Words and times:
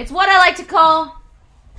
It's 0.00 0.10
what 0.10 0.30
I 0.30 0.38
like 0.38 0.56
to 0.56 0.64
call 0.64 1.14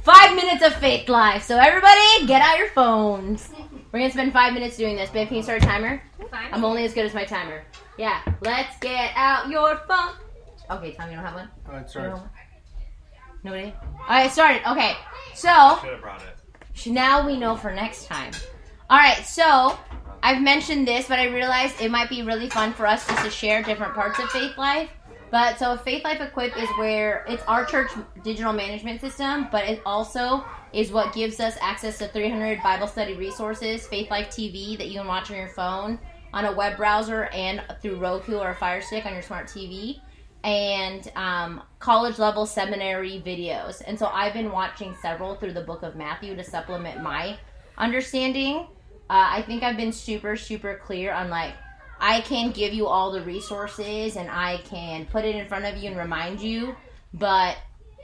five 0.03 0.35
minutes 0.35 0.63
of 0.63 0.75
faith 0.75 1.09
life. 1.09 1.41
So 1.41 1.57
everybody, 1.57 2.27
get 2.27 2.39
out 2.39 2.59
your 2.59 2.67
phones. 2.67 3.49
We're 3.91 3.97
gonna 3.97 4.11
spend 4.11 4.31
five 4.31 4.53
minutes 4.53 4.77
doing 4.77 4.95
this. 4.95 5.09
Babe, 5.09 5.27
can 5.27 5.37
you 5.37 5.41
start 5.41 5.63
a 5.63 5.65
timer? 5.65 6.03
Fine. 6.29 6.53
I'm 6.53 6.63
only 6.63 6.85
as 6.85 6.93
good 6.93 7.03
as 7.03 7.15
my 7.15 7.25
timer. 7.25 7.63
Yeah. 7.97 8.21
Let's 8.41 8.77
get 8.77 9.11
out 9.15 9.49
your 9.49 9.75
phone. 9.87 10.13
Okay, 10.69 10.91
Tom, 10.91 11.09
you 11.09 11.15
don't 11.15 11.25
have 11.25 11.33
one. 11.33 11.49
All 11.67 11.73
right, 11.73 11.89
sorry. 11.89 12.13
Nobody. 13.43 13.73
All 13.73 14.07
right, 14.07 14.31
started. 14.31 14.69
Okay, 14.69 14.93
so 15.33 15.79
Should 15.81 15.89
have 15.89 16.01
brought 16.01 16.21
it. 16.21 16.87
now 16.91 17.25
we 17.25 17.39
know 17.39 17.55
for 17.55 17.73
next 17.73 18.05
time. 18.05 18.33
All 18.87 18.99
right, 18.99 19.25
so 19.25 19.79
I've 20.21 20.43
mentioned 20.43 20.87
this, 20.87 21.07
but 21.07 21.17
I 21.17 21.25
realized 21.25 21.81
it 21.81 21.89
might 21.89 22.07
be 22.09 22.21
really 22.21 22.51
fun 22.51 22.71
for 22.73 22.85
us 22.85 23.07
just 23.07 23.23
to 23.23 23.31
share 23.31 23.63
different 23.63 23.95
parts 23.95 24.19
of 24.19 24.29
Faith 24.29 24.59
Life. 24.59 24.91
But 25.31 25.57
so 25.57 25.77
Faith 25.77 26.03
Life 26.03 26.19
Equip 26.19 26.57
is 26.57 26.67
where 26.77 27.25
it's 27.27 27.41
our 27.43 27.65
church 27.65 27.89
digital 28.21 28.51
management 28.51 28.99
system, 28.99 29.47
but 29.49 29.63
it 29.63 29.81
also 29.85 30.43
is 30.73 30.91
what 30.91 31.13
gives 31.13 31.39
us 31.39 31.55
access 31.61 31.97
to 31.99 32.09
300 32.09 32.61
Bible 32.61 32.85
study 32.85 33.15
resources, 33.15 33.87
Faith 33.87 34.11
Life 34.11 34.27
TV 34.27 34.77
that 34.77 34.89
you 34.89 34.99
can 34.99 35.07
watch 35.07 35.31
on 35.31 35.37
your 35.37 35.47
phone, 35.47 35.97
on 36.33 36.45
a 36.45 36.51
web 36.51 36.75
browser, 36.75 37.25
and 37.27 37.63
through 37.81 37.95
Roku 37.95 38.37
or 38.37 38.49
a 38.49 38.55
Fire 38.55 38.81
Stick 38.81 39.05
on 39.05 39.13
your 39.13 39.21
smart 39.21 39.47
TV, 39.47 40.01
and 40.43 41.09
um, 41.15 41.63
college 41.79 42.19
level 42.19 42.45
seminary 42.45 43.23
videos. 43.25 43.81
And 43.87 43.97
so 43.97 44.07
I've 44.07 44.33
been 44.33 44.51
watching 44.51 44.95
several 45.01 45.35
through 45.35 45.53
the 45.53 45.61
book 45.61 45.83
of 45.83 45.95
Matthew 45.95 46.35
to 46.35 46.43
supplement 46.43 47.01
my 47.01 47.37
understanding. 47.77 48.67
Uh, 49.09 49.27
I 49.29 49.43
think 49.43 49.63
I've 49.63 49.77
been 49.77 49.93
super, 49.93 50.35
super 50.35 50.81
clear 50.83 51.13
on 51.13 51.29
like, 51.29 51.53
I 52.01 52.21
can 52.21 52.49
give 52.49 52.73
you 52.73 52.87
all 52.87 53.11
the 53.11 53.21
resources 53.21 54.15
and 54.15 54.27
I 54.29 54.57
can 54.65 55.05
put 55.05 55.23
it 55.23 55.35
in 55.35 55.47
front 55.47 55.65
of 55.65 55.77
you 55.77 55.89
and 55.89 55.97
remind 55.97 56.41
you, 56.41 56.75
but 57.13 57.57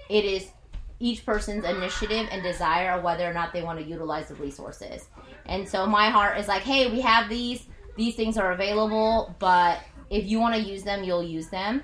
it 0.07 0.23
is 0.23 0.51
each 0.99 1.25
person's 1.25 1.65
initiative 1.65 2.27
and 2.31 2.43
desire 2.43 3.01
whether 3.01 3.27
or 3.27 3.33
not 3.33 3.53
they 3.53 3.63
want 3.63 3.79
to 3.79 3.85
utilize 3.85 4.27
the 4.27 4.35
resources. 4.35 5.07
And 5.48 5.67
so 5.67 5.87
my 5.87 6.09
heart 6.09 6.37
is 6.37 6.48
like, 6.48 6.62
hey, 6.62 6.91
we 6.91 7.01
have 7.01 7.27
these, 7.27 7.65
these 7.95 8.15
things 8.15 8.37
are 8.37 8.51
available, 8.51 9.35
but 9.39 9.79
if 10.11 10.26
you 10.27 10.39
want 10.39 10.54
to 10.54 10.61
use 10.61 10.84
them, 10.84 11.04
you'll 11.04 11.23
use 11.23 11.48
them. 11.49 11.82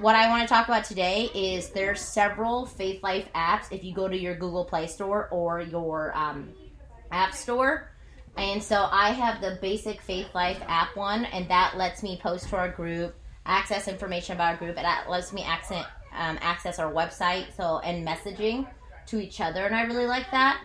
What 0.00 0.14
I 0.14 0.28
want 0.28 0.42
to 0.42 0.48
talk 0.48 0.68
about 0.68 0.84
today 0.84 1.30
is 1.34 1.70
there's 1.70 2.00
several 2.00 2.64
Faith 2.64 3.02
Life 3.02 3.26
apps 3.34 3.72
if 3.72 3.82
you 3.82 3.92
go 3.92 4.06
to 4.06 4.16
your 4.16 4.36
Google 4.36 4.64
Play 4.64 4.86
Store 4.86 5.28
or 5.32 5.60
your 5.60 6.16
um, 6.16 6.50
App 7.10 7.34
Store. 7.34 7.89
And 8.40 8.62
so 8.62 8.88
I 8.90 9.10
have 9.10 9.42
the 9.42 9.58
basic 9.60 10.00
Faith 10.00 10.34
Life 10.34 10.62
app 10.66 10.96
one, 10.96 11.26
and 11.26 11.46
that 11.50 11.76
lets 11.76 12.02
me 12.02 12.18
post 12.22 12.48
to 12.48 12.56
our 12.56 12.70
group, 12.70 13.14
access 13.44 13.86
information 13.86 14.34
about 14.34 14.52
our 14.52 14.56
group, 14.56 14.78
and 14.78 14.86
that 14.86 15.10
lets 15.10 15.30
me 15.34 15.42
access 15.42 15.84
um, 16.16 16.38
access 16.40 16.78
our 16.78 16.90
website, 16.90 17.54
so 17.54 17.80
and 17.80 18.04
messaging 18.04 18.66
to 19.06 19.20
each 19.20 19.42
other, 19.42 19.66
and 19.66 19.76
I 19.76 19.82
really 19.82 20.06
like 20.06 20.30
that. 20.30 20.58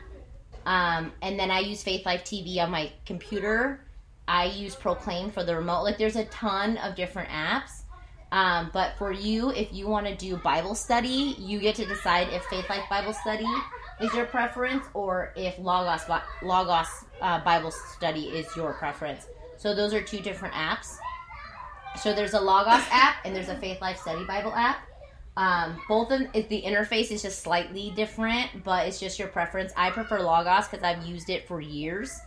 Um, 0.65 1.11
and 1.21 1.37
then 1.37 1.51
I 1.51 1.59
use 1.59 1.83
Faith 1.83 2.05
Life 2.05 2.23
TV 2.23 2.59
on 2.59 2.71
my 2.71 2.93
computer. 3.05 3.81
I 4.25 4.45
use 4.45 4.73
Proclaim 4.73 5.29
for 5.29 5.43
the 5.43 5.53
remote. 5.53 5.83
Like, 5.83 5.97
there's 5.97 6.15
a 6.15 6.25
ton 6.25 6.77
of 6.77 6.95
different 6.95 7.27
apps. 7.27 7.83
Um, 8.31 8.71
but 8.73 8.97
for 8.97 9.11
you, 9.11 9.51
if 9.51 9.71
you 9.73 9.87
want 9.87 10.07
to 10.07 10.15
do 10.15 10.37
Bible 10.37 10.75
study, 10.75 11.35
you 11.37 11.59
get 11.59 11.75
to 11.75 11.85
decide 11.85 12.29
if 12.29 12.43
Faith 12.45 12.69
Life 12.69 12.85
Bible 12.89 13.13
Study 13.13 13.45
is 14.01 14.13
your 14.13 14.25
preference 14.25 14.85
or 14.93 15.31
if 15.35 15.57
Logos 15.57 16.01
Logos 16.41 16.87
uh, 17.21 17.43
Bible 17.43 17.71
Study 17.71 18.25
is 18.25 18.47
your 18.55 18.73
preference. 18.73 19.27
So 19.57 19.73
those 19.73 19.93
are 19.93 20.01
two 20.01 20.19
different 20.19 20.53
apps. 20.53 20.97
So 22.01 22.13
there's 22.13 22.33
a 22.33 22.39
Logos 22.41 22.83
app 22.91 23.17
and 23.25 23.35
there's 23.35 23.49
a 23.49 23.57
Faith 23.57 23.81
Life 23.81 23.99
Study 23.99 24.25
Bible 24.25 24.53
app. 24.53 24.85
Um, 25.37 25.81
both 25.89 26.11
of 26.11 26.21
the 26.33 26.61
interface 26.61 27.11
is 27.11 27.21
just 27.21 27.41
slightly 27.41 27.91
different, 27.95 28.63
but 28.63 28.87
it's 28.87 28.99
just 28.99 29.19
your 29.19 29.27
preference. 29.27 29.73
I 29.75 29.91
prefer 29.91 30.21
Logos 30.21 30.67
because 30.67 30.83
I've 30.83 31.05
used 31.05 31.29
it 31.29 31.45
for 31.45 31.59
years, 31.59 32.17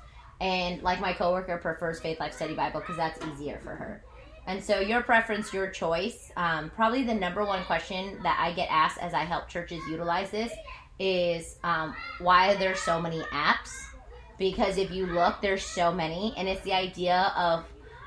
and 0.43 0.83
like 0.83 1.01
my 1.01 1.15
coworker 1.15 1.57
prefers 1.57 2.01
Faith 2.01 2.21
Life 2.21 2.35
Study 2.35 2.55
Bible 2.55 2.81
because 2.81 2.99
that's 2.99 3.25
easier 3.27 3.61
for 3.63 3.71
her. 3.71 4.03
And 4.47 4.63
so 4.63 4.81
your 4.81 5.03
preference, 5.03 5.53
your 5.53 5.69
choice. 5.69 6.33
Um, 6.37 6.71
probably 6.71 7.03
the 7.03 7.15
number 7.15 7.45
one 7.45 7.65
question 7.65 8.19
that 8.23 8.39
I 8.41 8.53
get 8.53 8.69
asked 8.71 8.99
as 8.99 9.13
I 9.13 9.25
help 9.25 9.49
churches 9.49 9.81
utilize 9.91 10.31
this 10.31 10.53
is 10.99 11.57
um, 11.65 11.95
why 12.19 12.53
are 12.53 12.59
there 12.59 12.75
so 12.75 13.01
many 13.01 13.21
apps? 13.33 13.71
Because 14.39 14.79
if 14.79 14.91
you 14.91 15.07
look, 15.07 15.41
there's 15.43 15.65
so 15.65 15.93
many, 15.93 16.33
and 16.37 16.49
it's 16.49 16.63
the 16.63 16.73
idea 16.73 17.33
of 17.37 17.65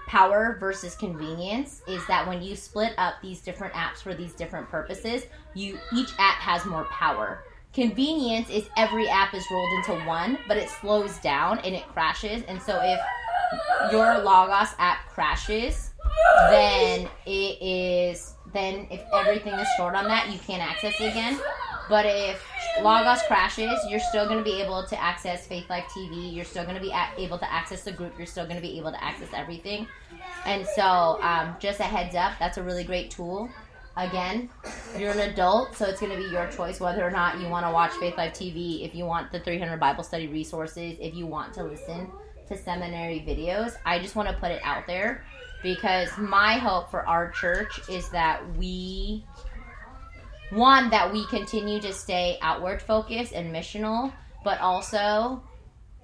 power 0.07 0.57
versus 0.59 0.96
convenience 0.96 1.81
is 1.88 2.06
that 2.07 2.28
when 2.28 2.41
you 2.41 2.56
split 2.56 2.94
up 2.97 3.16
these 3.22 3.41
different 3.41 3.74
apps 3.74 3.97
for 3.97 4.13
these 4.13 4.34
different 4.34 4.69
purposes, 4.69 5.24
you 5.53 5.78
each 5.96 6.12
app 6.19 6.35
has 6.35 6.66
more 6.66 6.85
power. 6.85 7.44
Convenience 7.74 8.50
is 8.50 8.68
every 8.75 9.08
app 9.08 9.34
is 9.34 9.46
rolled 9.50 9.72
into 9.78 10.06
one, 10.06 10.38
but 10.50 10.58
it 10.58 10.69
slows 10.69 11.18
down 11.19 11.59
and 11.59 11.73
it 11.73 11.88
crashes. 11.88 12.44
And 12.44 12.62
so 12.62 12.78
if 12.84 13.00
your 13.91 14.18
Logos 14.19 14.75
app 14.79 15.08
crashes, 15.08 15.91
then 16.50 17.08
it 17.25 17.62
is 17.62 18.35
then 18.53 18.88
if 18.91 19.02
everything 19.13 19.53
is 19.53 19.68
stored 19.75 19.96
on 19.96 20.06
that, 20.06 20.29
you 20.29 20.40
can't 20.40 20.62
access 20.62 21.00
it 21.00 21.12
again. 21.12 21.40
But 21.91 22.06
if 22.06 22.41
Logos 22.81 23.22
crashes, 23.24 23.78
you're 23.90 24.00
still 24.00 24.25
going 24.25 24.38
to 24.38 24.46
be 24.46 24.62
able 24.62 24.88
to 24.88 24.97
access 24.97 25.46
Faith 25.46 25.69
Life 25.69 25.84
TV. 25.94 26.34
You're 26.34 26.46
still 26.46 26.63
going 26.63 26.78
to 26.78 26.81
be 26.81 26.94
able 27.18 27.38
to 27.38 27.52
access 27.52 27.84
the 27.84 27.91
group. 27.91 28.13
You're 28.18 28.28
still 28.28 28.46
going 28.46 28.56
to 28.56 28.62
be 28.62 28.78
able 28.78 28.94
to 28.94 29.03
access 29.03 29.28
everything. 29.34 29.85
And 30.46 30.66
so, 30.66 31.19
um, 31.22 31.57
just 31.59 31.81
a 31.81 31.84
heads 31.84 32.16
up, 32.16 32.31
that's 32.40 32.57
a 32.57 32.63
really 32.63 32.85
great 32.85 33.12
tool. 33.12 33.50
Again, 33.97 34.50
you're 34.97 35.12
an 35.12 35.19
adult, 35.19 35.75
so 35.75 35.85
it's 35.85 36.00
going 36.00 36.13
to 36.13 36.18
be 36.18 36.31
your 36.31 36.47
choice 36.47 36.79
whether 36.79 37.06
or 37.06 37.12
not 37.12 37.41
you 37.41 37.50
want 37.50 37.66
to 37.66 37.72
watch 37.74 37.91
Faith 37.96 38.16
Life 38.16 38.35
TV, 38.35 38.85
if 38.85 38.96
you 38.96 39.03
want 39.03 39.29
the 39.34 39.41
300 39.41 39.78
Bible 39.78 40.06
study 40.06 40.28
resources, 40.28 40.96
if 40.97 41.13
you 41.13 41.28
want 41.28 41.53
to 41.56 41.63
listen 41.66 42.09
to 42.47 42.58
seminary 42.58 43.19
videos. 43.28 43.75
I 43.85 44.00
just 44.00 44.16
want 44.16 44.29
to 44.29 44.35
put 44.35 44.52
it 44.52 44.62
out 44.63 44.88
there 44.88 45.25
because 45.62 46.18
my 46.18 46.53
hope 46.53 46.90
for 46.90 47.06
our 47.06 47.31
church 47.31 47.81
is 47.90 48.08
that 48.12 48.41
we 48.56 49.25
one 50.52 50.90
that 50.90 51.12
we 51.12 51.26
continue 51.28 51.80
to 51.80 51.94
stay 51.94 52.38
outward 52.42 52.82
focused 52.82 53.34
and 53.34 53.54
missional 53.54 54.14
but 54.44 54.60
also 54.60 55.42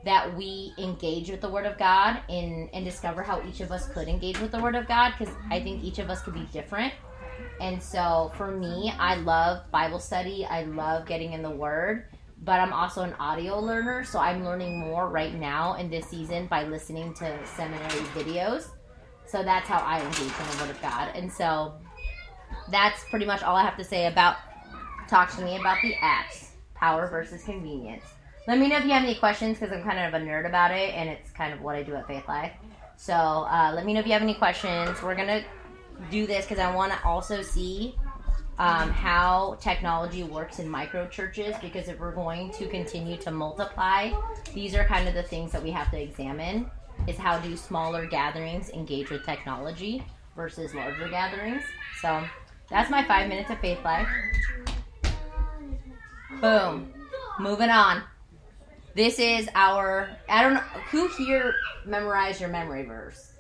that 0.06 0.36
we 0.38 0.74
engage 0.78 1.30
with 1.30 1.42
the 1.42 1.50
word 1.50 1.66
of 1.66 1.78
god 1.78 2.22
in 2.30 2.70
and 2.74 2.86
discover 2.86 3.22
how 3.22 3.42
each 3.48 3.60
of 3.60 3.72
us 3.72 3.90
could 3.90 4.08
engage 4.08 4.40
with 4.40 4.52
the 4.52 4.60
word 4.60 4.76
of 4.76 4.88
god 4.88 5.14
because 5.18 5.34
i 5.52 5.60
think 5.60 5.84
each 5.84 6.00
of 6.00 6.10
us 6.10 6.22
could 6.22 6.34
be 6.34 6.48
different. 6.52 6.94
And 7.60 7.82
so 7.82 8.32
for 8.36 8.52
me 8.52 8.94
i 8.98 9.16
love 9.16 9.70
bible 9.72 10.00
study. 10.00 10.46
I 10.46 10.64
love 10.64 11.06
getting 11.06 11.34
in 11.34 11.42
the 11.42 11.50
word 11.52 12.06
but 12.44 12.60
i'm 12.60 12.72
also 12.72 13.02
an 13.02 13.14
audio 13.20 13.60
learner 13.60 14.04
so 14.04 14.20
i'm 14.20 14.46
learning 14.46 14.80
more 14.80 15.10
right 15.10 15.34
now 15.34 15.74
in 15.76 15.90
this 15.90 16.06
season 16.08 16.46
by 16.48 16.64
listening 16.64 17.14
to 17.16 17.46
seminary 17.46 18.06
videos. 18.16 18.70
So 19.26 19.44
that's 19.44 19.68
how 19.68 19.80
i 19.80 20.00
engage 20.00 20.22
in 20.22 20.58
the 20.58 20.64
word 20.64 20.70
of 20.70 20.82
god. 20.82 21.12
And 21.16 21.32
so 21.32 21.74
that's 22.72 23.04
pretty 23.06 23.26
much 23.26 23.44
all 23.44 23.56
I 23.56 23.64
have 23.64 23.78
to 23.78 23.84
say 23.84 24.08
about 24.08 24.38
talk 25.08 25.34
to 25.36 25.42
me 25.42 25.58
about 25.58 25.78
the 25.82 25.94
apps, 25.96 26.50
power 26.76 27.08
versus 27.08 27.44
convenience. 27.44 28.04
Let 28.48 28.60
me 28.60 28.68
know 28.68 28.78
if 28.78 28.86
you 28.86 28.92
have 28.92 29.04
any 29.04 29.16
questions 29.16 29.60
because 29.60 29.76
I'm 29.76 29.84
kind 29.84 30.00
of 30.00 30.22
a 30.22 30.26
nerd 30.26 30.48
about 30.48 30.72
it 30.72 30.94
and 30.94 31.10
it's 31.10 31.32
kind 31.32 31.54
of 31.54 31.62
what 31.62 31.76
I 31.76 31.84
do 31.84 31.96
at 31.96 32.08
Faith 32.08 32.28
Life. 32.28 32.54
So 32.96 33.14
uh, 33.14 33.72
let 33.76 33.86
me 33.86 33.94
know 33.94 34.00
if 34.00 34.06
you 34.06 34.14
have 34.14 34.22
any 34.22 34.34
questions. 34.34 35.02
We're 35.02 35.16
gonna 35.16 35.44
do 36.10 36.26
this 36.26 36.46
because 36.46 36.60
I 36.60 36.74
want 36.74 36.92
to 36.94 37.04
also 37.06 37.42
see 37.42 37.96
um, 38.60 38.90
how 38.90 39.58
technology 39.62 40.24
works 40.24 40.60
in 40.60 40.68
micro 40.68 41.08
churches 41.08 41.56
because 41.62 41.88
if 41.88 42.00
we're 42.00 42.14
going 42.14 42.52
to 42.54 42.68
continue 42.68 43.18
to 43.18 43.32
multiply, 43.32 44.12
these 44.54 44.76
are 44.76 44.84
kind 44.84 45.08
of 45.08 45.14
the 45.14 45.24
things 45.24 45.52
that 45.52 45.62
we 45.62 45.72
have 45.72 45.92
to 45.92 46.02
examine. 46.02 46.70
Is 47.06 47.18
how 47.18 47.38
do 47.40 47.56
smaller 47.56 48.08
gatherings 48.08 48.70
engage 48.72 49.12
with 49.12 49.24
technology 49.24 50.04
versus 50.36 50.74
larger 50.74 51.08
gatherings? 51.10 51.62
So 52.02 52.24
that's 52.70 52.90
my 52.90 53.04
five 53.04 53.30
minutes 53.30 53.50
of 53.50 53.60
faith 53.60 53.80
life. 53.84 54.08
Boom. 56.42 56.94
Moving 57.40 57.70
on. 57.70 58.04
This 58.96 59.20
is 59.20 59.48
our. 59.54 60.10
I 60.28 60.42
don't 60.42 60.56
know 60.56 60.60
who 60.92 61.08
here 61.10 61.54
memorized 61.86 62.42
your 62.42 62.50
memory 62.50 62.84
verse. 62.84 63.34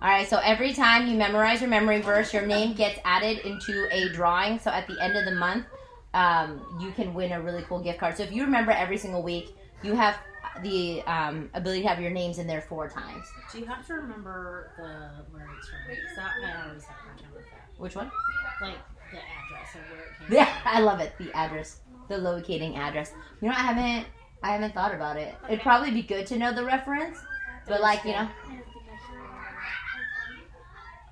All 0.00 0.08
right, 0.08 0.28
so 0.28 0.38
every 0.38 0.72
time 0.72 1.06
you 1.06 1.16
memorize 1.16 1.60
your 1.60 1.70
memory 1.70 2.00
verse, 2.00 2.34
your 2.34 2.44
name 2.44 2.74
gets 2.74 2.98
added 3.04 3.38
into 3.46 3.86
a 3.92 4.08
drawing. 4.08 4.58
So 4.58 4.70
at 4.70 4.88
the 4.88 5.00
end 5.00 5.16
of 5.16 5.24
the 5.24 5.36
month, 5.36 5.66
um, 6.12 6.78
you 6.80 6.90
can 6.90 7.14
win 7.14 7.30
a 7.30 7.40
really 7.40 7.62
cool 7.68 7.80
gift 7.80 8.00
card. 8.00 8.16
So 8.16 8.24
if 8.24 8.32
you 8.32 8.42
remember 8.42 8.72
every 8.72 8.96
single 8.96 9.22
week, 9.22 9.54
you 9.84 9.94
have 9.94 10.18
the 10.62 11.02
um, 11.02 11.50
ability 11.54 11.82
to 11.82 11.88
have 11.88 12.00
your 12.00 12.10
names 12.10 12.38
in 12.38 12.48
there 12.48 12.62
four 12.62 12.88
times. 12.88 13.26
Do 13.52 13.60
you 13.60 13.66
have 13.66 13.86
to 13.86 13.94
remember 13.94 14.72
the 14.76 15.38
it's 15.56 15.68
from? 15.68 15.78
Because 15.88 16.16
that 16.16 16.32
I 16.44 16.68
always 16.68 16.84
have 16.84 16.96
a 16.96 17.02
hard 17.02 17.18
time 17.18 17.30
with 17.34 17.44
that. 17.44 17.68
Which 17.82 17.96
one? 17.96 18.12
Like 18.60 18.76
the 19.10 19.18
address 19.18 19.74
of 19.74 19.80
where 19.90 20.06
it 20.06 20.28
came 20.28 20.36
Yeah, 20.36 20.56
I 20.64 20.78
love 20.78 21.00
it. 21.00 21.14
The 21.18 21.32
address, 21.36 21.80
the 22.06 22.16
locating 22.16 22.76
address. 22.76 23.12
You 23.40 23.48
know, 23.48 23.54
I 23.54 23.58
haven't, 23.58 24.06
I 24.40 24.52
haven't 24.52 24.72
thought 24.72 24.94
about 24.94 25.16
it. 25.16 25.34
It'd 25.48 25.62
probably 25.62 25.90
be 25.90 26.02
good 26.02 26.24
to 26.28 26.38
know 26.38 26.54
the 26.54 26.64
reference, 26.64 27.18
but 27.66 27.80
like 27.80 28.04
you 28.04 28.12
know, 28.12 28.28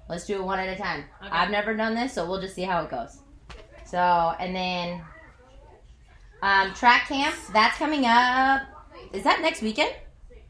let's 0.09 0.27
do 0.27 0.37
it 0.37 0.45
one 0.45 0.61
at 0.61 0.69
a 0.69 0.81
time. 0.81 1.07
Okay. 1.21 1.33
I've 1.33 1.51
never 1.51 1.75
done 1.75 1.97
this, 1.97 2.13
so 2.13 2.25
we'll 2.25 2.41
just 2.41 2.55
see 2.55 2.63
how 2.63 2.85
it 2.85 2.91
goes. 2.91 3.19
So, 3.85 3.99
and 4.39 4.55
then 4.55 5.03
um, 6.41 6.73
track 6.75 7.09
camp, 7.09 7.35
that's 7.53 7.79
coming 7.79 8.05
up. 8.07 8.63
Is 9.13 9.25
that 9.25 9.41
next 9.41 9.61
weekend? 9.61 9.93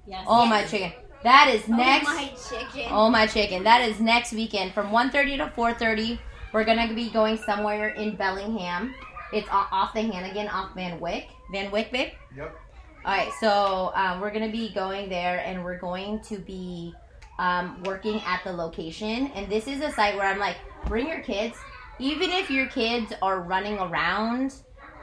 Yes. 0.07 0.27
Oh, 0.29 0.45
my 0.45 0.65
chicken. 0.65 0.93
That 1.23 1.51
is 1.53 1.69
next. 1.69 2.09
Oh 2.09 2.15
my 2.15 2.29
chicken. 2.29 2.89
Oh 2.91 3.11
my 3.11 3.27
chicken. 3.27 3.65
That 3.65 3.89
is 3.89 4.01
next 4.01 4.33
weekend 4.33 4.73
from 4.73 4.89
1.30 4.89 5.37
to 5.39 5.47
4.30. 5.55 6.19
We're 6.53 6.65
going 6.65 6.89
to 6.89 6.95
be 6.95 7.11
going 7.11 7.37
somewhere 7.37 7.89
in 7.91 8.17
Bellingham. 8.17 8.95
It's 9.33 9.49
off 9.51 9.95
the 9.95 10.01
Hannegan, 10.01 10.53
off 10.53 10.75
Van 10.75 10.99
Wyck. 10.99 11.29
Van 11.53 11.71
Wyck, 11.71 11.93
babe? 11.93 12.13
Yep. 12.37 12.57
All 13.05 13.13
right, 13.13 13.33
so 13.39 13.93
um, 13.95 14.21
we're 14.21 14.31
going 14.31 14.45
to 14.45 14.53
be 14.53 14.73
going 14.75 15.09
there 15.09 15.39
and 15.45 15.65
we're 15.65 15.79
going 15.79 16.21
to 16.23 16.39
be 16.39 16.95
um, 17.39 17.83
working 17.85 18.21
at 18.27 18.43
the 18.45 18.53
location. 18.53 19.31
And 19.35 19.51
this 19.51 19.67
is 19.67 19.81
a 19.81 19.93
site 19.93 20.17
where 20.17 20.27
I'm 20.27 20.39
like, 20.39 20.57
bring 20.87 21.07
your 21.07 21.21
kids. 21.21 21.57
Even 21.99 22.31
if 22.31 22.51
your 22.51 22.67
kids 22.67 23.13
are 23.23 23.41
running 23.41 23.79
around, 23.79 24.55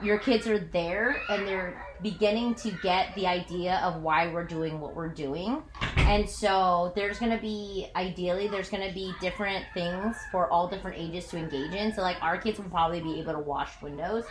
your 0.01 0.19
kids 0.19 0.47
are 0.47 0.59
there 0.59 1.21
and 1.29 1.47
they're 1.47 1.85
beginning 2.01 2.53
to 2.55 2.71
get 2.83 3.15
the 3.15 3.25
idea 3.25 3.79
of 3.83 4.01
why 4.01 4.27
we're 4.27 4.45
doing 4.45 4.79
what 4.79 4.95
we're 4.95 5.07
doing. 5.07 5.63
And 6.07 6.27
so 6.29 6.93
there's 6.95 7.19
going 7.19 7.33
to 7.33 7.37
be, 7.37 7.87
ideally, 7.95 8.47
there's 8.47 8.69
going 8.69 8.87
to 8.87 8.93
be 8.93 9.13
different 9.19 9.65
things 9.73 10.15
for 10.31 10.49
all 10.49 10.69
different 10.69 10.97
ages 10.97 11.27
to 11.27 11.37
engage 11.37 11.73
in. 11.73 11.93
So, 11.93 12.01
like, 12.01 12.15
our 12.21 12.37
kids 12.37 12.59
will 12.59 12.69
probably 12.69 13.01
be 13.01 13.19
able 13.19 13.33
to 13.33 13.39
wash 13.39 13.81
windows 13.81 14.23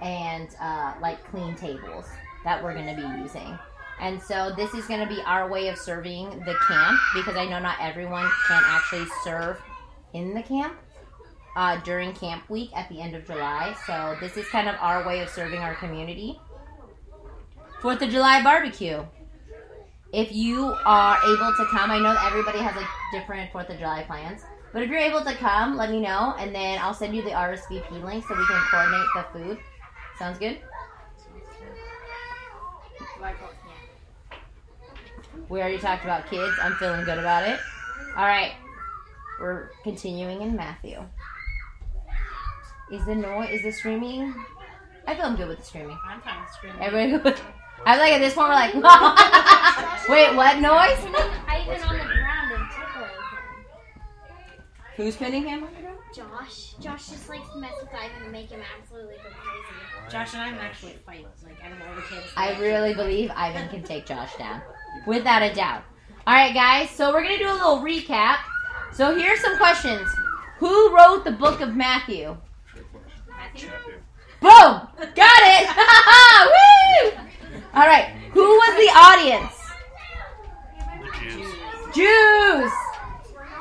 and, 0.00 0.48
uh, 0.60 0.94
like, 1.02 1.24
clean 1.30 1.56
tables 1.56 2.06
that 2.44 2.62
we're 2.62 2.74
going 2.74 2.86
to 2.86 2.94
be 2.94 3.22
using. 3.22 3.58
And 3.98 4.22
so 4.22 4.52
this 4.56 4.72
is 4.74 4.86
going 4.86 5.00
to 5.00 5.12
be 5.12 5.20
our 5.22 5.50
way 5.50 5.68
of 5.68 5.76
serving 5.76 6.30
the 6.30 6.54
camp 6.68 7.00
because 7.14 7.36
I 7.36 7.44
know 7.46 7.58
not 7.58 7.76
everyone 7.80 8.30
can 8.46 8.62
actually 8.64 9.06
serve 9.24 9.60
in 10.12 10.32
the 10.32 10.42
camp 10.42 10.76
uh, 11.56 11.80
during 11.80 12.12
camp 12.12 12.48
week 12.48 12.70
at 12.76 12.88
the 12.88 13.00
end 13.00 13.16
of 13.16 13.26
July. 13.26 13.74
So 13.86 14.16
this 14.20 14.36
is 14.36 14.46
kind 14.48 14.68
of 14.68 14.76
our 14.80 15.04
way 15.04 15.20
of 15.22 15.28
serving 15.28 15.60
our 15.60 15.74
community. 15.74 16.38
Fourth 17.80 18.00
of 18.02 18.10
July 18.10 18.44
barbecue. 18.44 19.04
If 20.16 20.32
you 20.32 20.74
are 20.86 21.18
able 21.22 21.52
to 21.58 21.66
come, 21.66 21.90
I 21.90 21.98
know 21.98 22.14
that 22.14 22.24
everybody 22.24 22.60
has 22.60 22.74
like 22.74 22.86
different 23.12 23.52
Fourth 23.52 23.68
of 23.68 23.76
July 23.76 24.02
plans. 24.04 24.40
But 24.72 24.82
if 24.82 24.88
you're 24.88 24.98
able 24.98 25.22
to 25.22 25.34
come, 25.34 25.76
let 25.76 25.90
me 25.90 26.00
know, 26.00 26.34
and 26.38 26.54
then 26.54 26.78
I'll 26.80 26.94
send 26.94 27.14
you 27.14 27.20
the 27.20 27.32
RSVP 27.32 28.02
link 28.02 28.24
so 28.26 28.34
we 28.34 28.46
can 28.46 28.62
coordinate 28.70 29.06
the 29.14 29.26
food. 29.30 29.58
Sounds 30.18 30.38
good? 30.38 30.58
We 35.50 35.60
already 35.60 35.76
talked 35.76 36.04
about 36.04 36.30
kids. 36.30 36.56
I'm 36.62 36.76
feeling 36.76 37.04
good 37.04 37.18
about 37.18 37.46
it. 37.46 37.60
All 38.16 38.24
right. 38.24 38.52
We're 39.38 39.68
continuing 39.82 40.40
in 40.40 40.56
Matthew. 40.56 41.04
Is 42.90 43.04
the 43.04 43.14
noise, 43.14 43.50
is 43.50 43.62
the 43.64 43.72
streaming? 43.72 44.34
I 45.06 45.14
feel 45.14 45.26
I'm 45.26 45.36
good 45.36 45.48
with 45.48 45.58
the 45.58 45.64
streaming. 45.64 45.98
I'm 46.06 46.22
fine 46.22 46.40
with 46.40 46.52
screaming. 46.54 46.80
Everybody 46.80 47.10
good 47.10 47.24
with 47.24 47.42
I'm 47.84 47.98
like, 47.98 48.12
at 48.14 48.18
this 48.18 48.34
point, 48.34 48.48
we're 48.48 48.54
like, 48.54 48.74
wait, 50.08 50.34
what 50.34 50.60
noise? 50.60 50.98
Ivan 51.48 51.82
on 51.82 51.98
the 51.98 52.04
ground 52.04 52.52
and 52.52 52.70
tickling 52.70 53.10
Who's 54.96 55.16
pinning 55.16 55.42
him? 55.42 55.60
him. 55.60 55.94
Josh. 56.14 56.74
Josh 56.80 57.08
just 57.08 57.28
likes 57.28 57.48
to 57.52 57.58
mess 57.58 57.72
with 57.80 57.90
Ivan 57.92 58.22
and 58.22 58.32
make 58.32 58.48
him 58.48 58.60
absolutely 58.78 59.16
go 59.16 59.22
crazy. 59.22 60.10
Josh 60.10 60.34
and 60.34 60.42
I 60.42 60.48
can 60.50 60.58
actually 60.58 60.94
fight. 61.04 61.26
Like, 61.44 61.58
I 61.62 61.68
don't 61.68 61.78
know 61.78 61.94
the 61.94 62.02
kids. 62.02 62.32
I 62.36 62.58
really 62.58 62.94
believe 62.94 63.30
Ivan 63.36 63.68
can 63.68 63.82
take 63.82 64.06
Josh 64.06 64.34
down. 64.36 64.62
Without 65.06 65.42
a 65.42 65.52
doubt. 65.54 65.82
All 66.26 66.34
right, 66.34 66.54
guys, 66.54 66.90
so 66.90 67.12
we're 67.12 67.22
going 67.22 67.38
to 67.38 67.44
do 67.44 67.50
a 67.50 67.52
little 67.52 67.80
recap. 67.80 68.38
So 68.92 69.14
here's 69.14 69.40
some 69.40 69.56
questions. 69.58 70.08
Who 70.58 70.96
wrote 70.96 71.24
the 71.24 71.32
book 71.32 71.60
of 71.60 71.76
Matthew? 71.76 72.36
Matthew? 73.28 73.68
Boom! 74.40 74.88
Got 75.14 75.40
it! 75.44 75.68
Woo! 77.14 77.20
All 77.74 77.86
right, 77.86 78.14
who 78.32 78.42
was 78.42 78.76
the 78.76 78.90
audience? 78.98 79.55
The 81.96 82.02
Jews. 82.02 82.70
Jews! 82.70 82.72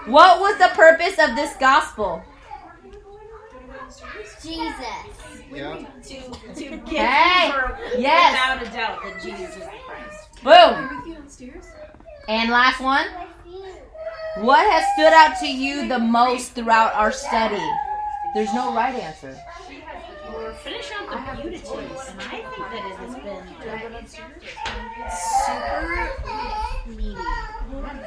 What 0.08 0.40
was 0.40 0.58
the 0.58 0.70
purpose 0.76 1.18
of 1.20 1.36
this 1.36 1.56
gospel? 1.58 2.22
Jesus. 4.44 4.76
Yeah. 5.52 5.86
To, 6.04 6.54
to 6.54 6.78
give 6.78 6.86
Hey, 6.86 7.52
for 7.52 7.78
yes. 7.98 8.60
without 8.62 8.62
a 8.62 8.76
doubt 8.76 9.04
that 9.04 9.22
Jesus 9.24 9.50
is 9.56 9.64
the 9.64 9.72
Christ. 9.88 10.44
Boom! 10.44 11.16
And 12.28 12.52
last 12.52 12.82
one. 12.82 13.08
What 14.38 14.70
has 14.70 14.84
stood 14.94 15.14
out 15.14 15.40
to 15.40 15.48
you 15.48 15.88
the 15.88 16.00
most 16.00 16.52
throughout 16.52 16.94
our 16.94 17.12
study? 17.12 17.64
There's 18.34 18.54
no 18.54 18.76
right 18.76 18.94
answer. 18.96 19.40
We're 20.34 20.54
finishing 20.54 20.98
up 20.98 21.10
the 21.10 21.18
Beatitudes, 21.42 22.10
and 22.10 22.22
I 22.22 22.24
think 22.30 22.66
that 22.72 22.84
it 22.86 22.96
has 22.98 23.16
been 23.16 23.44
super 25.36 25.66
meaty. 26.88 27.16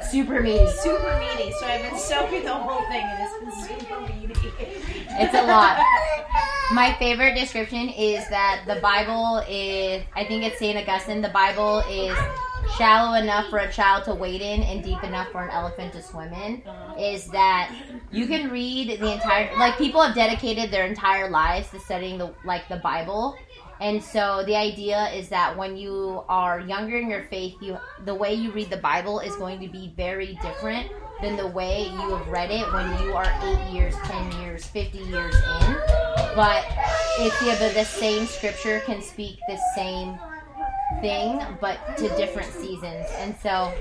Super 0.09 0.39
meaty. 0.41 0.67
Super 0.71 1.13
meaty. 1.19 1.51
So 1.53 1.65
I've 1.65 1.81
been 1.89 1.99
soaking 1.99 2.43
the 2.43 2.53
whole 2.53 2.81
thing, 2.87 3.03
and 3.03 3.23
it's 3.23 3.33
been 3.39 3.77
super 3.77 3.99
meaty. 4.01 4.33
It's 5.11 5.33
a 5.33 5.43
lot. 5.43 5.83
My 6.71 6.93
favorite 6.99 7.35
description 7.35 7.89
is 7.89 8.27
that 8.29 8.63
the 8.67 8.79
Bible 8.79 9.43
is, 9.49 10.03
I 10.15 10.23
think 10.25 10.43
it's 10.43 10.59
St. 10.59 10.77
Augustine, 10.77 11.21
the 11.21 11.29
Bible 11.29 11.79
is 11.89 12.15
shallow 12.77 13.15
enough 13.15 13.49
for 13.49 13.59
a 13.59 13.71
child 13.71 14.03
to 14.05 14.13
wade 14.13 14.41
in 14.41 14.63
and 14.63 14.83
deep 14.83 15.03
enough 15.03 15.29
for 15.31 15.43
an 15.43 15.49
elephant 15.49 15.93
to 15.93 16.01
swim 16.01 16.33
in. 16.33 16.63
Is 16.97 17.27
that 17.27 17.73
you 18.11 18.27
can 18.27 18.49
read 18.49 18.99
the 18.99 19.11
entire, 19.13 19.55
like 19.57 19.77
people 19.77 20.01
have 20.01 20.15
dedicated 20.15 20.71
their 20.71 20.85
entire 20.85 21.29
lives 21.29 21.69
to 21.71 21.79
studying 21.79 22.17
the, 22.17 22.33
like 22.45 22.67
the 22.67 22.77
Bible. 22.77 23.35
And 23.81 24.03
so 24.03 24.43
the 24.45 24.57
idea 24.57 25.09
is 25.11 25.29
that 25.29 25.55
when 25.55 25.77
you 25.77 26.23
are 26.27 26.59
younger 26.59 26.97
in 26.97 27.09
your 27.09 27.23
faith, 27.23 27.55
you 27.61 27.77
the 28.03 28.13
way 28.13 28.33
you 28.33 28.51
read 28.51 28.69
the 28.69 28.77
Bible 28.77 29.21
is 29.21 29.35
going 29.37 29.61
to 29.61 29.69
be 29.69 29.93
very 29.95 30.37
different 30.41 30.91
than 31.21 31.37
the 31.37 31.47
way 31.47 31.83
you 31.83 32.15
have 32.15 32.27
read 32.27 32.51
it 32.51 32.71
when 32.73 32.87
you 33.03 33.13
are 33.13 33.31
eight 33.43 33.73
years, 33.73 33.95
ten 34.03 34.31
years, 34.41 34.65
fifty 34.65 34.97
years 34.97 35.33
in. 35.33 35.77
But 36.35 36.65
it's 37.19 37.41
yeah, 37.41 37.57
but 37.57 37.73
the 37.73 37.85
same 37.85 38.25
scripture 38.25 38.81
can 38.85 39.01
speak 39.01 39.39
the 39.47 39.57
same 39.75 40.19
thing, 41.01 41.41
but 41.61 41.79
to 41.97 42.09
different 42.09 42.51
seasons. 42.51 43.07
And 43.17 43.35
so 43.41 43.73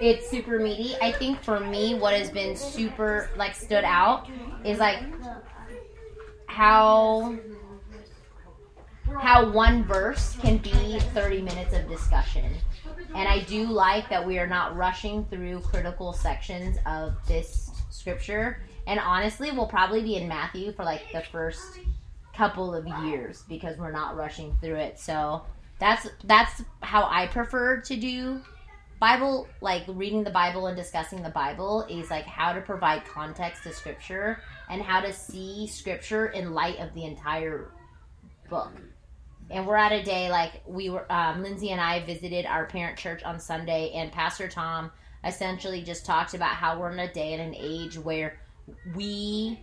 it's 0.00 0.28
super 0.30 0.58
meaty. 0.58 0.96
I 1.02 1.12
think 1.12 1.42
for 1.42 1.60
me, 1.60 1.94
what 1.94 2.14
has 2.14 2.30
been 2.30 2.56
super 2.56 3.30
like 3.36 3.54
stood 3.54 3.84
out 3.84 4.28
is 4.64 4.78
like 4.78 5.02
how 6.46 7.36
how 9.20 9.50
one 9.50 9.84
verse 9.84 10.36
can 10.36 10.58
be 10.58 11.00
30 11.14 11.42
minutes 11.42 11.74
of 11.74 11.88
discussion. 11.88 12.54
And 13.14 13.26
I 13.26 13.40
do 13.44 13.64
like 13.64 14.08
that 14.10 14.24
we 14.24 14.38
are 14.38 14.46
not 14.46 14.76
rushing 14.76 15.24
through 15.26 15.60
critical 15.60 16.12
sections 16.12 16.76
of 16.84 17.14
this 17.26 17.70
scripture. 17.90 18.62
And 18.86 19.00
honestly, 19.00 19.50
we'll 19.50 19.66
probably 19.66 20.02
be 20.02 20.16
in 20.16 20.28
Matthew 20.28 20.72
for 20.72 20.84
like 20.84 21.10
the 21.12 21.22
first 21.22 21.80
couple 22.34 22.74
of 22.74 22.86
years 23.04 23.44
because 23.48 23.76
we're 23.78 23.92
not 23.92 24.16
rushing 24.16 24.56
through 24.60 24.76
it. 24.76 24.98
So 24.98 25.42
that's 25.78 26.08
that's 26.24 26.62
how 26.82 27.08
I 27.10 27.26
prefer 27.26 27.80
to 27.82 27.96
do 27.96 28.40
Bible, 29.00 29.46
like 29.60 29.84
reading 29.86 30.24
the 30.24 30.30
Bible 30.30 30.66
and 30.66 30.76
discussing 30.76 31.22
the 31.22 31.30
Bible 31.30 31.86
is 31.88 32.10
like 32.10 32.26
how 32.26 32.52
to 32.52 32.60
provide 32.60 33.04
context 33.04 33.62
to 33.62 33.72
scripture 33.72 34.42
and 34.68 34.82
how 34.82 35.00
to 35.00 35.12
see 35.12 35.68
scripture 35.68 36.26
in 36.28 36.52
light 36.52 36.80
of 36.80 36.92
the 36.94 37.04
entire 37.04 37.70
book. 38.50 38.72
And 39.50 39.66
we're 39.66 39.76
at 39.76 39.92
a 39.92 40.02
day 40.02 40.30
like 40.30 40.62
we 40.66 40.90
were, 40.90 41.10
um, 41.12 41.42
Lindsay 41.42 41.70
and 41.70 41.80
I 41.80 42.04
visited 42.04 42.44
our 42.44 42.66
parent 42.66 42.98
church 42.98 43.22
on 43.22 43.38
Sunday, 43.38 43.92
and 43.94 44.10
Pastor 44.10 44.48
Tom 44.48 44.90
essentially 45.24 45.82
just 45.82 46.04
talked 46.04 46.34
about 46.34 46.50
how 46.50 46.78
we're 46.78 46.90
in 46.90 46.98
a 46.98 47.12
day 47.12 47.34
and 47.34 47.42
an 47.42 47.54
age 47.56 47.96
where 47.98 48.40
we 48.94 49.60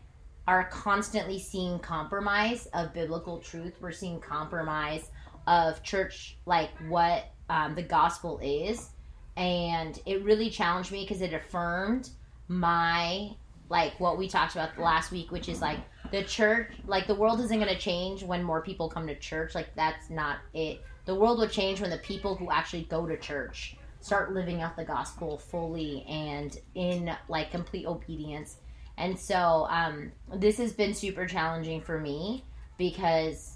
are 0.48 0.66
constantly 0.70 1.40
seeing 1.40 1.78
compromise 1.80 2.68
of 2.68 2.94
biblical 2.94 3.40
truth. 3.40 3.76
We're 3.82 3.92
seeing 3.92 4.20
compromise 4.20 5.10
of 5.48 5.84
church, 5.84 6.38
like 6.46 6.70
what 6.88 7.26
um, 7.50 7.76
the 7.76 7.84
gospel 7.84 8.40
is. 8.42 8.90
And 9.38 10.00
it 10.06 10.24
really 10.24 10.50
challenged 10.50 10.92
me 10.92 11.02
because 11.02 11.22
it 11.22 11.34
affirmed 11.34 12.10
my, 12.48 13.32
like, 13.70 14.00
what 14.00 14.18
we 14.18 14.30
talked 14.30 14.56
about 14.56 14.78
last 14.78 15.12
week, 15.12 15.32
which 15.32 15.50
is 15.50 15.62
like 15.62 15.80
the 16.12 16.24
church, 16.24 16.72
like, 16.88 17.06
the 17.06 17.16
world 17.16 17.42
isn't 17.42 17.60
going 17.60 17.74
to 17.74 17.78
change 17.78 18.24
when 18.24 18.44
more 18.44 18.62
people 18.62 18.90
come 18.90 19.08
to 19.08 19.16
church. 19.16 19.54
Like, 19.54 19.76
that's 19.76 20.10
not 20.10 20.38
it. 20.54 20.82
The 21.04 21.16
world 21.16 21.40
will 21.40 21.50
change 21.50 21.82
when 21.82 21.90
the 21.90 21.98
people 21.98 22.36
who 22.36 22.50
actually 22.50 22.84
go 22.84 23.06
to 23.06 23.18
church 23.18 23.76
start 24.00 24.34
living 24.34 24.62
out 24.62 24.78
the 24.78 24.86
gospel 24.86 25.38
fully 25.38 26.06
and 26.08 26.58
in, 26.76 27.16
like, 27.28 27.52
complete 27.52 27.88
obedience. 27.88 28.58
And 28.98 29.20
so, 29.20 29.68
um, 29.70 30.14
this 30.34 30.58
has 30.58 30.72
been 30.72 30.94
super 30.94 31.26
challenging 31.26 31.82
for 31.82 32.00
me 32.00 32.46
because 32.78 33.55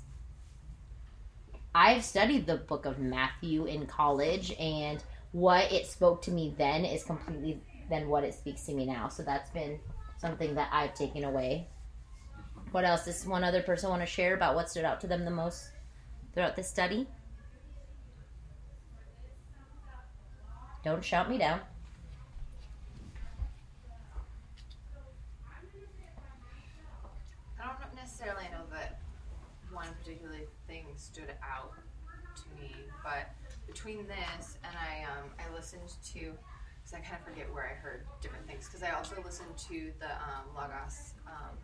I've 1.73 2.03
studied 2.03 2.47
the 2.47 2.57
book 2.57 2.85
of 2.85 2.99
Matthew 2.99 3.65
in 3.65 3.85
college, 3.85 4.53
and 4.59 5.03
what 5.31 5.71
it 5.71 5.85
spoke 5.85 6.21
to 6.23 6.31
me 6.31 6.55
then 6.57 6.83
is 6.83 7.03
completely 7.03 7.61
than 7.89 8.07
what 8.07 8.23
it 8.23 8.33
speaks 8.33 8.63
to 8.65 8.73
me 8.73 8.85
now. 8.85 9.07
So 9.07 9.23
that's 9.23 9.49
been 9.51 9.79
something 10.17 10.55
that 10.55 10.69
I've 10.71 10.93
taken 10.93 11.23
away. 11.23 11.67
What 12.71 12.85
else? 12.85 13.05
Does 13.05 13.25
one 13.25 13.43
other 13.43 13.61
person 13.61 13.89
want 13.89 14.01
to 14.01 14.05
share 14.05 14.35
about 14.35 14.55
what 14.55 14.69
stood 14.69 14.85
out 14.85 15.01
to 15.01 15.07
them 15.07 15.25
the 15.25 15.31
most 15.31 15.69
throughout 16.33 16.55
this 16.55 16.69
study? 16.69 17.07
Don't 20.83 21.03
shout 21.03 21.29
me 21.29 21.37
down. 21.37 21.59
I 27.61 27.73
don't 27.81 27.95
necessarily 27.95 28.45
know 28.51 28.63
that 28.71 28.99
one 29.71 29.87
particular 30.01 30.39
thing 30.67 30.85
stood 30.95 31.33
out 31.43 31.73
to 32.35 32.61
me, 32.61 32.73
but 33.03 33.29
between 33.79 34.05
this 34.07 34.57
and 34.63 34.75
I, 34.75 35.03
um, 35.05 35.29
I 35.39 35.53
listened 35.55 35.93
to, 36.13 36.19
because 36.19 36.93
I 36.93 36.99
kind 36.99 37.15
of 37.15 37.23
forget 37.25 37.51
where 37.53 37.63
I 37.65 37.73
heard 37.75 38.05
different 38.21 38.45
things, 38.45 38.67
because 38.67 38.83
I 38.83 38.91
also 38.91 39.15
listened 39.23 39.57
to 39.69 39.91
the 39.99 40.11
um, 40.11 40.43
Logos, 40.53 41.13
um, 41.27 41.55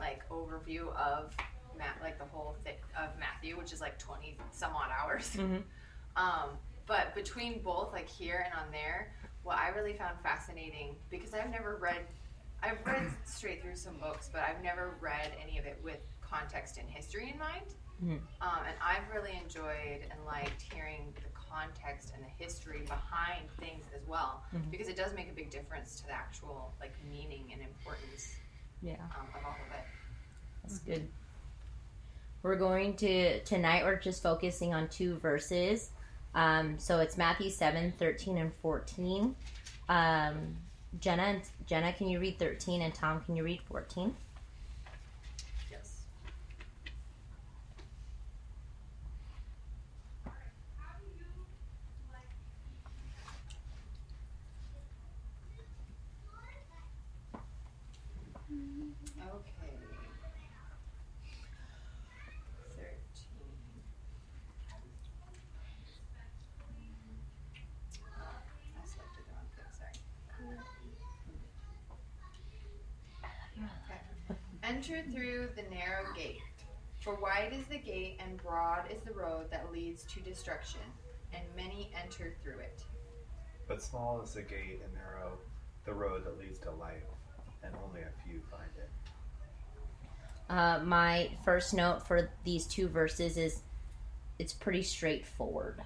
like 0.00 0.26
overview 0.30 0.94
of 0.96 1.36
Matt, 1.76 1.96
like 2.00 2.18
the 2.18 2.24
whole 2.24 2.56
thing 2.64 2.76
of 2.98 3.10
Matthew, 3.20 3.58
which 3.58 3.72
is 3.72 3.80
like 3.82 3.98
twenty 3.98 4.36
some 4.50 4.72
odd 4.74 4.90
hours. 4.90 5.34
Mhm. 5.36 5.62
Um, 6.14 6.58
but 6.84 7.14
between 7.14 7.62
both, 7.62 7.90
like 7.94 8.06
here 8.06 8.44
and 8.44 8.52
on 8.52 8.70
there, 8.70 9.14
what 9.44 9.56
I 9.56 9.68
really 9.68 9.94
found 9.94 10.20
fascinating 10.22 10.94
because 11.08 11.32
I've 11.32 11.48
never 11.50 11.76
read, 11.80 12.02
I've 12.62 12.84
read 12.84 13.10
straight 13.24 13.62
through 13.62 13.76
some 13.76 13.94
books, 13.96 14.28
but 14.30 14.42
I've 14.42 14.62
never 14.62 14.94
read 15.00 15.32
any 15.42 15.56
of 15.58 15.64
it 15.64 15.80
with 15.82 16.00
context 16.20 16.76
and 16.76 16.86
history 16.90 17.30
in 17.32 17.38
mind. 17.38 17.64
Mhm. 18.04 18.20
Um, 18.42 18.60
and 18.66 18.76
I've 18.82 19.08
really 19.10 19.32
enjoyed 19.42 20.02
and 20.10 20.22
liked 20.26 20.60
hearing 20.60 21.14
the 21.14 21.30
context 21.52 22.12
and 22.14 22.24
the 22.24 22.44
history 22.44 22.80
behind 22.80 23.50
things 23.60 23.84
as 23.94 24.06
well, 24.06 24.42
mm-hmm. 24.54 24.70
because 24.70 24.88
it 24.88 24.96
does 24.96 25.14
make 25.14 25.30
a 25.30 25.34
big 25.34 25.50
difference 25.50 26.00
to 26.00 26.06
the 26.06 26.12
actual 26.12 26.72
like 26.80 26.92
meaning 27.10 27.50
and 27.52 27.60
importance 27.62 28.36
yeah. 28.82 28.94
Um, 28.94 29.26
of 29.34 29.44
all 29.44 29.52
of 29.52 29.78
it. 29.78 29.84
That's 30.62 30.78
mm-hmm. 30.80 30.92
good. 30.92 31.08
We're 32.42 32.56
going 32.56 32.96
to 32.96 33.40
tonight. 33.44 33.84
We're 33.84 33.96
just 33.96 34.22
focusing 34.22 34.74
on 34.74 34.88
two 34.88 35.16
verses. 35.18 35.90
Um, 36.34 36.78
so 36.78 36.98
it's 36.98 37.16
Matthew 37.16 37.50
7, 37.50 37.92
13 37.98 38.38
and 38.38 38.52
14. 38.54 39.36
Um, 39.88 40.56
Jenna, 40.98 41.40
Jenna, 41.66 41.92
can 41.92 42.08
you 42.08 42.18
read 42.18 42.38
13? 42.38 42.82
And 42.82 42.92
Tom, 42.92 43.20
can 43.20 43.36
you 43.36 43.44
read 43.44 43.60
14? 43.68 44.14
The 79.12 79.20
road 79.20 79.46
that 79.50 79.72
leads 79.72 80.04
to 80.04 80.20
destruction, 80.20 80.80
and 81.32 81.42
many 81.56 81.90
enter 82.02 82.32
through 82.42 82.58
it. 82.58 82.82
But 83.68 83.82
small 83.82 84.20
is 84.22 84.34
the 84.34 84.42
gate 84.42 84.80
and 84.84 84.92
narrow 84.94 85.38
the 85.84 85.92
road 85.92 86.24
that 86.24 86.38
leads 86.38 86.58
to 86.60 86.70
life, 86.70 87.02
and 87.62 87.74
only 87.86 88.00
a 88.02 88.28
few 88.28 88.40
find 88.50 88.70
it. 88.76 88.90
Uh, 90.48 90.80
my 90.84 91.30
first 91.44 91.74
note 91.74 92.06
for 92.06 92.30
these 92.44 92.66
two 92.66 92.88
verses 92.88 93.36
is 93.36 93.62
it's 94.38 94.52
pretty 94.52 94.82
straightforward. 94.82 95.80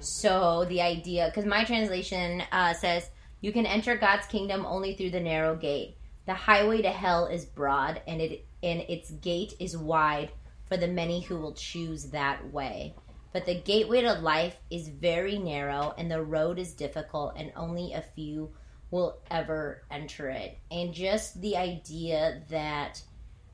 So 0.00 0.64
the 0.68 0.82
idea, 0.82 1.26
because 1.26 1.44
my 1.48 1.64
translation 1.64 2.42
uh, 2.52 2.74
says, 2.74 3.10
you 3.40 3.52
can 3.52 3.66
enter 3.66 3.96
God's 3.96 4.26
kingdom 4.26 4.66
only 4.66 4.94
through 4.94 5.10
the 5.10 5.20
narrow 5.20 5.56
gate. 5.56 5.96
The 6.26 6.34
highway 6.34 6.82
to 6.82 6.90
hell 6.90 7.26
is 7.26 7.44
broad, 7.44 8.02
and 8.06 8.20
it 8.20 8.44
and 8.62 8.80
its 8.88 9.12
gate 9.12 9.54
is 9.60 9.76
wide 9.76 10.30
for 10.68 10.76
the 10.76 10.86
many 10.86 11.20
who 11.20 11.38
will 11.38 11.54
choose 11.54 12.04
that 12.10 12.52
way. 12.52 12.94
But 13.32 13.46
the 13.46 13.60
gateway 13.60 14.02
to 14.02 14.14
life 14.14 14.56
is 14.70 14.88
very 14.88 15.38
narrow, 15.38 15.94
and 15.98 16.10
the 16.10 16.22
road 16.22 16.58
is 16.58 16.72
difficult, 16.72 17.34
and 17.36 17.52
only 17.56 17.92
a 17.92 18.02
few 18.02 18.50
will 18.90 19.18
ever 19.30 19.82
enter 19.90 20.30
it. 20.30 20.58
And 20.70 20.94
just 20.94 21.40
the 21.40 21.56
idea 21.56 22.42
that, 22.48 23.02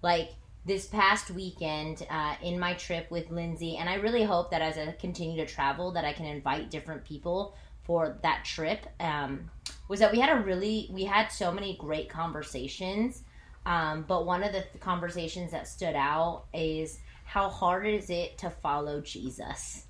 like, 0.03 0.31
this 0.65 0.87
past 0.87 1.31
weekend 1.31 2.07
uh, 2.09 2.37
in 2.43 2.59
my 2.59 2.75
trip 2.75 3.11
with 3.11 3.31
Lindsay, 3.31 3.77
and 3.77 3.89
I 3.89 3.95
really 3.95 4.23
hope 4.23 4.51
that 4.51 4.63
as 4.63 4.79
I 4.79 4.93
continue 4.93 5.45
to 5.45 5.53
travel, 5.53 5.93
that 5.93 6.05
I 6.05 6.13
can 6.13 6.27
invite 6.27 6.71
different 6.71 7.05
people 7.05 7.55
for 7.83 8.19
that 8.23 8.45
trip. 8.45 8.87
Um, 9.01 9.51
was 9.89 10.01
that 10.01 10.13
we 10.13 10.21
had 10.21 10.31
a 10.31 10.41
really 10.41 10.89
we 10.91 11.05
had 11.05 11.29
so 11.29 11.53
many 11.53 11.77
great 11.77 12.09
conversations, 12.09 13.25
um, 13.67 14.05
but 14.07 14.27
one 14.27 14.43
of 14.43 14.53
the 14.53 14.61
th- 14.61 14.81
conversations 14.81 15.51
that 15.53 15.67
stood 15.67 15.95
out 15.95 16.45
is 16.53 16.99
how 17.25 17.49
hard 17.49 17.87
is 17.87 18.11
it 18.11 18.39
to 18.39 18.51
follow 18.51 19.01
Jesus? 19.01 19.87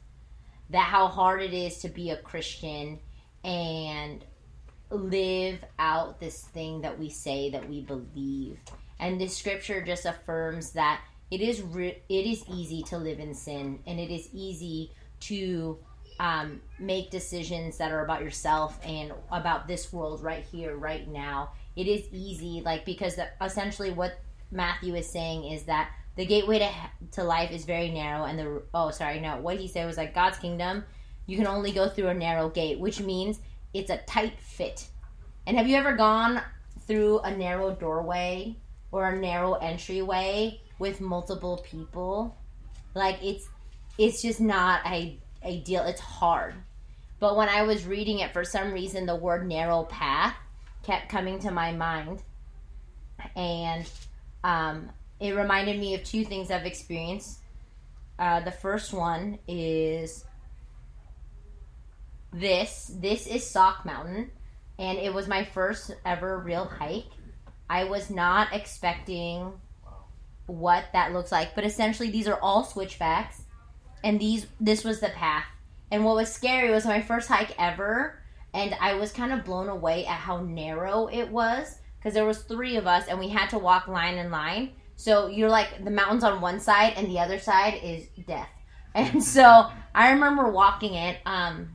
That 0.70 0.86
how 0.86 1.08
hard 1.08 1.42
it 1.42 1.52
is 1.52 1.78
to 1.78 1.88
be 1.88 2.10
a 2.10 2.16
Christian 2.16 3.00
and 3.42 4.24
live 4.90 5.58
out 5.78 6.20
this 6.20 6.42
thing 6.42 6.82
that 6.82 6.98
we 6.98 7.10
say 7.10 7.50
that 7.50 7.68
we 7.68 7.80
believe. 7.82 8.58
And 9.00 9.20
this 9.20 9.36
scripture 9.36 9.82
just 9.82 10.06
affirms 10.06 10.72
that 10.72 11.02
it 11.30 11.40
is 11.40 11.60
re- 11.62 12.02
it 12.08 12.26
is 12.26 12.44
easy 12.48 12.82
to 12.84 12.98
live 12.98 13.18
in 13.18 13.34
sin 13.34 13.80
and 13.86 13.98
it 13.98 14.10
is 14.10 14.28
easy 14.32 14.92
to 15.20 15.78
um, 16.20 16.60
make 16.78 17.10
decisions 17.10 17.76
that 17.78 17.90
are 17.90 18.04
about 18.04 18.22
yourself 18.22 18.78
and 18.84 19.12
about 19.32 19.66
this 19.66 19.92
world 19.92 20.22
right 20.22 20.44
here 20.44 20.76
right 20.76 21.08
now 21.08 21.50
it 21.76 21.86
is 21.86 22.06
easy 22.12 22.62
like 22.64 22.84
because 22.84 23.16
the, 23.16 23.26
essentially 23.42 23.90
what 23.90 24.18
matthew 24.50 24.94
is 24.94 25.08
saying 25.08 25.44
is 25.44 25.64
that 25.64 25.90
the 26.16 26.24
gateway 26.24 26.60
to, 26.60 26.70
to 27.10 27.24
life 27.24 27.50
is 27.50 27.64
very 27.64 27.90
narrow 27.90 28.24
and 28.24 28.38
the 28.38 28.62
oh 28.72 28.90
sorry 28.90 29.20
no 29.20 29.36
what 29.38 29.56
he 29.56 29.66
said 29.66 29.86
was 29.86 29.96
like 29.96 30.14
god's 30.14 30.38
kingdom 30.38 30.84
you 31.26 31.36
can 31.36 31.46
only 31.46 31.72
go 31.72 31.88
through 31.88 32.08
a 32.08 32.14
narrow 32.14 32.48
gate 32.48 32.78
which 32.78 33.00
means 33.00 33.40
it's 33.74 33.90
a 33.90 33.98
tight 33.98 34.40
fit. 34.40 34.86
And 35.46 35.58
have 35.58 35.66
you 35.66 35.76
ever 35.76 35.94
gone 35.94 36.40
through 36.86 37.18
a 37.18 37.36
narrow 37.36 37.74
doorway 37.74 38.56
or 38.92 39.08
a 39.08 39.20
narrow 39.20 39.54
entryway 39.54 40.60
with 40.78 41.00
multiple 41.00 41.64
people? 41.68 42.36
Like 42.94 43.18
it's 43.22 43.48
it's 43.98 44.22
just 44.22 44.40
not 44.40 44.80
a 44.86 45.18
ideal 45.44 45.82
it's 45.82 46.00
hard. 46.00 46.54
But 47.20 47.36
when 47.36 47.48
i 47.48 47.62
was 47.62 47.86
reading 47.86 48.20
it 48.20 48.32
for 48.32 48.44
some 48.44 48.72
reason 48.72 49.06
the 49.06 49.16
word 49.16 49.46
narrow 49.46 49.84
path 49.84 50.36
kept 50.84 51.08
coming 51.08 51.38
to 51.40 51.50
my 51.50 51.72
mind. 51.72 52.22
And 53.34 53.88
um, 54.42 54.90
it 55.20 55.34
reminded 55.34 55.78
me 55.78 55.94
of 55.94 56.04
two 56.04 56.24
things 56.24 56.50
i've 56.50 56.66
experienced. 56.66 57.38
Uh, 58.18 58.40
the 58.40 58.52
first 58.52 58.92
one 58.92 59.38
is 59.48 60.24
this. 62.32 62.92
This 62.94 63.26
is 63.26 63.48
Sauk 63.48 63.84
mountain 63.84 64.30
and 64.78 64.98
it 64.98 65.12
was 65.12 65.28
my 65.28 65.44
first 65.44 65.92
ever 66.04 66.38
real 66.38 66.64
hike. 66.64 67.06
I 67.68 67.84
was 67.84 68.10
not 68.10 68.52
expecting 68.52 69.52
what 70.46 70.84
that 70.92 71.12
looks 71.12 71.32
like 71.32 71.54
but 71.54 71.64
essentially 71.64 72.10
these 72.10 72.28
are 72.28 72.38
all 72.40 72.64
switchbacks 72.64 73.44
and 74.02 74.20
these 74.20 74.46
this 74.60 74.84
was 74.84 75.00
the 75.00 75.08
path. 75.08 75.46
And 75.90 76.04
what 76.04 76.16
was 76.16 76.32
scary 76.32 76.70
was 76.70 76.84
my 76.84 77.00
first 77.00 77.28
hike 77.28 77.54
ever 77.58 78.18
and 78.54 78.74
i 78.80 78.94
was 78.94 79.12
kind 79.12 79.32
of 79.32 79.44
blown 79.44 79.68
away 79.68 80.06
at 80.06 80.18
how 80.18 80.40
narrow 80.40 81.06
it 81.08 81.28
was 81.28 81.78
because 82.04 82.14
there 82.14 82.26
was 82.26 82.42
three 82.42 82.76
of 82.76 82.86
us 82.86 83.08
and 83.08 83.18
we 83.18 83.30
had 83.30 83.48
to 83.48 83.58
walk 83.58 83.88
line 83.88 84.18
in 84.18 84.30
line. 84.30 84.72
So 84.94 85.28
you're 85.28 85.48
like 85.48 85.82
the 85.82 85.90
mountains 85.90 86.22
on 86.22 86.42
one 86.42 86.60
side 86.60 86.92
and 86.96 87.08
the 87.08 87.18
other 87.18 87.38
side 87.38 87.80
is 87.82 88.06
death. 88.26 88.48
And 88.96 89.24
so 89.24 89.66
i 89.92 90.12
remember 90.12 90.50
walking 90.50 90.94
it 90.94 91.18
um 91.26 91.68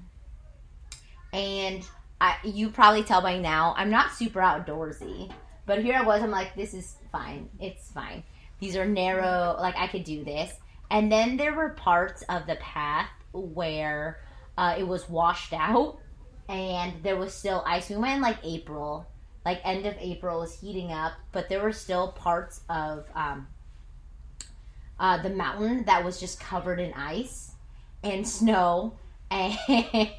and 1.34 1.86
I, 2.22 2.38
you 2.46 2.70
probably 2.70 3.04
tell 3.04 3.22
by 3.22 3.38
now 3.38 3.74
i'm 3.76 3.90
not 3.90 4.14
super 4.14 4.40
outdoorsy 4.40 5.30
but 5.66 5.84
here 5.84 5.96
i 5.96 6.02
was 6.02 6.24
i'm 6.24 6.32
like 6.32 6.56
this 6.56 6.74
is 6.74 6.96
fine 7.12 7.50
it's 7.60 7.92
fine. 7.92 8.24
These 8.62 8.78
are 8.78 8.86
narrow 8.86 9.58
like 9.60 9.76
i 9.76 9.88
could 9.88 10.06
do 10.06 10.24
this. 10.24 10.54
And 10.90 11.12
then 11.12 11.36
there 11.36 11.54
were 11.54 11.72
parts 11.72 12.24
of 12.30 12.48
the 12.48 12.56
path 12.56 13.10
where 13.34 14.22
uh, 14.58 14.76
it 14.78 14.88
was 14.88 15.10
washed 15.10 15.52
out 15.68 16.00
and 16.50 17.02
there 17.04 17.16
was 17.16 17.34
still 17.34 17.64
ice. 17.66 17.90
We 17.90 17.96
went 17.96 18.16
in 18.16 18.22
like 18.22 18.40
april. 18.44 19.08
Like 19.46 19.62
end 19.64 19.86
of 19.86 19.96
april 20.00 20.42
was 20.42 20.60
heating 20.60 20.92
up 20.92 21.14
but 21.32 21.48
there 21.48 21.64
were 21.64 21.72
still 21.72 22.12
parts 22.12 22.62
of 22.70 23.06
um, 23.16 23.48
uh, 25.00 25.22
the 25.22 25.30
mountain 25.30 25.86
that 25.86 26.04
was 26.04 26.20
just 26.20 26.40
covered 26.40 26.80
in 26.80 26.94
ice 26.94 27.54
and 28.04 28.28
snow 28.28 28.94
and 29.32 29.58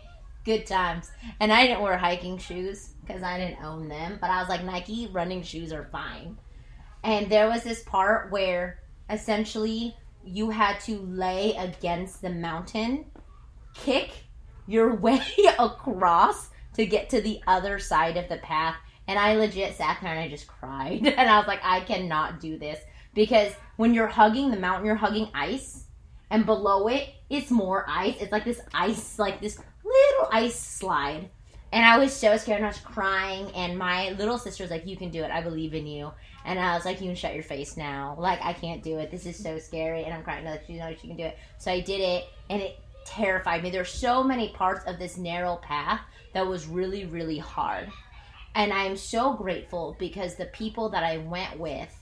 good 0.44 0.66
times. 0.66 1.10
And 1.38 1.52
i 1.52 1.66
didn't 1.66 1.82
wear 1.82 1.99
hiking 1.99 2.38
shoes 2.38 2.94
because 3.06 3.22
i 3.22 3.38
didn't 3.38 3.62
own 3.62 3.88
them 3.88 4.18
but 4.20 4.30
i 4.30 4.40
was 4.40 4.49
like 4.49 4.64
nike 4.64 5.08
running 5.12 5.42
shoes 5.42 5.72
are 5.72 5.88
fine. 5.92 6.38
And 7.02 7.30
there 7.30 7.49
was 7.49 7.62
this 7.62 7.82
part 7.82 8.30
where 8.30 8.80
essentially 9.10 9.96
you 10.25 10.50
had 10.50 10.80
to 10.80 10.99
lay 10.99 11.54
against 11.56 12.20
the 12.20 12.30
mountain, 12.30 13.06
kick 13.75 14.25
your 14.66 14.94
way 15.06 15.22
across 15.58 16.50
to 16.74 16.86
get 16.86 17.10
to 17.10 17.20
the 17.20 17.40
other 17.46 17.78
side 17.78 18.16
of 18.16 18.28
the 18.28 18.38
path. 18.38 18.76
And 19.06 19.18
I 19.18 19.34
legit 19.34 19.76
sat 19.76 19.98
there 20.00 20.12
and 20.12 20.20
I 20.20 20.28
just 20.28 20.46
cried. 20.46 21.06
And 21.18 21.28
I 21.28 21.38
was 21.38 21.48
like, 21.48 21.60
I 21.62 21.80
cannot 21.80 22.40
do 22.40 22.58
this. 22.58 22.78
Because 23.14 23.52
when 23.76 23.92
you're 23.92 24.06
hugging 24.06 24.50
the 24.50 24.56
mountain, 24.56 24.86
you're 24.86 24.94
hugging 24.94 25.30
ice. 25.34 25.84
And 26.30 26.46
below 26.46 26.86
it, 26.86 27.08
it's 27.28 27.50
more 27.50 27.84
ice. 27.88 28.16
It's 28.20 28.30
like 28.30 28.44
this 28.44 28.60
ice, 28.72 29.18
like 29.18 29.40
this 29.40 29.58
little 29.84 30.28
ice 30.32 30.58
slide. 30.58 31.28
And 31.72 31.84
I 31.84 31.98
was 31.98 32.12
so 32.12 32.36
scared 32.36 32.58
and 32.58 32.66
I 32.66 32.68
was 32.68 32.78
crying. 32.78 33.50
And 33.54 33.76
my 33.76 34.10
little 34.10 34.38
sister 34.38 34.62
was 34.64 34.70
like, 34.70 34.86
You 34.86 34.96
can 34.96 35.10
do 35.10 35.22
it. 35.22 35.30
I 35.30 35.40
believe 35.40 35.74
in 35.74 35.86
you. 35.86 36.12
And 36.44 36.58
I 36.58 36.74
was 36.74 36.84
like, 36.84 37.00
You 37.00 37.08
can 37.08 37.16
shut 37.16 37.34
your 37.34 37.42
face 37.42 37.76
now. 37.76 38.16
Like, 38.18 38.40
I 38.42 38.52
can't 38.52 38.82
do 38.82 38.98
it. 38.98 39.10
This 39.10 39.26
is 39.26 39.36
so 39.36 39.58
scary. 39.58 40.04
And 40.04 40.14
I'm 40.14 40.22
crying. 40.22 40.44
No, 40.44 40.56
she 40.66 40.74
knows 40.74 40.98
she 41.00 41.08
can 41.08 41.16
do 41.16 41.24
it. 41.24 41.38
So 41.58 41.70
I 41.70 41.80
did 41.80 42.00
it. 42.00 42.24
And 42.48 42.62
it 42.62 42.78
terrified 43.10 43.62
me. 43.62 43.70
There's 43.70 43.92
so 43.92 44.22
many 44.22 44.48
parts 44.50 44.84
of 44.86 44.98
this 44.98 45.18
narrow 45.18 45.56
path 45.56 46.00
that 46.32 46.46
was 46.46 46.66
really, 46.66 47.04
really 47.04 47.38
hard. 47.38 47.88
And 48.54 48.72
I'm 48.72 48.96
so 48.96 49.34
grateful 49.34 49.96
because 49.98 50.34
the 50.34 50.46
people 50.46 50.88
that 50.90 51.04
I 51.04 51.18
went 51.18 51.58
with, 51.58 51.94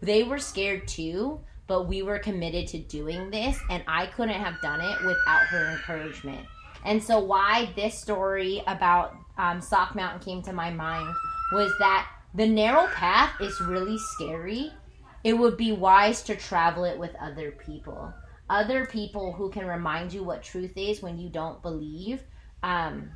they 0.00 0.22
were 0.22 0.38
scared 0.38 0.86
too, 0.86 1.40
but 1.66 1.88
we 1.88 2.02
were 2.02 2.18
committed 2.18 2.66
to 2.68 2.78
doing 2.78 3.30
this. 3.30 3.58
And 3.70 3.82
I 3.86 4.06
couldn't 4.06 4.40
have 4.40 4.60
done 4.60 4.80
it 4.80 5.04
without 5.04 5.46
her 5.48 5.70
encouragement. 5.72 6.46
And 6.84 7.02
so, 7.02 7.18
why 7.18 7.70
this 7.76 7.98
story 7.98 8.62
about 8.66 9.14
um, 9.36 9.60
Sauk 9.60 9.94
Mountain 9.94 10.20
came 10.20 10.42
to 10.42 10.52
my 10.52 10.70
mind 10.70 11.14
was 11.52 11.72
that 11.78 12.08
the 12.34 12.46
narrow 12.46 12.86
path 12.88 13.38
is 13.40 13.60
really 13.60 13.98
scary. 13.98 14.72
It 15.24 15.34
would 15.34 15.56
be 15.58 15.72
wise 15.72 16.22
to 16.22 16.36
travel 16.36 16.84
it 16.84 16.98
with 16.98 17.14
other 17.20 17.50
people, 17.50 18.14
other 18.50 18.84
people 18.84 19.32
who 19.32 19.48
can 19.48 19.64
remind 19.64 20.12
you 20.12 20.24
what 20.24 20.42
truth 20.42 20.72
is 20.76 21.00
when 21.00 21.18
you 21.18 21.30
don't 21.30 21.62
believe. 21.62 22.22
Um, 22.62 23.10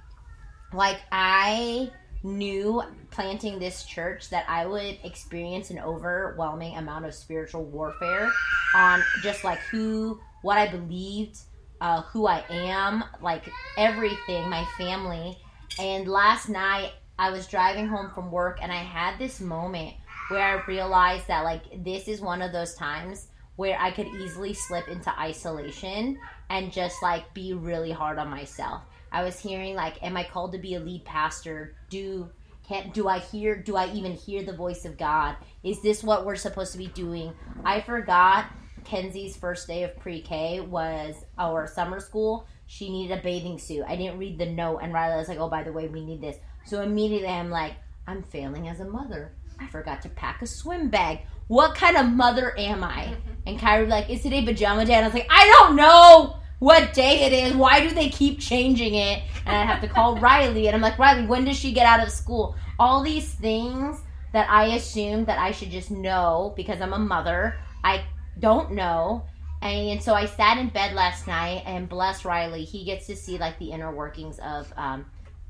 like 0.72 1.00
I 1.12 1.90
knew 2.22 2.82
planting 3.10 3.58
this 3.58 3.84
church 3.84 4.30
that 4.30 4.46
I 4.48 4.64
would 4.64 4.98
experience 5.04 5.70
an 5.70 5.80
overwhelming 5.80 6.76
amount 6.76 7.04
of 7.04 7.12
spiritual 7.14 7.64
warfare 7.64 8.30
on 8.74 9.02
just 9.22 9.44
like 9.44 9.58
who, 9.70 10.20
what 10.42 10.56
I 10.56 10.68
believed, 10.68 11.38
uh, 11.80 12.02
who 12.02 12.26
I 12.26 12.44
am, 12.48 13.04
like 13.20 13.50
everything, 13.76 14.48
my 14.48 14.64
family. 14.78 15.36
And 15.78 16.08
last 16.08 16.48
night 16.48 16.92
I 17.18 17.30
was 17.30 17.46
driving 17.46 17.88
home 17.88 18.10
from 18.14 18.30
work 18.30 18.60
and 18.62 18.72
I 18.72 18.82
had 18.82 19.18
this 19.18 19.40
moment 19.40 19.94
where 20.28 20.42
I 20.42 20.64
realized 20.66 21.26
that 21.26 21.42
like 21.42 21.84
this 21.84 22.08
is 22.08 22.20
one 22.20 22.40
of 22.40 22.52
those 22.52 22.74
times 22.74 23.28
where 23.56 23.78
I 23.80 23.90
could 23.90 24.08
easily 24.08 24.52
slip 24.52 24.88
into 24.88 25.16
isolation 25.18 26.18
and 26.50 26.72
just 26.72 27.02
like 27.02 27.32
be 27.34 27.52
really 27.52 27.92
hard 27.92 28.18
on 28.18 28.28
myself. 28.28 28.82
I 29.12 29.22
was 29.22 29.38
hearing 29.38 29.74
like, 29.74 30.02
am 30.02 30.16
I 30.16 30.24
called 30.24 30.52
to 30.52 30.58
be 30.58 30.74
a 30.74 30.80
lead 30.80 31.04
pastor? 31.04 31.76
Do 31.88 32.30
can 32.66 32.90
do 32.90 33.08
I 33.08 33.18
hear? 33.18 33.56
Do 33.56 33.76
I 33.76 33.92
even 33.92 34.12
hear 34.12 34.42
the 34.42 34.56
voice 34.56 34.84
of 34.84 34.96
God? 34.96 35.36
Is 35.62 35.82
this 35.82 36.02
what 36.02 36.24
we're 36.24 36.36
supposed 36.36 36.72
to 36.72 36.78
be 36.78 36.86
doing? 36.88 37.32
I 37.64 37.80
forgot 37.82 38.46
Kenzie's 38.84 39.36
first 39.36 39.66
day 39.66 39.82
of 39.82 39.96
pre-K 39.98 40.60
was 40.60 41.14
our 41.38 41.66
summer 41.66 42.00
school. 42.00 42.46
She 42.66 42.90
needed 42.90 43.18
a 43.18 43.22
bathing 43.22 43.58
suit. 43.58 43.84
I 43.86 43.96
didn't 43.96 44.18
read 44.18 44.38
the 44.38 44.46
note, 44.46 44.78
and 44.78 44.94
Riley 44.94 45.18
was 45.18 45.28
like, 45.28 45.38
"Oh, 45.38 45.50
by 45.50 45.62
the 45.62 45.72
way, 45.72 45.88
we 45.88 46.04
need 46.04 46.22
this." 46.22 46.38
So 46.64 46.80
immediately 46.80 47.28
I'm 47.28 47.50
like, 47.50 47.74
"I'm 48.06 48.22
failing 48.22 48.68
as 48.68 48.80
a 48.80 48.86
mother. 48.86 49.32
I 49.60 49.66
forgot 49.68 50.02
to 50.02 50.08
pack 50.08 50.42
a 50.42 50.46
swim 50.46 50.88
bag. 50.88 51.20
What 51.48 51.74
kind 51.74 51.96
of 51.96 52.06
mother 52.06 52.58
am 52.58 52.84
I?" 52.84 53.16
And 53.46 53.58
Kyrie 53.58 53.82
was 53.82 53.90
like, 53.90 54.10
"Is 54.10 54.22
today 54.22 54.44
pajama 54.44 54.84
day?" 54.84 54.94
And 54.94 55.04
I 55.04 55.08
was 55.08 55.14
like, 55.14 55.28
"I 55.30 55.46
don't 55.46 55.76
know." 55.76 56.36
what 56.64 56.94
day 56.94 57.24
it 57.24 57.32
is. 57.32 57.54
Why 57.54 57.86
do 57.86 57.94
they 57.94 58.08
keep 58.08 58.40
changing 58.40 58.94
it? 58.94 59.22
And 59.44 59.54
I 59.54 59.64
have 59.64 59.82
to 59.82 59.88
call 59.88 60.16
Riley, 60.20 60.66
and 60.66 60.74
I'm 60.74 60.80
like, 60.80 60.98
Riley, 60.98 61.26
when 61.26 61.44
does 61.44 61.58
she 61.58 61.72
get 61.72 61.84
out 61.84 62.02
of 62.02 62.10
school? 62.10 62.56
All 62.78 63.02
these 63.02 63.34
things 63.34 64.00
that 64.32 64.48
I 64.48 64.76
assume 64.76 65.26
that 65.26 65.38
I 65.38 65.50
should 65.50 65.70
just 65.70 65.90
know 65.90 66.54
because 66.56 66.80
I'm 66.80 66.94
a 66.94 66.98
mother, 66.98 67.56
I 67.84 68.04
don't 68.38 68.72
know. 68.72 69.24
And 69.60 70.02
so 70.02 70.14
I 70.14 70.26
sat 70.26 70.58
in 70.58 70.70
bed 70.70 70.94
last 70.94 71.26
night, 71.26 71.62
and 71.66 71.88
bless 71.88 72.24
Riley, 72.24 72.64
he 72.64 72.84
gets 72.84 73.06
to 73.08 73.16
see 73.16 73.36
like 73.38 73.58
the 73.58 73.70
inner 73.70 73.94
workings 73.94 74.38
of 74.38 74.72
um, 74.76 75.06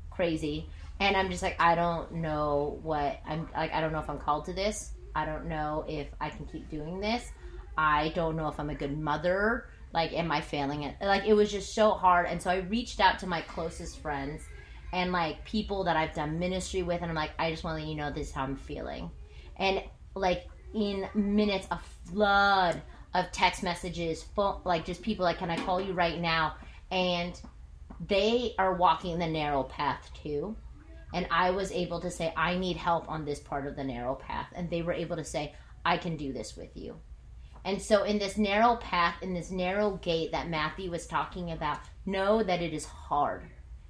crazy. 0.09 0.69
And 0.99 1.17
I'm 1.17 1.29
just 1.29 1.43
like, 1.43 1.59
I 1.59 1.75
don't 1.75 2.11
know 2.13 2.79
what 2.83 3.19
I'm 3.25 3.49
like. 3.53 3.73
I 3.73 3.81
don't 3.81 3.91
know 3.91 3.99
if 3.99 4.09
I'm 4.09 4.19
called 4.19 4.45
to 4.45 4.53
this. 4.53 4.93
I 5.15 5.25
don't 5.25 5.47
know 5.47 5.85
if 5.87 6.07
I 6.19 6.29
can 6.29 6.45
keep 6.45 6.69
doing 6.69 6.99
this. 6.99 7.31
I 7.77 8.09
don't 8.15 8.35
know 8.35 8.47
if 8.47 8.59
I'm 8.59 8.69
a 8.69 8.75
good 8.75 8.97
mother 8.97 9.67
like 9.95 10.11
am 10.11 10.29
i 10.29 10.41
failing 10.41 10.83
it 10.83 10.95
like 11.01 11.25
it 11.25 11.33
was 11.33 11.49
just 11.49 11.73
so 11.73 11.91
hard 11.91 12.27
and 12.27 12.39
so 12.39 12.51
i 12.51 12.57
reached 12.57 12.99
out 12.99 13.17
to 13.17 13.25
my 13.25 13.41
closest 13.41 13.99
friends 13.99 14.43
and 14.91 15.11
like 15.13 15.43
people 15.45 15.85
that 15.85 15.95
i've 15.95 16.13
done 16.13 16.37
ministry 16.37 16.83
with 16.83 17.01
and 17.01 17.09
i'm 17.09 17.15
like 17.15 17.31
i 17.39 17.49
just 17.49 17.63
want 17.63 17.79
to 17.79 17.81
let 17.81 17.89
you 17.89 17.95
know 17.95 18.11
this 18.11 18.27
is 18.27 18.33
how 18.33 18.43
i'm 18.43 18.57
feeling 18.57 19.09
and 19.57 19.81
like 20.13 20.47
in 20.73 21.07
minutes 21.15 21.65
a 21.71 21.79
flood 22.05 22.81
of 23.13 23.31
text 23.31 23.63
messages 23.63 24.23
phone, 24.35 24.59
like 24.65 24.83
just 24.85 25.01
people 25.01 25.23
like 25.23 25.37
can 25.37 25.49
i 25.49 25.55
call 25.55 25.79
you 25.79 25.93
right 25.93 26.19
now 26.19 26.55
and 26.91 27.39
they 28.07 28.53
are 28.59 28.73
walking 28.73 29.17
the 29.17 29.27
narrow 29.27 29.63
path 29.63 30.11
too 30.21 30.55
and 31.15 31.27
i 31.31 31.49
was 31.49 31.71
able 31.71 31.99
to 31.99 32.11
say 32.11 32.31
i 32.37 32.55
need 32.55 32.77
help 32.77 33.09
on 33.09 33.25
this 33.25 33.39
part 33.39 33.65
of 33.65 33.75
the 33.75 33.83
narrow 33.83 34.13
path 34.13 34.47
and 34.55 34.69
they 34.69 34.83
were 34.83 34.93
able 34.93 35.15
to 35.15 35.23
say 35.23 35.51
i 35.83 35.97
can 35.97 36.15
do 36.15 36.31
this 36.31 36.55
with 36.55 36.69
you 36.75 36.95
and 37.65 37.81
so, 37.81 38.03
in 38.03 38.19
this 38.19 38.37
narrow 38.37 38.75
path, 38.75 39.15
in 39.23 39.33
this 39.33 39.49
narrow 39.49 39.97
gate 39.97 40.31
that 40.31 40.49
Matthew 40.49 40.91
was 40.91 41.07
talking 41.07 41.51
about, 41.51 41.79
know 42.05 42.43
that 42.43 42.61
it 42.61 42.73
is 42.73 42.85
hard. 42.85 43.49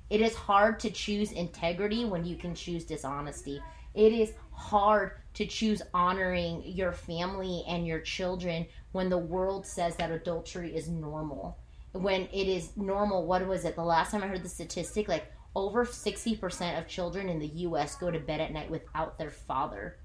It 0.09 0.21
is 0.21 0.33
hard 0.33 0.79
to 0.79 0.89
choose 0.89 1.33
integrity 1.33 2.05
when 2.05 2.23
you 2.23 2.37
can 2.37 2.55
choose 2.55 2.85
dishonesty. 2.85 3.61
It 3.93 4.13
is 4.13 4.31
hard 4.51 5.11
to 5.33 5.45
choose 5.45 5.81
honoring 5.93 6.63
your 6.65 6.93
family 6.93 7.65
and 7.67 7.85
your 7.85 7.99
children 7.99 8.65
when 8.93 9.09
the 9.09 9.17
world 9.17 9.65
says 9.65 9.97
that 9.97 10.09
adultery 10.09 10.73
is 10.73 10.87
normal. 10.87 11.57
When 11.91 12.29
it 12.31 12.47
is 12.47 12.77
normal, 12.77 13.27
what 13.27 13.45
was 13.45 13.65
it? 13.65 13.75
The 13.75 13.83
last 13.83 14.11
time 14.11 14.23
I 14.23 14.27
heard 14.27 14.43
the 14.43 14.49
statistic, 14.49 15.09
like 15.09 15.29
over 15.55 15.85
60% 15.85 16.77
of 16.77 16.87
children 16.87 17.29
in 17.29 17.39
the 17.39 17.47
US 17.47 17.95
go 17.95 18.11
to 18.11 18.19
bed 18.19 18.41
at 18.41 18.51
night 18.51 18.69
without 18.69 19.17
their 19.17 19.31
father. 19.31 19.97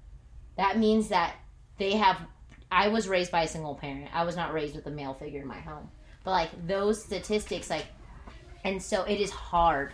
That 0.57 0.77
means 0.77 1.09
that 1.09 1.35
they 1.77 1.97
have 1.97 2.21
I 2.71 2.87
was 2.87 3.09
raised 3.09 3.31
by 3.31 3.43
a 3.43 3.47
single 3.47 3.75
parent. 3.75 4.09
I 4.13 4.23
was 4.23 4.37
not 4.37 4.53
raised 4.53 4.75
with 4.75 4.85
a 4.87 4.91
male 4.91 5.13
figure 5.13 5.41
in 5.41 5.47
my 5.47 5.59
home. 5.59 5.89
But 6.23 6.31
like 6.31 6.67
those 6.67 7.03
statistics, 7.03 7.69
like, 7.69 7.85
and 8.63 8.81
so 8.81 9.03
it 9.03 9.19
is 9.19 9.29
hard. 9.29 9.91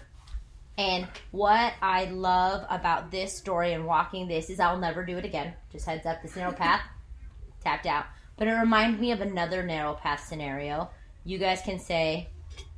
And 0.78 1.08
what 1.32 1.74
I 1.82 2.06
love 2.06 2.68
about 2.70 3.10
this 3.10 3.36
story 3.36 3.74
and 3.74 3.86
walking 3.86 4.28
this 4.28 4.52
is 4.52 4.60
I'll 4.60 4.78
never 4.78 5.04
do 5.04 5.18
it 5.18 5.26
again. 5.26 5.56
Just 5.72 5.88
heads 5.88 6.06
up, 6.06 6.22
this 6.22 6.36
narrow 6.36 6.52
path, 6.52 6.82
tapped 7.64 7.88
out. 7.88 8.06
But 8.38 8.48
it 8.48 8.54
reminds 8.54 9.02
me 9.02 9.12
of 9.12 9.22
another 9.22 9.64
narrow 9.64 9.96
path 9.96 10.28
scenario. 10.28 10.92
You 11.24 11.40
guys 11.40 11.62
can 11.64 11.80
say, 11.80 12.30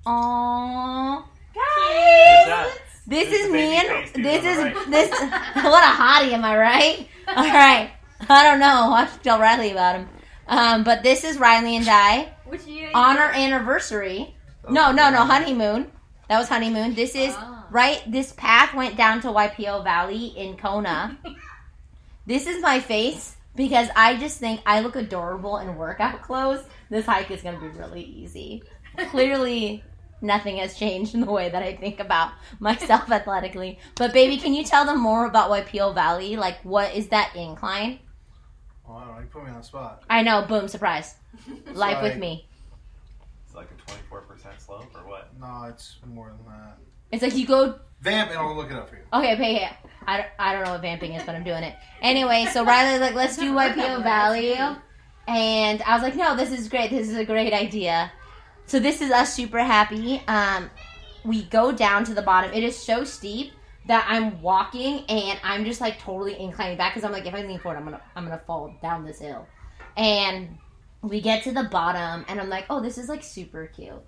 "Aww, 0.05 1.25
guys." 1.55 2.73
This 3.07 3.27
This 3.29 3.39
is 3.39 3.45
is 3.47 3.51
me 3.51 3.75
and 3.75 4.23
this 4.23 4.43
is 4.45 4.57
right? 4.57 4.89
this. 4.91 5.09
What 5.19 5.83
a 5.83 5.87
hottie, 5.95 6.31
am 6.33 6.45
I 6.45 6.57
right? 6.57 7.07
All 7.27 7.35
right. 7.43 7.91
I 8.29 8.43
don't 8.43 8.59
know. 8.59 8.93
I 8.93 9.07
should 9.07 9.23
tell 9.23 9.39
Riley 9.39 9.71
about 9.71 9.95
him. 9.95 10.09
Um, 10.47 10.83
but 10.83 11.01
this 11.03 11.23
is 11.23 11.37
Riley 11.39 11.75
and 11.77 11.87
I 11.89 12.33
Which 12.45 12.65
year? 12.65 12.91
on 12.93 13.17
our 13.17 13.31
anniversary. 13.31 14.35
No, 14.69 14.91
no, 14.91 15.09
no, 15.09 15.19
honeymoon. 15.25 15.91
That 16.27 16.37
was 16.37 16.49
honeymoon. 16.49 16.93
This 16.93 17.15
is 17.15 17.33
Oh. 17.35 17.63
right. 17.71 18.01
This 18.11 18.31
path 18.33 18.73
went 18.75 18.95
down 18.97 19.21
to 19.21 19.27
Waipio 19.29 19.83
Valley 19.83 20.27
in 20.37 20.57
Kona. 20.57 21.17
this 22.27 22.45
is 22.45 22.61
my 22.61 22.79
face 22.79 23.35
because 23.55 23.87
I 23.95 24.17
just 24.17 24.39
think 24.39 24.61
I 24.67 24.81
look 24.81 24.95
adorable 24.95 25.57
in 25.57 25.75
workout 25.75 26.21
clothes. 26.21 26.63
This 26.91 27.05
hike 27.07 27.31
is 27.31 27.41
going 27.41 27.55
to 27.55 27.61
be 27.61 27.69
really 27.69 28.03
easy. 28.03 28.61
Clearly, 29.09 29.83
nothing 30.21 30.57
has 30.57 30.75
changed 30.77 31.13
in 31.13 31.21
the 31.21 31.31
way 31.31 31.49
that 31.49 31.63
I 31.63 31.75
think 31.75 31.99
about 31.99 32.31
myself 32.59 33.11
athletically. 33.11 33.79
But 33.95 34.13
baby, 34.13 34.37
can 34.37 34.53
you 34.53 34.63
tell 34.63 34.85
them 34.85 34.99
more 35.01 35.25
about 35.25 35.49
Waipio 35.49 35.93
Valley? 35.93 36.35
Like, 36.35 36.59
what 36.63 36.93
is 36.95 37.07
that 37.09 37.35
incline? 37.35 37.99
Oh, 38.87 38.93
well, 38.93 38.97
I 38.97 39.05
don't 39.05 39.15
know. 39.15 39.19
You 39.21 39.27
put 39.27 39.43
me 39.43 39.49
on 39.51 39.57
the 39.57 39.63
spot. 39.63 40.03
I 40.09 40.23
know. 40.23 40.45
Boom! 40.47 40.67
Surprise. 40.67 41.15
Life 41.73 42.01
with 42.01 42.17
me. 42.17 42.47
It's 43.45 43.55
like 43.55 43.67
a 43.71 43.91
24% 44.15 44.59
slope 44.59 44.87
or 44.95 45.07
what? 45.07 45.29
No, 45.39 45.63
it's 45.69 45.97
more 46.05 46.29
than 46.35 46.45
that. 46.47 46.77
It's 47.11 47.23
like 47.23 47.35
you 47.35 47.45
go 47.47 47.79
Vamp, 48.01 48.29
and 48.29 48.39
I'll 48.39 48.55
look 48.55 48.71
it 48.71 48.77
up 48.77 48.87
for 48.89 48.95
you. 48.95 49.01
Okay, 49.13 49.35
pay 49.35 49.55
it. 49.65 49.71
I, 50.07 50.17
don't- 50.17 50.29
I 50.39 50.53
don't 50.53 50.63
know 50.63 50.71
what 50.71 50.81
vamping 50.81 51.13
is, 51.13 51.23
but 51.23 51.35
I'm 51.35 51.43
doing 51.43 51.63
it. 51.63 51.75
Anyway, 52.01 52.47
so 52.51 52.63
Riley's 52.63 53.01
like, 53.01 53.13
let's 53.13 53.35
do 53.35 53.51
Waipio 53.53 54.01
Valley. 54.03 54.53
And 55.27 55.81
I 55.83 55.93
was 55.95 56.01
like, 56.01 56.15
no, 56.15 56.35
this 56.35 56.51
is 56.51 56.69
great. 56.69 56.91
This 56.91 57.09
is 57.09 57.17
a 57.17 57.25
great 57.25 57.51
idea. 57.53 58.11
So 58.69 58.79
this 58.79 59.01
is 59.01 59.09
us 59.09 59.33
super 59.33 59.57
happy. 59.57 60.21
Um, 60.27 60.69
we 61.23 61.45
go 61.45 61.71
down 61.71 62.03
to 62.03 62.13
the 62.13 62.21
bottom. 62.21 62.53
It 62.53 62.63
is 62.63 62.77
so 62.77 63.03
steep 63.03 63.53
that 63.87 64.05
I'm 64.07 64.43
walking 64.43 65.05
and 65.09 65.39
I'm 65.43 65.65
just 65.65 65.81
like 65.81 65.97
totally 65.99 66.39
inclining 66.39 66.77
back 66.77 66.93
because 66.93 67.03
I'm 67.03 67.11
like, 67.11 67.25
if 67.25 67.33
I 67.33 67.41
lean 67.41 67.57
forward, 67.57 67.79
I'm 67.79 67.85
gonna 67.85 67.99
I'm 68.15 68.25
gonna 68.25 68.43
fall 68.45 68.71
down 68.79 69.03
this 69.03 69.17
hill. 69.17 69.47
And 69.97 70.55
we 71.01 71.19
get 71.19 71.43
to 71.45 71.51
the 71.51 71.63
bottom, 71.63 72.23
and 72.27 72.39
I'm 72.39 72.49
like, 72.49 72.65
oh, 72.69 72.79
this 72.79 72.99
is 72.99 73.09
like 73.09 73.23
super 73.23 73.65
cute. 73.65 74.03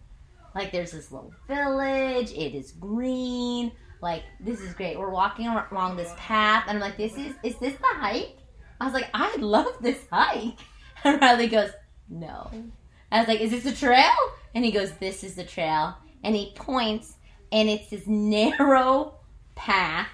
Like, 0.54 0.71
there's 0.71 0.91
this 0.91 1.12
little 1.12 1.34
village. 1.47 2.32
It 2.32 2.54
is 2.54 2.74
green. 2.74 3.71
Like, 4.00 4.21
this 4.39 4.62
is 4.62 4.76
great. 4.76 5.00
We're 5.00 5.10
walking 5.10 5.47
along 5.47 5.97
this 5.97 6.13
path, 6.17 6.65
and 6.67 6.78
I'm 6.78 6.82
like, 6.82 6.97
this 6.97 7.17
is 7.17 7.34
is 7.41 7.58
this 7.58 7.74
the 7.74 8.00
hike? 8.00 8.38
I 8.80 8.86
was 8.86 8.93
like, 8.93 9.10
I 9.12 9.36
love 9.38 9.74
this 9.82 10.06
hike. 10.12 10.60
And 11.04 11.19
Riley 11.19 11.47
goes, 11.47 11.71
no. 12.10 12.52
I 13.12 13.17
was 13.17 13.28
like, 13.28 13.41
is 13.41 13.50
this 13.50 13.65
a 13.65 13.76
trail? 13.76 14.13
And 14.53 14.65
he 14.65 14.71
goes, 14.71 14.91
this 14.93 15.23
is 15.23 15.35
the 15.35 15.43
trail. 15.43 15.95
And 16.23 16.35
he 16.35 16.53
points, 16.55 17.15
and 17.51 17.69
it's 17.69 17.89
this 17.89 18.07
narrow 18.07 19.15
path, 19.55 20.07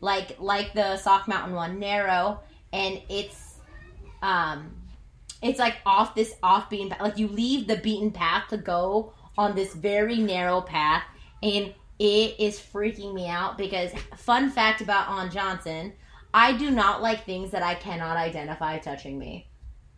like 0.00 0.38
like 0.38 0.72
the 0.74 0.96
Sauk 0.96 1.28
Mountain 1.28 1.54
one, 1.54 1.78
narrow, 1.78 2.40
and 2.72 3.00
it's 3.08 3.56
um, 4.22 4.74
it's 5.42 5.58
like 5.58 5.76
off 5.84 6.14
this 6.14 6.34
off 6.42 6.70
beaten 6.70 6.90
path. 6.90 7.00
Like 7.00 7.18
you 7.18 7.28
leave 7.28 7.66
the 7.66 7.76
beaten 7.76 8.10
path 8.10 8.48
to 8.50 8.56
go 8.56 9.12
on 9.36 9.54
this 9.54 9.74
very 9.74 10.16
narrow 10.16 10.60
path, 10.60 11.02
and 11.42 11.74
it 11.98 12.36
is 12.38 12.60
freaking 12.60 13.14
me 13.14 13.26
out 13.28 13.58
because 13.58 13.90
fun 14.16 14.50
fact 14.50 14.80
about 14.80 15.08
On 15.08 15.30
Johnson, 15.30 15.92
I 16.32 16.56
do 16.56 16.70
not 16.70 17.02
like 17.02 17.24
things 17.24 17.50
that 17.50 17.62
I 17.62 17.74
cannot 17.74 18.16
identify 18.16 18.78
touching 18.78 19.18
me. 19.18 19.48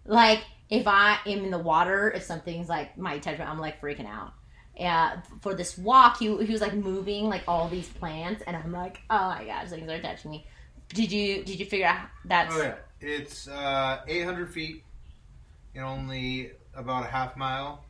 Like 0.07 0.43
if 0.71 0.87
I 0.87 1.19
am 1.27 1.45
in 1.45 1.51
the 1.51 1.59
water, 1.59 2.11
if 2.11 2.23
something's 2.23 2.69
like 2.69 2.97
my 2.97 3.19
touch 3.19 3.41
I'm 3.41 3.59
like 3.59 3.81
freaking 3.81 4.07
out. 4.07 4.33
Yeah, 4.77 5.21
for 5.43 5.55
this 5.55 5.77
walk, 5.77 6.19
he, 6.19 6.27
he 6.45 6.53
was 6.53 6.61
like 6.61 6.75
moving 6.75 7.25
like 7.29 7.43
all 7.47 7.69
these 7.69 7.89
plants, 7.89 8.43
and 8.47 8.57
I'm 8.57 8.73
like, 8.73 9.03
oh 9.11 9.29
my 9.31 9.45
gosh, 9.45 9.69
things 9.69 9.91
are 9.91 10.01
touching 10.01 10.31
me. 10.31 10.47
Did 10.89 11.13
you 11.13 11.45
did 11.45 11.59
you 11.61 11.67
figure 11.67 11.87
out 11.87 12.09
that's 12.25 12.55
Oh 12.55 12.63
yeah, 12.63 12.75
it's 13.01 13.49
uh, 13.49 14.01
800 14.07 14.53
feet 14.53 14.85
in 15.75 15.83
only 15.83 16.53
about 16.75 17.05
a 17.05 17.09
half 17.09 17.37
mile. 17.37 17.85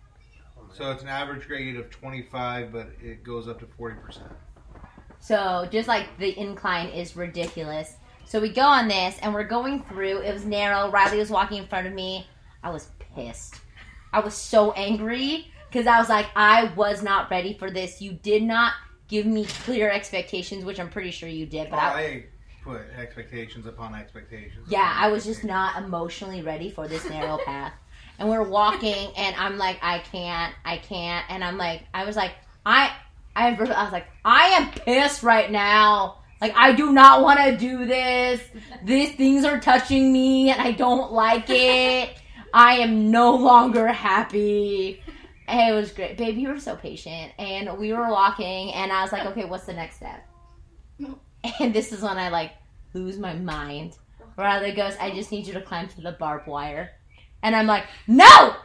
So 0.72 0.90
it's 0.90 1.02
an 1.02 1.08
average 1.08 1.46
grade 1.48 1.76
of 1.76 1.90
25, 1.90 2.72
but 2.72 2.88
it 3.02 3.24
goes 3.24 3.48
up 3.48 3.58
to 3.60 3.66
40 3.66 3.96
percent. 3.96 4.30
So 5.18 5.68
just 5.70 5.86
like 5.86 6.18
the 6.18 6.38
incline 6.38 6.88
is 6.88 7.16
ridiculous. 7.16 7.96
So 8.24 8.40
we 8.40 8.48
go 8.48 8.62
on 8.62 8.88
this 8.88 9.18
and 9.22 9.34
we're 9.34 9.44
going 9.44 9.82
through. 9.84 10.20
It 10.22 10.32
was 10.32 10.44
narrow. 10.44 10.90
Riley 10.90 11.18
was 11.18 11.30
walking 11.30 11.58
in 11.58 11.66
front 11.66 11.86
of 11.86 11.92
me. 11.92 12.26
I 12.62 12.70
was 12.70 12.88
pissed. 13.14 13.56
I 14.12 14.20
was 14.20 14.34
so 14.34 14.72
angry 14.72 15.50
because 15.70 15.86
I 15.86 15.98
was 15.98 16.08
like, 16.08 16.26
I 16.34 16.72
was 16.74 17.02
not 17.02 17.30
ready 17.30 17.54
for 17.54 17.70
this. 17.70 18.02
You 18.02 18.12
did 18.12 18.42
not 18.42 18.72
give 19.08 19.26
me 19.26 19.44
clear 19.44 19.90
expectations, 19.90 20.64
which 20.64 20.80
I'm 20.80 20.90
pretty 20.90 21.10
sure 21.10 21.28
you 21.28 21.46
did. 21.46 21.70
But 21.70 21.76
oh, 21.76 21.80
I, 21.80 22.00
I 22.00 22.24
put 22.62 22.82
expectations 22.96 23.66
upon 23.66 23.94
expectations. 23.94 24.66
yeah, 24.68 24.92
upon 24.92 25.04
I 25.04 25.08
was 25.08 25.24
just 25.24 25.44
not 25.44 25.82
emotionally 25.82 26.42
ready 26.42 26.70
for 26.70 26.88
this 26.88 27.08
narrow 27.08 27.38
path. 27.44 27.72
And 28.18 28.28
we're 28.28 28.42
walking, 28.42 29.12
and 29.16 29.34
I'm 29.36 29.56
like, 29.56 29.78
I 29.80 30.00
can't, 30.00 30.54
I 30.64 30.76
can't. 30.76 31.24
And 31.30 31.42
I'm 31.42 31.56
like, 31.56 31.84
I 31.94 32.04
was 32.04 32.16
like, 32.16 32.32
I, 32.66 32.92
I, 33.34 33.48
I 33.48 33.82
was 33.84 33.92
like, 33.92 34.06
I 34.24 34.48
am 34.48 34.70
pissed 34.72 35.22
right 35.22 35.50
now. 35.50 36.18
Like, 36.40 36.54
I 36.54 36.72
do 36.72 36.92
not 36.92 37.22
want 37.22 37.40
to 37.40 37.56
do 37.56 37.86
this. 37.86 38.42
These 38.84 39.14
things 39.14 39.44
are 39.44 39.58
touching 39.58 40.12
me, 40.12 40.50
and 40.50 40.60
I 40.60 40.72
don't 40.72 41.12
like 41.12 41.46
it. 41.48 42.10
I 42.52 42.74
am 42.78 43.10
no 43.10 43.34
longer 43.36 43.88
happy. 43.88 45.02
And 45.46 45.74
it 45.74 45.76
was 45.76 45.92
great. 45.92 46.16
Babe, 46.16 46.38
you 46.38 46.48
were 46.48 46.60
so 46.60 46.76
patient. 46.76 47.32
And 47.38 47.76
we 47.78 47.92
were 47.92 48.08
walking, 48.08 48.72
and 48.72 48.92
I 48.92 49.02
was 49.02 49.12
like, 49.12 49.26
okay, 49.26 49.44
what's 49.44 49.66
the 49.66 49.72
next 49.72 49.96
step? 49.96 50.26
And 51.58 51.72
this 51.72 51.90
is 51.90 52.02
when 52.02 52.18
I, 52.18 52.28
like, 52.28 52.52
lose 52.92 53.18
my 53.18 53.32
mind. 53.32 53.96
Riley 54.36 54.72
goes, 54.72 54.94
I 55.00 55.10
just 55.10 55.32
need 55.32 55.46
you 55.46 55.54
to 55.54 55.62
climb 55.62 55.88
through 55.88 56.04
the 56.04 56.12
barbed 56.12 56.46
wire. 56.46 56.90
And 57.42 57.56
I'm 57.56 57.66
like, 57.66 57.84
no! 58.06 58.56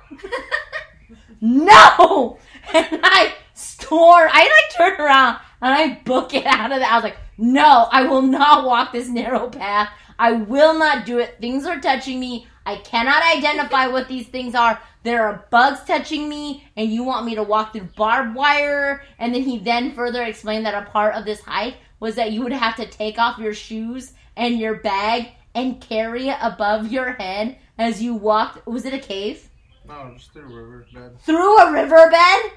no! 1.42 2.38
And 2.74 3.00
I 3.04 3.34
storm, 3.54 4.28
I 4.32 4.44
like 4.44 4.76
turn 4.76 5.00
around 5.00 5.38
and 5.62 5.74
I 5.74 6.02
book 6.04 6.34
it 6.34 6.46
out 6.46 6.72
of 6.72 6.80
that. 6.80 6.92
I 6.92 6.96
was 6.96 7.04
like, 7.04 7.18
no, 7.38 7.88
I 7.92 8.04
will 8.04 8.22
not 8.22 8.66
walk 8.66 8.92
this 8.92 9.08
narrow 9.08 9.50
path. 9.50 9.90
I 10.18 10.32
will 10.32 10.78
not 10.78 11.06
do 11.06 11.20
it. 11.20 11.38
Things 11.40 11.66
are 11.66 11.80
touching 11.80 12.20
me. 12.20 12.48
I 12.66 12.78
cannot 12.78 13.24
identify 13.24 13.88
what 13.92 14.08
these 14.08 14.28
things 14.28 14.56
are. 14.56 14.80
There 15.04 15.24
are 15.28 15.46
bugs 15.52 15.84
touching 15.86 16.28
me, 16.28 16.66
and 16.76 16.92
you 16.92 17.04
want 17.04 17.26
me 17.26 17.36
to 17.36 17.44
walk 17.44 17.74
through 17.74 17.90
barbed 17.96 18.36
wire. 18.36 19.04
And 19.20 19.34
then 19.34 19.44
he 19.44 19.60
then 19.60 19.94
further 19.94 20.24
explained 20.24 20.66
that 20.66 20.84
a 20.84 20.90
part 20.90 21.16
of 21.16 21.26
this 21.26 21.42
hike 21.42 21.76
was 22.00 22.16
that 22.16 22.32
you 22.32 22.42
would 22.42 22.54
have 22.54 22.76
to 22.78 22.88
take 22.88 23.20
off 23.20 23.38
your 23.38 23.54
shoes 23.54 24.14
and 24.36 24.60
your 24.60 24.76
bag 24.76 25.30
and 25.54 25.80
carry 25.80 26.30
it 26.30 26.38
above 26.42 26.92
your 26.92 27.14
head 27.14 27.58
as 27.78 28.02
you 28.02 28.16
walked. 28.16 28.66
Was 28.68 28.86
it 28.86 28.94
a 28.94 29.00
cave? 29.00 29.50
No, 29.88 30.12
just 30.16 30.34
through 30.34 30.54
a 30.54 30.64
riverbed. 30.64 31.20
Through 31.22 31.58
a 31.60 31.72
riverbed? 31.72 32.52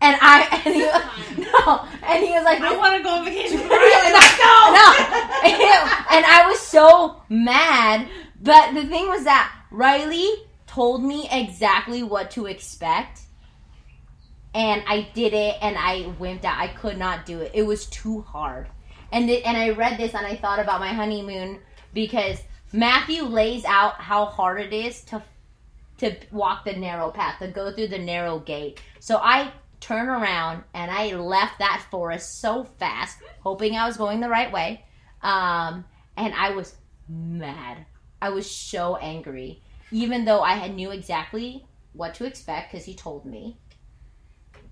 And 0.00 0.16
I, 0.20 0.62
and 0.64 0.74
he, 0.74 0.82
no, 1.42 1.88
and 2.04 2.24
he 2.24 2.30
was 2.30 2.44
like, 2.44 2.60
I 2.60 2.76
want 2.76 2.96
to 2.96 3.02
go 3.02 3.10
on 3.10 3.24
vacation. 3.24 3.58
with 3.58 3.68
no, 3.68 3.76
Riley. 3.76 4.12
Let's 4.12 4.36
go. 4.36 4.44
no. 4.44 4.88
and 6.14 6.24
I 6.24 6.44
was 6.46 6.60
so 6.60 7.20
mad. 7.28 8.08
But 8.40 8.74
the 8.74 8.84
thing 8.86 9.08
was 9.08 9.24
that 9.24 9.52
Riley 9.70 10.28
told 10.66 11.02
me 11.02 11.28
exactly 11.30 12.02
what 12.02 12.30
to 12.32 12.46
expect. 12.46 13.22
And 14.54 14.82
I 14.86 15.08
did 15.14 15.34
it 15.34 15.56
and 15.60 15.76
I 15.76 16.04
wimped 16.18 16.44
out. 16.44 16.58
I 16.58 16.68
could 16.68 16.98
not 16.98 17.26
do 17.26 17.40
it. 17.40 17.52
It 17.54 17.62
was 17.62 17.86
too 17.86 18.22
hard. 18.22 18.68
And 19.12 19.28
it, 19.28 19.44
and 19.46 19.56
I 19.56 19.70
read 19.70 19.98
this 19.98 20.14
and 20.14 20.26
I 20.26 20.36
thought 20.36 20.58
about 20.58 20.80
my 20.80 20.92
honeymoon 20.92 21.60
because 21.94 22.38
Matthew 22.72 23.24
lays 23.24 23.64
out 23.64 23.94
how 23.94 24.26
hard 24.26 24.60
it 24.60 24.72
is 24.72 25.02
to 25.04 25.22
to 25.98 26.16
walk 26.30 26.64
the 26.64 26.74
narrow 26.74 27.10
path, 27.10 27.40
to 27.40 27.48
go 27.48 27.72
through 27.72 27.88
the 27.88 27.98
narrow 27.98 28.38
gate. 28.38 28.80
So 29.00 29.18
I 29.20 29.52
turned 29.80 30.08
around 30.08 30.62
and 30.72 30.92
I 30.92 31.14
left 31.14 31.58
that 31.58 31.84
forest 31.90 32.40
so 32.40 32.62
fast, 32.62 33.18
hoping 33.40 33.76
I 33.76 33.84
was 33.86 33.96
going 33.96 34.20
the 34.20 34.28
right 34.28 34.52
way. 34.52 34.84
Um, 35.22 35.84
and 36.16 36.32
I 36.34 36.50
was 36.50 36.76
mad. 37.08 37.84
I 38.20 38.30
was 38.30 38.50
so 38.50 38.96
angry, 38.96 39.62
even 39.90 40.24
though 40.24 40.40
I 40.40 40.54
had 40.54 40.74
knew 40.74 40.90
exactly 40.90 41.66
what 41.92 42.14
to 42.14 42.24
expect 42.24 42.72
because 42.72 42.86
he 42.86 42.94
told 42.94 43.24
me. 43.24 43.58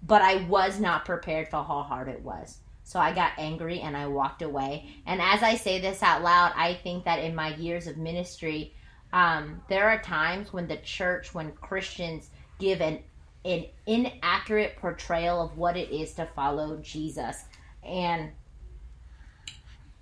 But 0.03 0.23
I 0.23 0.45
was 0.45 0.79
not 0.79 1.05
prepared 1.05 1.49
for 1.49 1.65
how 1.65 1.83
hard 1.83 2.09
it 2.09 2.23
was. 2.23 2.59
So 2.85 3.01
I 3.01 3.13
got 3.13 3.33
angry 3.37 3.81
and 3.81 3.97
I 3.97 4.07
walked 4.07 4.43
away. 4.43 4.89
And 5.07 5.21
as 5.21 5.43
I 5.43 5.57
say 5.57 5.81
this 5.81 6.03
out 6.03 6.23
loud, 6.23 6.53
I 6.55 6.75
think 6.75 7.05
that 7.05 7.19
in 7.19 7.35
my 7.35 7.55
years 7.57 7.89
of 7.89 7.97
ministry, 7.97 8.75
um, 9.13 9.61
there 9.69 9.89
are 9.89 10.01
times 10.01 10.53
when 10.53 10.69
the 10.69 10.77
church, 10.77 11.35
when 11.35 11.53
Christians 11.53 12.31
give 12.59 12.81
an 12.81 13.01
an 13.45 13.65
inaccurate 13.87 14.77
portrayal 14.77 15.41
of 15.41 15.57
what 15.57 15.77
it 15.77 15.91
is 15.91 16.15
to 16.15 16.27
follow 16.35 16.79
Jesus. 16.79 17.45
And 17.85 18.33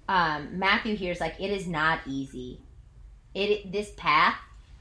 um, 0.08 0.58
Matthew 0.58 0.96
here 0.96 1.12
is 1.12 1.20
like, 1.20 1.38
it 1.38 1.50
is 1.50 1.66
not 1.66 2.00
easy. 2.06 2.60
It 3.34 3.72
this 3.72 3.92
path, 3.96 4.36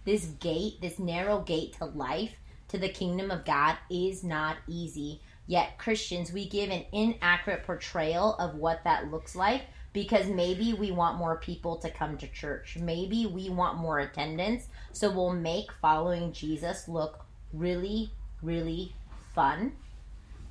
this 0.06 0.26
gate, 0.26 0.82
this 0.82 1.00
narrow 1.00 1.42
gate 1.42 1.74
to 1.80 1.86
life, 1.86 2.36
to 2.70 2.78
the 2.78 2.90
kingdom 2.90 3.32
of 3.32 3.46
God, 3.46 3.78
is 3.90 4.24
not 4.24 4.58
easy. 4.68 5.22
Yet 5.48 5.78
Christians, 5.78 6.32
we 6.32 6.48
give 6.48 6.70
an 6.70 6.86
inaccurate 6.92 7.64
portrayal 7.66 8.36
of 8.36 8.56
what 8.56 8.84
that 8.86 9.12
looks 9.12 9.36
like 9.36 9.64
because 9.94 10.28
maybe 10.28 10.74
we 10.74 10.92
want 10.92 11.18
more 11.18 11.38
people 11.38 11.78
to 11.78 11.90
come 11.90 12.18
to 12.18 12.28
church. 12.28 12.78
Maybe 12.80 13.26
we 13.28 13.50
want 13.50 13.78
more 13.78 14.00
attendance. 14.00 14.68
So 14.92 15.12
we'll 15.12 15.34
make 15.34 15.72
following 15.82 16.34
Jesus 16.34 16.88
look 16.88 17.24
really, 17.54 18.12
really 18.42 18.94
fun. 19.36 19.74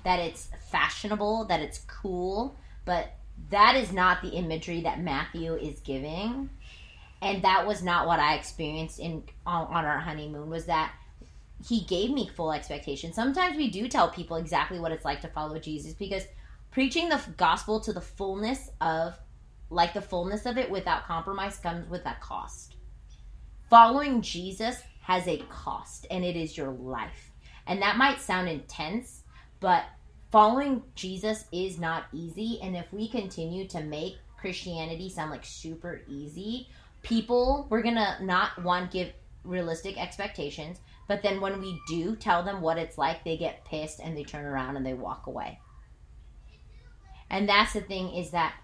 That 0.05 0.21
it's 0.21 0.49
fashionable, 0.71 1.47
that 1.47 1.61
it's 1.61 1.81
cool. 1.87 2.57
But 2.85 3.13
that 3.51 3.77
is 3.77 3.93
not 3.93 4.23
the 4.23 4.31
imagery 4.31 4.83
that 4.83 5.01
Matthew 5.01 5.55
is 5.55 5.81
giving. 5.81 6.51
And 7.23 7.43
that 7.45 7.67
was 7.67 7.83
not 7.85 8.09
what 8.09 8.19
I 8.19 8.35
experienced 8.35 8.99
in 8.99 9.23
on, 9.47 9.69
on 9.69 9.85
our 9.85 10.01
honeymoon 10.01 10.51
was 10.51 10.67
that 10.67 10.93
he 11.67 11.85
gave 11.85 12.11
me 12.11 12.29
full 12.29 12.53
expectation. 12.53 13.13
Sometimes 13.13 13.57
we 13.57 13.71
do 13.71 13.87
tell 13.87 14.11
people 14.11 14.37
exactly 14.37 14.81
what 14.81 14.91
it's 14.91 15.05
like 15.05 15.21
to 15.21 15.29
follow 15.29 15.59
Jesus 15.61 15.95
because 15.95 16.25
preaching 16.73 17.09
the 17.09 17.21
gospel 17.37 17.79
to 17.81 17.93
the 17.93 18.01
fullness 18.01 18.71
of 18.81 19.15
like 19.71 19.95
the 19.95 20.03
fullness 20.03 20.47
of 20.47 20.59
it 20.59 20.69
without 20.69 21.07
compromise 21.07 21.59
comes 21.59 21.89
with 21.89 22.05
a 22.07 22.17
cost. 22.21 22.75
Following 23.71 24.21
Jesus 24.21 24.83
has 25.03 25.27
a 25.29 25.39
cost 25.49 26.07
and 26.11 26.25
it 26.25 26.37
is 26.37 26.57
your 26.57 26.73
life. 26.73 27.31
And 27.69 27.81
that 27.83 27.97
might 27.97 28.21
sound 28.21 28.49
intense, 28.49 29.23
but 29.61 29.85
following 30.33 30.83
Jesus 30.97 31.45
is 31.53 31.79
not 31.79 32.05
easy 32.13 32.59
and 32.61 32.77
if 32.77 32.93
we 32.93 33.09
continue 33.09 33.69
to 33.69 33.81
make 33.81 34.17
Christianity 34.37 35.09
sound 35.09 35.31
like 35.31 35.45
super 35.45 36.03
easy, 36.09 36.69
people 37.03 37.67
we're 37.71 37.83
to 37.83 38.17
not 38.21 38.63
want 38.63 38.91
give 38.91 39.13
realistic 39.45 40.01
expectations, 40.01 40.79
but 41.09 41.23
then 41.23 41.41
when 41.41 41.61
we 41.61 41.81
do 41.89 42.17
tell 42.17 42.43
them 42.43 42.61
what 42.61 42.79
it's 42.79 42.97
like, 42.97 43.25
they 43.25 43.37
get 43.37 43.65
pissed 43.65 44.01
and 44.01 44.17
they 44.17 44.25
turn 44.25 44.45
around 44.45 44.77
and 44.77 44.87
they 44.87 44.95
walk 44.95 45.27
away. 45.27 45.59
And 47.29 47.49
that's 47.49 47.73
the 47.73 47.81
thing 47.81 48.15
is 48.15 48.31
that 48.31 48.55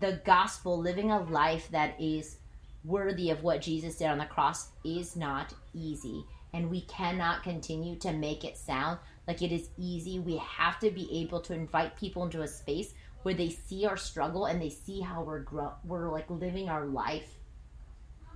the 0.00 0.20
gospel, 0.24 0.78
living 0.78 1.10
a 1.10 1.22
life 1.22 1.68
that 1.70 1.98
is 2.00 2.38
worthy 2.84 3.30
of 3.30 3.42
what 3.42 3.62
Jesus 3.62 3.96
did 3.96 4.08
on 4.08 4.18
the 4.18 4.26
cross, 4.26 4.68
is 4.84 5.16
not 5.16 5.54
easy. 5.72 6.24
And 6.52 6.70
we 6.70 6.82
cannot 6.82 7.42
continue 7.42 7.96
to 8.00 8.12
make 8.12 8.44
it 8.44 8.56
sound 8.56 8.98
like 9.26 9.42
it 9.42 9.52
is 9.52 9.70
easy. 9.78 10.18
We 10.18 10.36
have 10.38 10.78
to 10.80 10.90
be 10.90 11.22
able 11.22 11.40
to 11.42 11.54
invite 11.54 11.96
people 11.96 12.24
into 12.24 12.42
a 12.42 12.48
space 12.48 12.94
where 13.22 13.34
they 13.34 13.48
see 13.48 13.86
our 13.86 13.96
struggle 13.96 14.46
and 14.46 14.60
they 14.60 14.68
see 14.68 15.00
how 15.00 15.22
we're 15.22 15.40
grow- 15.40 15.74
we're 15.84 16.10
like 16.10 16.30
living 16.30 16.68
our 16.68 16.86
life. 16.86 17.38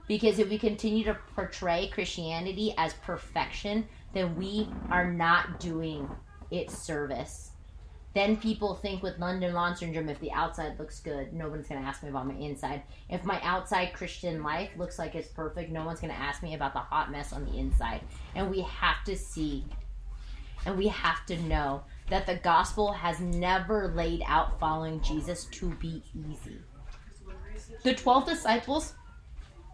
Because 0.09 0.39
if 0.39 0.49
we 0.49 0.59
continue 0.59 1.05
to 1.05 1.17
portray 1.35 1.89
Christianity 1.89 2.75
as 2.77 2.95
perfection, 2.95 3.87
then 4.13 4.37
we 4.37 4.69
are 4.91 5.11
not 5.11 5.61
doing 5.61 6.09
its 6.51 6.77
service. 6.77 7.53
Then 8.13 8.37
people 8.37 8.75
think 8.75 9.05
with 9.05 9.21
London 9.21 9.55
Lawn 9.55 9.77
Syndrome, 9.77 10.09
if 10.09 10.19
the 10.19 10.33
outside 10.33 10.81
looks 10.81 10.99
good, 10.99 11.33
nobody's 11.33 11.69
going 11.69 11.81
to 11.81 11.87
ask 11.87 12.03
me 12.03 12.09
about 12.09 12.27
my 12.27 12.35
inside. 12.35 12.83
If 13.09 13.25
my 13.25 13.41
outside 13.43 13.93
Christian 13.93 14.43
life 14.43 14.71
looks 14.77 14.99
like 14.99 15.15
it's 15.15 15.29
perfect, 15.29 15.71
no 15.71 15.85
one's 15.85 16.01
going 16.01 16.13
to 16.13 16.19
ask 16.19 16.43
me 16.43 16.55
about 16.55 16.73
the 16.73 16.81
hot 16.81 17.13
mess 17.13 17.33
on 17.33 17.45
the 17.45 17.57
inside. 17.57 18.01
And 18.35 18.51
we 18.51 18.63
have 18.63 19.05
to 19.05 19.17
see 19.17 19.65
and 20.67 20.77
we 20.77 20.89
have 20.89 21.25
to 21.27 21.41
know 21.43 21.83
that 22.09 22.27
the 22.27 22.37
gospel 22.37 22.93
has 22.93 23.21
never 23.21 23.89
laid 23.95 24.23
out 24.27 24.59
following 24.61 25.01
Jesus 25.01 25.47
to 25.47 25.71
be 25.77 26.03
easy. 26.15 26.59
The 27.83 27.95
12 27.95 28.27
disciples 28.27 28.95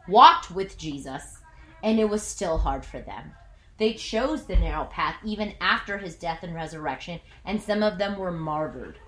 walked 0.08 0.50
with 0.50 0.78
Jesus, 0.78 1.38
and 1.82 1.98
it 1.98 2.08
was 2.08 2.22
still 2.22 2.58
hard 2.58 2.84
for 2.84 3.00
them. 3.00 3.32
They 3.78 3.92
chose 3.92 4.44
the 4.44 4.56
narrow 4.56 4.84
path 4.84 5.16
even 5.24 5.54
after 5.60 5.98
his 5.98 6.16
death 6.16 6.42
and 6.42 6.54
resurrection, 6.54 7.20
and 7.44 7.60
some 7.60 7.82
of 7.82 7.98
them 7.98 8.16
were 8.16 8.32
martyred. 8.32 8.98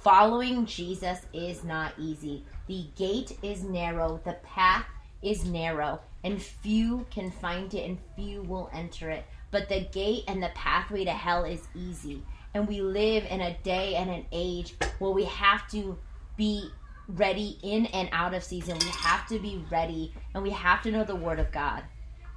Following 0.00 0.66
Jesus 0.66 1.26
is 1.32 1.64
not 1.64 1.92
easy. 1.98 2.44
The 2.68 2.86
gate 2.94 3.36
is 3.42 3.64
narrow, 3.64 4.20
the 4.24 4.34
path 4.44 4.86
is 5.20 5.44
narrow, 5.44 6.00
and 6.22 6.40
few 6.40 7.06
can 7.10 7.30
find 7.30 7.74
it, 7.74 7.88
and 7.88 7.98
few 8.14 8.42
will 8.42 8.70
enter 8.72 9.10
it. 9.10 9.24
But 9.50 9.68
the 9.68 9.80
gate 9.80 10.24
and 10.28 10.42
the 10.42 10.50
pathway 10.54 11.04
to 11.04 11.10
hell 11.10 11.44
is 11.44 11.66
easy. 11.74 12.22
And 12.54 12.68
we 12.68 12.80
live 12.80 13.24
in 13.24 13.40
a 13.40 13.56
day 13.64 13.96
and 13.96 14.08
an 14.08 14.26
age 14.30 14.74
where 14.98 15.10
we 15.10 15.24
have 15.24 15.68
to 15.70 15.98
be 16.36 16.70
ready 17.08 17.58
in 17.62 17.86
and 17.86 18.08
out 18.12 18.34
of 18.34 18.44
season. 18.44 18.78
We 18.78 18.88
have 18.88 19.26
to 19.28 19.38
be 19.38 19.64
ready 19.70 20.14
and 20.34 20.42
we 20.42 20.50
have 20.50 20.82
to 20.82 20.90
know 20.90 21.04
the 21.04 21.16
Word 21.16 21.38
of 21.38 21.52
God. 21.52 21.82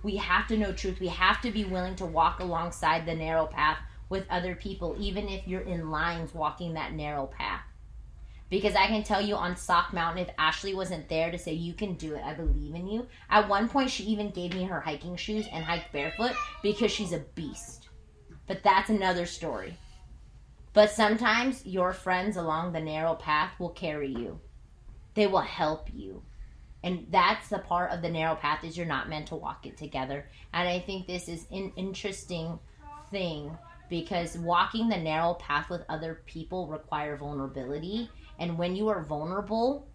We 0.03 0.15
have 0.17 0.47
to 0.47 0.57
know 0.57 0.71
truth. 0.71 0.99
We 0.99 1.07
have 1.07 1.41
to 1.41 1.51
be 1.51 1.65
willing 1.65 1.95
to 1.97 2.05
walk 2.05 2.39
alongside 2.39 3.05
the 3.05 3.15
narrow 3.15 3.47
path 3.47 3.79
with 4.09 4.25
other 4.29 4.55
people, 4.55 4.95
even 4.99 5.27
if 5.27 5.47
you're 5.47 5.61
in 5.61 5.91
lines 5.91 6.33
walking 6.33 6.73
that 6.73 6.93
narrow 6.93 7.27
path. 7.27 7.61
Because 8.49 8.75
I 8.75 8.87
can 8.87 9.03
tell 9.03 9.21
you 9.21 9.35
on 9.35 9.55
Sauk 9.55 9.93
Mountain, 9.93 10.25
if 10.25 10.33
Ashley 10.39 10.73
wasn't 10.73 11.07
there 11.07 11.29
to 11.29 11.37
say, 11.37 11.53
You 11.53 11.73
can 11.73 11.93
do 11.93 12.15
it, 12.15 12.23
I 12.23 12.33
believe 12.33 12.73
in 12.73 12.87
you. 12.87 13.07
At 13.29 13.47
one 13.47 13.69
point, 13.69 13.91
she 13.91 14.03
even 14.05 14.31
gave 14.31 14.53
me 14.53 14.63
her 14.63 14.79
hiking 14.79 15.15
shoes 15.15 15.45
and 15.51 15.63
hiked 15.63 15.91
barefoot 15.93 16.31
because 16.63 16.91
she's 16.91 17.13
a 17.13 17.19
beast. 17.35 17.89
But 18.47 18.63
that's 18.63 18.89
another 18.89 19.27
story. 19.27 19.77
But 20.73 20.89
sometimes 20.89 21.65
your 21.65 21.93
friends 21.93 22.37
along 22.37 22.71
the 22.71 22.79
narrow 22.79 23.13
path 23.13 23.59
will 23.59 23.69
carry 23.69 24.09
you, 24.09 24.39
they 25.13 25.27
will 25.27 25.39
help 25.39 25.89
you. 25.93 26.23
And 26.83 27.07
that's 27.09 27.49
the 27.49 27.59
part 27.59 27.91
of 27.91 28.01
the 28.01 28.09
narrow 28.09 28.35
path 28.35 28.63
is 28.63 28.77
you're 28.77 28.85
not 28.85 29.09
meant 29.09 29.27
to 29.27 29.35
walk 29.35 29.65
it 29.65 29.77
together. 29.77 30.25
And 30.53 30.67
I 30.67 30.79
think 30.79 31.07
this 31.07 31.27
is 31.27 31.45
an 31.51 31.73
interesting 31.75 32.57
thing 33.11 33.57
because 33.89 34.37
walking 34.37 34.87
the 34.87 34.97
narrow 34.97 35.33
path 35.33 35.69
with 35.69 35.81
other 35.89 36.21
people 36.25 36.67
require 36.67 37.17
vulnerability 37.17 38.09
and 38.39 38.57
when 38.57 38.75
you 38.75 38.87
are 38.87 39.03
vulnerable, 39.03 39.87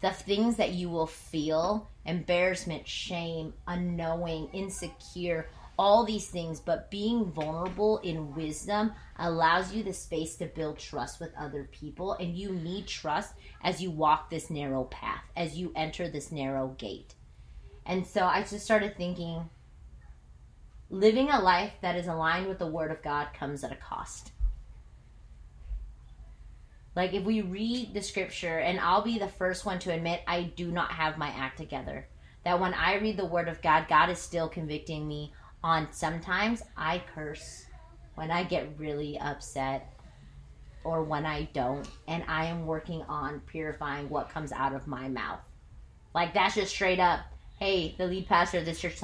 the 0.00 0.10
things 0.10 0.56
that 0.56 0.72
you 0.72 0.90
will 0.90 1.06
feel 1.06 1.88
embarrassment, 2.04 2.86
shame, 2.86 3.54
unknowing, 3.66 4.48
insecure, 4.52 5.48
all 5.78 6.04
these 6.04 6.28
things, 6.28 6.60
but 6.60 6.90
being 6.90 7.24
vulnerable 7.24 7.98
in 7.98 8.34
wisdom 8.34 8.92
allows 9.18 9.72
you 9.72 9.82
the 9.82 9.92
space 9.92 10.36
to 10.36 10.46
build 10.46 10.78
trust 10.78 11.20
with 11.20 11.34
other 11.38 11.68
people. 11.72 12.12
And 12.14 12.36
you 12.36 12.52
need 12.52 12.86
trust 12.86 13.34
as 13.62 13.80
you 13.80 13.90
walk 13.90 14.30
this 14.30 14.50
narrow 14.50 14.84
path, 14.84 15.24
as 15.36 15.56
you 15.56 15.72
enter 15.74 16.08
this 16.08 16.30
narrow 16.32 16.68
gate. 16.78 17.14
And 17.86 18.06
so 18.06 18.24
I 18.24 18.42
just 18.42 18.64
started 18.64 18.96
thinking 18.96 19.48
living 20.90 21.30
a 21.30 21.40
life 21.40 21.72
that 21.80 21.96
is 21.96 22.06
aligned 22.06 22.46
with 22.46 22.58
the 22.58 22.66
Word 22.66 22.90
of 22.90 23.02
God 23.02 23.28
comes 23.32 23.64
at 23.64 23.72
a 23.72 23.76
cost. 23.76 24.32
Like 26.94 27.14
if 27.14 27.24
we 27.24 27.40
read 27.40 27.94
the 27.94 28.02
scripture, 28.02 28.58
and 28.58 28.78
I'll 28.78 29.02
be 29.02 29.18
the 29.18 29.26
first 29.26 29.64
one 29.64 29.78
to 29.80 29.92
admit 29.92 30.20
I 30.26 30.42
do 30.42 30.70
not 30.70 30.92
have 30.92 31.16
my 31.16 31.28
act 31.28 31.56
together. 31.56 32.06
That 32.44 32.60
when 32.60 32.74
I 32.74 32.96
read 32.96 33.16
the 33.16 33.24
word 33.24 33.48
of 33.48 33.62
God, 33.62 33.86
God 33.88 34.10
is 34.10 34.18
still 34.18 34.48
convicting 34.48 35.06
me 35.06 35.32
on 35.64 35.88
sometimes 35.92 36.62
I 36.76 37.02
curse 37.14 37.66
when 38.14 38.30
I 38.30 38.44
get 38.44 38.68
really 38.78 39.18
upset 39.18 39.92
or 40.84 41.02
when 41.02 41.24
I 41.24 41.48
don't, 41.52 41.88
and 42.08 42.24
I 42.26 42.46
am 42.46 42.66
working 42.66 43.02
on 43.08 43.40
purifying 43.46 44.08
what 44.08 44.28
comes 44.30 44.52
out 44.52 44.74
of 44.74 44.86
my 44.86 45.08
mouth. 45.08 45.40
Like 46.14 46.34
that's 46.34 46.56
just 46.56 46.74
straight 46.74 46.98
up. 46.98 47.20
Hey, 47.58 47.94
the 47.96 48.06
lead 48.06 48.26
pastor 48.26 48.58
of 48.58 48.64
this 48.64 48.80
church. 48.80 48.96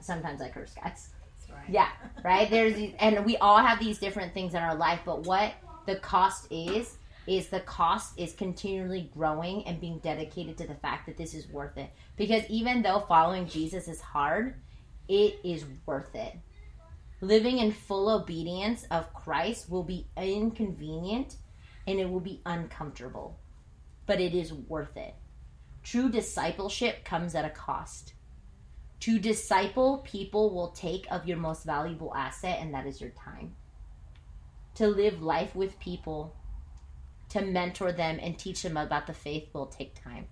Sometimes 0.00 0.42
I 0.42 0.48
curse, 0.50 0.74
guys. 0.74 1.08
Right. 1.50 1.64
Yeah, 1.68 1.88
right. 2.24 2.50
There's 2.50 2.74
these, 2.74 2.94
and 2.98 3.24
we 3.24 3.36
all 3.38 3.58
have 3.58 3.78
these 3.78 3.98
different 3.98 4.34
things 4.34 4.54
in 4.54 4.62
our 4.62 4.74
life, 4.74 5.00
but 5.04 5.26
what 5.26 5.54
the 5.86 5.96
cost 5.96 6.46
is 6.50 6.96
is 7.26 7.48
the 7.48 7.60
cost 7.60 8.18
is 8.18 8.32
continually 8.32 9.10
growing 9.14 9.64
and 9.66 9.80
being 9.80 9.98
dedicated 9.98 10.58
to 10.58 10.66
the 10.66 10.74
fact 10.74 11.06
that 11.06 11.16
this 11.16 11.34
is 11.34 11.48
worth 11.48 11.76
it. 11.78 11.90
Because 12.16 12.42
even 12.48 12.82
though 12.82 13.04
following 13.08 13.46
Jesus 13.46 13.86
is 13.86 14.00
hard, 14.00 14.54
it 15.12 15.38
is 15.44 15.66
worth 15.84 16.14
it. 16.14 16.34
Living 17.20 17.58
in 17.58 17.70
full 17.70 18.08
obedience 18.08 18.86
of 18.90 19.12
Christ 19.12 19.68
will 19.70 19.82
be 19.82 20.06
inconvenient 20.16 21.36
and 21.86 22.00
it 22.00 22.08
will 22.08 22.20
be 22.20 22.40
uncomfortable, 22.46 23.38
but 24.06 24.20
it 24.20 24.34
is 24.34 24.54
worth 24.54 24.96
it. 24.96 25.14
True 25.82 26.08
discipleship 26.08 27.04
comes 27.04 27.34
at 27.34 27.44
a 27.44 27.50
cost. 27.50 28.14
To 29.00 29.18
disciple, 29.18 29.98
people 29.98 30.54
will 30.54 30.68
take 30.68 31.06
of 31.10 31.26
your 31.26 31.36
most 31.36 31.64
valuable 31.64 32.14
asset, 32.14 32.58
and 32.60 32.72
that 32.72 32.86
is 32.86 33.00
your 33.00 33.10
time. 33.10 33.54
To 34.76 34.86
live 34.86 35.20
life 35.20 35.54
with 35.54 35.78
people 35.78 36.34
to 37.28 37.42
mentor 37.42 37.92
them 37.92 38.18
and 38.22 38.38
teach 38.38 38.62
them 38.62 38.76
about 38.76 39.06
the 39.06 39.12
faith 39.12 39.48
will 39.52 39.66
take 39.66 40.00
time. 40.02 40.26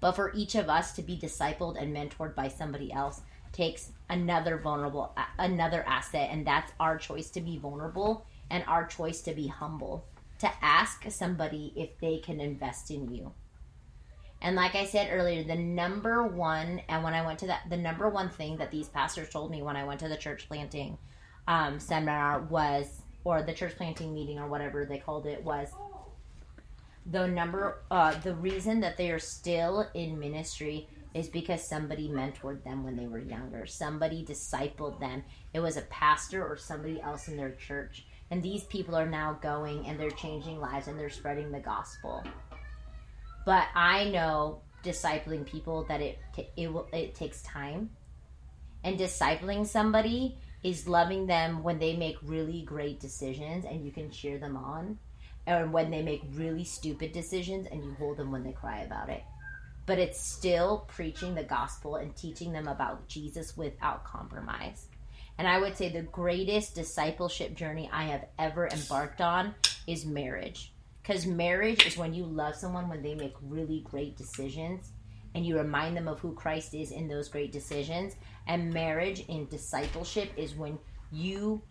But 0.00 0.12
for 0.12 0.32
each 0.34 0.54
of 0.54 0.68
us 0.68 0.92
to 0.92 1.02
be 1.02 1.18
discipled 1.18 1.80
and 1.80 1.94
mentored 1.94 2.34
by 2.34 2.48
somebody 2.48 2.92
else 2.92 3.20
takes 3.58 3.90
another 4.08 4.56
vulnerable 4.56 5.12
another 5.38 5.82
asset 5.86 6.28
and 6.30 6.46
that's 6.46 6.72
our 6.78 6.96
choice 6.96 7.28
to 7.28 7.40
be 7.40 7.58
vulnerable 7.58 8.24
and 8.50 8.62
our 8.68 8.86
choice 8.86 9.20
to 9.20 9.34
be 9.34 9.48
humble 9.48 10.06
to 10.38 10.48
ask 10.62 11.04
somebody 11.10 11.72
if 11.74 11.98
they 11.98 12.18
can 12.18 12.38
invest 12.40 12.92
in 12.92 13.12
you. 13.12 13.32
And 14.40 14.54
like 14.54 14.76
I 14.76 14.84
said 14.84 15.08
earlier, 15.10 15.42
the 15.42 15.56
number 15.56 16.24
one, 16.24 16.80
and 16.88 17.02
when 17.02 17.12
I 17.12 17.26
went 17.26 17.40
to 17.40 17.48
that, 17.48 17.62
the 17.68 17.76
number 17.76 18.08
one 18.08 18.30
thing 18.30 18.56
that 18.58 18.70
these 18.70 18.88
pastors 18.88 19.30
told 19.30 19.50
me 19.50 19.62
when 19.62 19.74
I 19.74 19.82
went 19.82 19.98
to 20.00 20.08
the 20.08 20.16
church 20.16 20.46
planting 20.46 20.96
um, 21.48 21.80
seminar 21.80 22.42
was, 22.42 23.02
or 23.24 23.42
the 23.42 23.52
church 23.52 23.76
planting 23.76 24.14
meeting 24.14 24.38
or 24.38 24.46
whatever 24.46 24.84
they 24.84 24.98
called 24.98 25.26
it, 25.26 25.42
was 25.42 25.68
the 27.10 27.26
number 27.26 27.82
uh, 27.90 28.16
the 28.20 28.36
reason 28.36 28.78
that 28.80 28.96
they 28.96 29.10
are 29.10 29.18
still 29.18 29.88
in 29.94 30.20
ministry 30.20 30.86
is 31.14 31.28
because 31.28 31.66
somebody 31.66 32.08
mentored 32.08 32.62
them 32.64 32.84
when 32.84 32.96
they 32.96 33.06
were 33.06 33.18
younger. 33.18 33.66
Somebody 33.66 34.24
discipled 34.24 35.00
them. 35.00 35.24
It 35.54 35.60
was 35.60 35.76
a 35.76 35.82
pastor 35.82 36.46
or 36.46 36.56
somebody 36.56 37.00
else 37.00 37.28
in 37.28 37.36
their 37.36 37.52
church. 37.52 38.06
And 38.30 38.42
these 38.42 38.64
people 38.64 38.94
are 38.94 39.08
now 39.08 39.38
going 39.40 39.86
and 39.86 39.98
they're 39.98 40.10
changing 40.10 40.60
lives 40.60 40.86
and 40.86 40.98
they're 40.98 41.08
spreading 41.08 41.50
the 41.50 41.60
gospel. 41.60 42.22
But 43.46 43.66
i 43.74 44.04
know 44.10 44.60
discipling 44.84 45.44
people 45.46 45.84
that 45.88 46.00
it 46.00 46.18
it 46.56 46.72
will 46.72 46.88
it 46.92 47.14
takes 47.14 47.42
time. 47.42 47.90
And 48.84 48.98
discipling 48.98 49.66
somebody 49.66 50.38
is 50.62 50.88
loving 50.88 51.26
them 51.26 51.62
when 51.62 51.78
they 51.78 51.96
make 51.96 52.16
really 52.22 52.62
great 52.62 53.00
decisions 53.00 53.64
and 53.64 53.84
you 53.84 53.90
can 53.90 54.10
cheer 54.10 54.38
them 54.38 54.56
on. 54.56 54.98
And 55.46 55.72
when 55.72 55.90
they 55.90 56.02
make 56.02 56.22
really 56.34 56.64
stupid 56.64 57.12
decisions 57.12 57.66
and 57.70 57.82
you 57.82 57.94
hold 57.94 58.18
them 58.18 58.30
when 58.30 58.44
they 58.44 58.52
cry 58.52 58.80
about 58.80 59.08
it. 59.08 59.22
But 59.88 59.98
it's 59.98 60.20
still 60.20 60.84
preaching 60.86 61.34
the 61.34 61.42
gospel 61.42 61.96
and 61.96 62.14
teaching 62.14 62.52
them 62.52 62.68
about 62.68 63.08
Jesus 63.08 63.56
without 63.56 64.04
compromise. 64.04 64.86
And 65.38 65.48
I 65.48 65.58
would 65.58 65.78
say 65.78 65.88
the 65.88 66.02
greatest 66.02 66.74
discipleship 66.74 67.54
journey 67.54 67.88
I 67.90 68.02
have 68.04 68.26
ever 68.38 68.68
embarked 68.68 69.22
on 69.22 69.54
is 69.86 70.04
marriage. 70.04 70.74
Because 71.00 71.24
marriage 71.24 71.86
is 71.86 71.96
when 71.96 72.12
you 72.12 72.26
love 72.26 72.54
someone 72.54 72.90
when 72.90 73.02
they 73.02 73.14
make 73.14 73.34
really 73.40 73.80
great 73.80 74.14
decisions 74.14 74.92
and 75.34 75.46
you 75.46 75.56
remind 75.56 75.96
them 75.96 76.06
of 76.06 76.20
who 76.20 76.34
Christ 76.34 76.74
is 76.74 76.90
in 76.90 77.08
those 77.08 77.30
great 77.30 77.50
decisions. 77.50 78.14
And 78.46 78.70
marriage 78.70 79.24
in 79.28 79.46
discipleship 79.46 80.30
is 80.36 80.54
when 80.54 80.78
you 81.10 81.62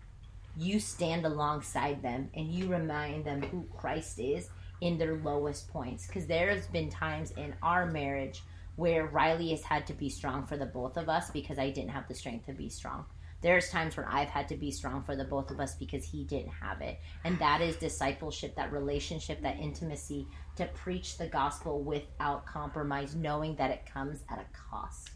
you 0.60 0.80
stand 0.80 1.23
alongside 1.23 2.01
them 2.01 2.32
and 2.34 2.51
you 2.51 2.67
remind 2.67 3.25
them 3.25 3.43
who 3.43 3.63
Christ 3.77 4.17
is 4.17 4.49
in 4.82 4.98
their 4.98 5.16
lowest 5.18 5.68
points 5.70 6.08
because 6.08 6.28
there's 6.28 6.68
been 6.68 6.90
times 6.90 7.32
in 7.32 7.54
our 7.62 7.86
marriage 7.86 8.44
where 8.76 9.08
Riley 9.08 9.50
has 9.50 9.63
had 9.63 9.88
to 9.88 9.94
be 9.94 10.10
strong 10.10 10.46
for 10.46 10.56
the 10.56 10.66
both 10.66 10.98
of 10.98 11.10
us 11.10 11.32
because 11.32 11.58
I 11.58 11.72
didn't 11.72 11.90
have 11.90 12.08
the 12.08 12.13
strength 12.16 12.46
to 12.46 12.54
be 12.54 12.70
strong. 12.70 13.06
There's 13.42 13.70
times 13.70 13.96
where 13.96 14.10
I've 14.10 14.30
had 14.30 14.48
to 14.50 14.56
be 14.56 14.72
strong 14.72 15.04
for 15.04 15.16
the 15.16 15.24
both 15.24 15.52
of 15.52 15.60
us 15.60 15.76
because 15.76 16.04
he 16.04 16.24
didn't 16.24 16.52
have 16.52 16.82
it. 16.82 17.00
And 17.24 17.38
that 17.40 17.62
is 17.62 17.76
discipleship, 17.76 18.56
that 18.56 18.72
relationship, 18.72 19.42
that 19.42 19.60
intimacy 19.60 20.28
to 20.56 20.66
preach 20.68 21.18
the 21.18 21.28
gospel 21.28 21.82
without 21.82 22.46
compromise, 22.46 23.16
knowing 23.16 23.56
that 23.56 23.72
it 23.72 23.92
comes 23.92 24.24
at 24.30 24.40
a 24.40 24.46
cost. 24.58 25.12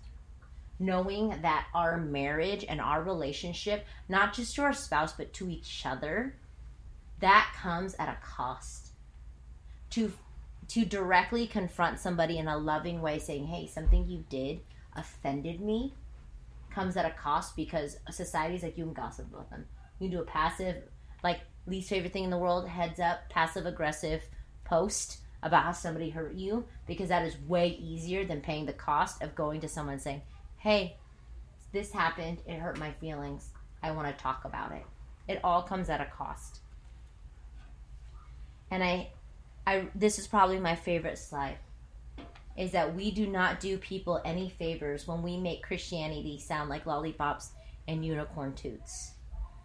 Knowing 0.80 1.30
that 1.42 1.68
our 1.74 1.98
marriage 1.98 2.66
and 2.68 2.82
our 2.82 3.04
relationship, 3.04 3.86
not 4.10 4.34
just 4.34 4.56
to 4.56 4.64
our 4.64 4.74
spouse, 4.74 5.14
but 5.14 5.34
to 5.34 5.50
each 5.50 5.84
other, 5.86 6.36
that 7.20 7.54
comes 7.56 7.96
at 8.00 8.10
a 8.10 8.18
cost. 8.24 8.81
To 9.92 10.14
to 10.70 10.86
directly 10.86 11.48
confront 11.48 12.00
somebody 12.00 12.38
in 12.38 12.48
a 12.48 12.58
loving 12.58 13.02
way, 13.02 13.20
saying, 13.20 13.48
"Hey, 13.48 13.68
something 13.68 14.08
you 14.08 14.24
did 14.30 14.62
offended 14.94 15.60
me," 15.60 15.94
comes 16.70 16.96
at 16.96 17.06
a 17.06 17.12
cost 17.12 17.56
because 17.56 17.98
society's 18.10 18.64
like 18.64 18.78
you 18.78 18.86
can 18.86 18.94
gossip 18.94 19.32
about 19.34 19.50
them. 19.50 19.68
You 20.00 20.08
can 20.08 20.18
do 20.18 20.24
a 20.24 20.26
passive, 20.26 20.90
like 21.24 21.42
least 21.68 21.90
favorite 21.90 22.14
thing 22.14 22.24
in 22.24 22.30
the 22.30 22.38
world, 22.38 22.68
heads 22.68 23.00
up, 23.00 23.30
passive 23.30 23.66
aggressive 23.66 24.24
post 24.64 25.20
about 25.44 25.64
how 25.64 25.72
somebody 25.72 26.10
hurt 26.10 26.34
you 26.36 26.66
because 26.88 27.10
that 27.10 27.26
is 27.26 27.38
way 27.40 27.70
easier 27.70 28.24
than 28.26 28.42
paying 28.42 28.66
the 28.66 28.74
cost 28.74 29.22
of 29.22 29.36
going 29.36 29.60
to 29.62 29.68
someone 29.68 30.00
saying, 30.00 30.22
"Hey, 30.58 30.98
this 31.74 31.92
happened. 31.92 32.42
It 32.46 32.60
hurt 32.60 32.80
my 32.80 32.94
feelings. 32.94 33.52
I 33.84 33.92
want 33.92 34.08
to 34.08 34.24
talk 34.24 34.46
about 34.46 34.72
it." 34.72 34.86
It 35.28 35.42
all 35.44 35.64
comes 35.64 35.90
at 35.90 36.00
a 36.00 36.06
cost. 36.06 36.62
And 38.70 38.84
I 38.84 39.12
I 39.66 39.88
this 39.96 40.20
is 40.20 40.28
probably 40.28 40.60
my 40.60 40.76
favorite 40.76 41.18
slide 41.18 41.58
is 42.58 42.72
that 42.72 42.94
we 42.96 43.12
do 43.12 43.28
not 43.28 43.60
do 43.60 43.78
people 43.78 44.22
any 44.26 44.50
favors 44.50 45.08
when 45.08 45.22
we 45.22 45.38
make 45.38 45.64
Christianity 45.64 46.38
sound 46.38 46.70
like 46.70 46.86
lollipops 46.86 47.52
and 47.88 48.06
unicorn 48.06 48.54
toots. 48.54 49.14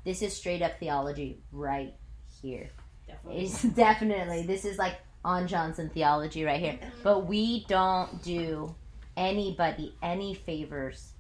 This 0.05 0.23
is 0.23 0.37
straight 0.37 0.63
up 0.63 0.79
theology 0.79 1.41
right 1.51 1.95
here. 2.41 2.71
Definitely. 3.07 3.45
It's 3.45 3.63
definitely 3.75 4.43
this 4.47 4.65
is 4.65 4.79
like 4.79 4.99
on 5.25 5.49
Johnson 5.49 5.91
theology 5.93 6.45
right 6.45 6.61
here. 6.61 6.79
But 7.03 7.27
we 7.27 7.65
don't 7.67 8.23
do 8.23 8.75
anybody 9.17 9.95
any 10.03 10.35
favors 10.35 11.13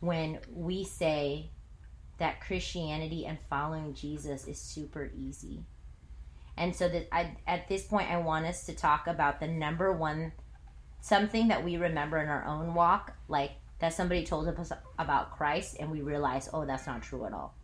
when 0.00 0.38
we 0.52 0.84
say 0.84 1.50
that 2.18 2.40
Christianity 2.40 3.26
and 3.26 3.38
following 3.48 3.94
Jesus 3.94 4.46
is 4.46 4.60
super 4.60 5.10
easy. 5.16 5.64
And 6.56 6.74
so 6.74 6.88
that 6.88 7.08
I, 7.12 7.36
at 7.46 7.68
this 7.68 7.84
point 7.84 8.10
I 8.10 8.16
want 8.18 8.46
us 8.46 8.64
to 8.66 8.74
talk 8.74 9.06
about 9.06 9.40
the 9.40 9.46
number 9.46 9.92
one 9.92 10.32
something 11.00 11.48
that 11.48 11.62
we 11.62 11.76
remember 11.76 12.18
in 12.18 12.28
our 12.28 12.44
own 12.46 12.74
walk 12.74 13.14
like 13.28 13.52
that 13.78 13.92
somebody 13.92 14.24
told 14.24 14.48
us 14.48 14.72
about 14.98 15.36
Christ 15.36 15.76
and 15.78 15.90
we 15.90 16.00
realize 16.00 16.48
oh 16.52 16.64
that's 16.64 16.86
not 16.86 17.02
true 17.02 17.26
at 17.26 17.32
all. 17.32 17.54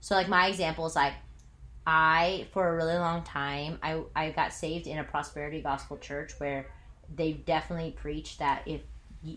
So 0.00 0.14
like 0.14 0.28
my 0.28 0.48
example 0.48 0.86
is 0.86 0.96
like 0.96 1.14
I 1.86 2.48
for 2.52 2.68
a 2.68 2.76
really 2.76 2.98
long 2.98 3.22
time 3.22 3.78
I 3.82 4.02
I 4.14 4.30
got 4.30 4.52
saved 4.52 4.86
in 4.86 4.98
a 4.98 5.04
prosperity 5.04 5.62
gospel 5.62 5.96
church 5.98 6.32
where 6.38 6.66
they 7.14 7.32
definitely 7.32 7.92
preach 7.92 8.38
that 8.38 8.62
if 8.66 8.82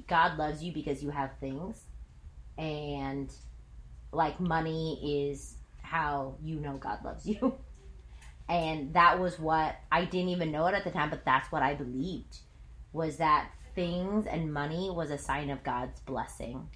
God 0.07 0.37
loves 0.37 0.63
you 0.63 0.71
because 0.71 1.03
you 1.03 1.09
have 1.09 1.31
things 1.39 1.83
and 2.57 3.31
like 4.11 4.39
money 4.39 5.27
is 5.27 5.55
how 5.81 6.35
you 6.43 6.59
know 6.59 6.77
God 6.77 6.99
loves 7.03 7.25
you. 7.25 7.55
And 8.49 8.93
that 8.93 9.19
was 9.19 9.39
what 9.39 9.75
I 9.91 10.05
didn't 10.05 10.29
even 10.29 10.51
know 10.51 10.67
it 10.67 10.75
at 10.75 10.83
the 10.83 10.91
time, 10.91 11.09
but 11.09 11.25
that's 11.25 11.51
what 11.51 11.63
I 11.63 11.75
believed 11.75 12.39
was 12.91 13.17
that 13.17 13.49
things 13.73 14.25
and 14.27 14.53
money 14.53 14.89
was 14.91 15.09
a 15.09 15.17
sign 15.17 15.49
of 15.49 15.63
God's 15.63 15.99
blessing. 16.01 16.69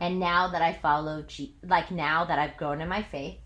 And 0.00 0.18
now 0.18 0.48
that 0.48 0.62
I 0.62 0.72
follow, 0.72 1.22
G- 1.22 1.54
like 1.62 1.90
now 1.90 2.24
that 2.24 2.38
I've 2.38 2.56
grown 2.56 2.80
in 2.80 2.88
my 2.88 3.02
faith 3.02 3.38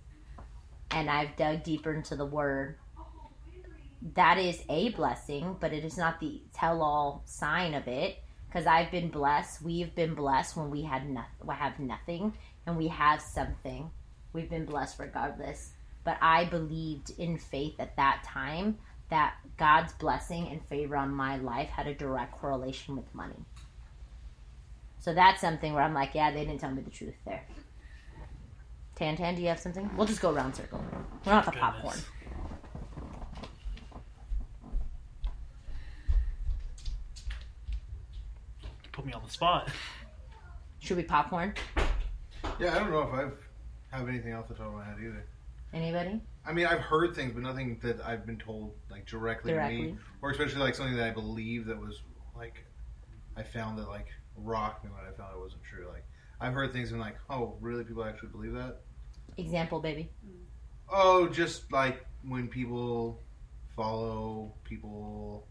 and 0.90 1.10
I've 1.10 1.36
dug 1.36 1.64
deeper 1.64 1.92
into 1.92 2.16
the 2.16 2.24
Word, 2.24 2.78
that 4.14 4.38
is 4.38 4.62
a 4.68 4.90
blessing, 4.90 5.56
but 5.60 5.72
it 5.72 5.84
is 5.84 5.98
not 5.98 6.20
the 6.20 6.42
tell 6.54 6.82
all 6.82 7.22
sign 7.26 7.74
of 7.74 7.88
it. 7.88 8.22
Because 8.46 8.66
I've 8.66 8.90
been 8.90 9.10
blessed, 9.10 9.60
we've 9.60 9.94
been 9.94 10.14
blessed 10.14 10.56
when 10.56 10.70
we 10.70 10.82
had 10.82 11.02
have 11.50 11.78
nothing, 11.78 12.32
and 12.64 12.76
we 12.76 12.88
have 12.88 13.20
something. 13.20 13.90
We've 14.32 14.48
been 14.48 14.64
blessed 14.64 14.98
regardless. 14.98 15.72
But 16.06 16.18
I 16.22 16.44
believed 16.44 17.10
in 17.18 17.36
faith 17.36 17.74
at 17.80 17.96
that 17.96 18.22
time 18.24 18.78
that 19.10 19.34
God's 19.56 19.92
blessing 19.94 20.46
and 20.46 20.64
favor 20.68 20.96
on 20.96 21.12
my 21.12 21.36
life 21.36 21.68
had 21.68 21.88
a 21.88 21.94
direct 21.94 22.38
correlation 22.40 22.94
with 22.94 23.12
money. 23.12 23.44
So 25.00 25.12
that's 25.12 25.40
something 25.40 25.74
where 25.74 25.82
I'm 25.82 25.94
like, 25.94 26.14
yeah, 26.14 26.30
they 26.30 26.44
didn't 26.44 26.60
tell 26.60 26.70
me 26.70 26.82
the 26.82 26.90
truth 26.90 27.16
there. 27.26 27.44
Tan 28.94 29.16
Tan, 29.16 29.34
do 29.34 29.42
you 29.42 29.48
have 29.48 29.58
something? 29.58 29.90
We'll 29.96 30.06
just 30.06 30.20
go 30.22 30.32
round 30.32 30.54
circle. 30.54 30.80
We're 31.24 31.32
not 31.32 31.44
the 31.44 31.50
Goodness. 31.50 31.72
popcorn. 31.72 31.98
Put 38.92 39.06
me 39.06 39.12
on 39.12 39.22
the 39.24 39.30
spot. 39.30 39.70
Should 40.78 40.98
we 40.98 41.02
popcorn? 41.02 41.52
Yeah, 42.60 42.76
I 42.76 42.78
don't 42.78 42.92
know 42.92 43.02
if 43.02 43.32
I've 43.92 44.08
anything 44.08 44.34
off 44.34 44.46
the 44.46 44.54
top 44.54 44.68
of 44.68 44.74
my 44.74 44.84
head 44.84 44.98
either. 45.00 45.24
Anybody? 45.72 46.20
I 46.46 46.52
mean, 46.52 46.66
I've 46.66 46.80
heard 46.80 47.14
things, 47.14 47.32
but 47.32 47.42
nothing 47.42 47.78
that 47.82 48.00
I've 48.04 48.24
been 48.24 48.38
told 48.38 48.74
like 48.90 49.06
directly, 49.06 49.52
to 49.52 49.68
me, 49.68 49.96
or 50.22 50.30
especially 50.30 50.60
like 50.60 50.74
something 50.74 50.96
that 50.96 51.06
I 51.06 51.10
believe 51.10 51.66
that 51.66 51.78
was 51.78 52.02
like 52.36 52.64
I 53.36 53.42
found 53.42 53.78
that 53.78 53.88
like 53.88 54.06
rocked 54.36 54.84
me 54.84 54.90
when 54.90 55.00
I 55.00 55.16
found 55.16 55.34
it 55.34 55.40
wasn't 55.40 55.64
true. 55.64 55.86
Like 55.88 56.04
I've 56.40 56.52
heard 56.54 56.72
things 56.72 56.92
and 56.92 57.00
like, 57.00 57.16
oh, 57.30 57.56
really? 57.60 57.84
People 57.84 58.04
actually 58.04 58.28
believe 58.28 58.52
that? 58.52 58.76
Example, 59.36 59.80
baby. 59.80 60.10
Oh, 60.88 61.26
just 61.28 61.70
like 61.72 62.06
when 62.26 62.48
people 62.48 63.20
follow 63.74 64.52
people 64.64 65.46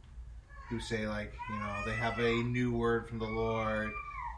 who 0.69 0.79
say 0.79 1.07
like, 1.07 1.33
you 1.49 1.59
know, 1.59 1.75
they 1.85 1.93
have 1.93 2.17
a 2.19 2.33
new 2.43 2.71
word 2.71 3.07
from 3.07 3.19
the 3.19 3.25
Lord, 3.25 3.91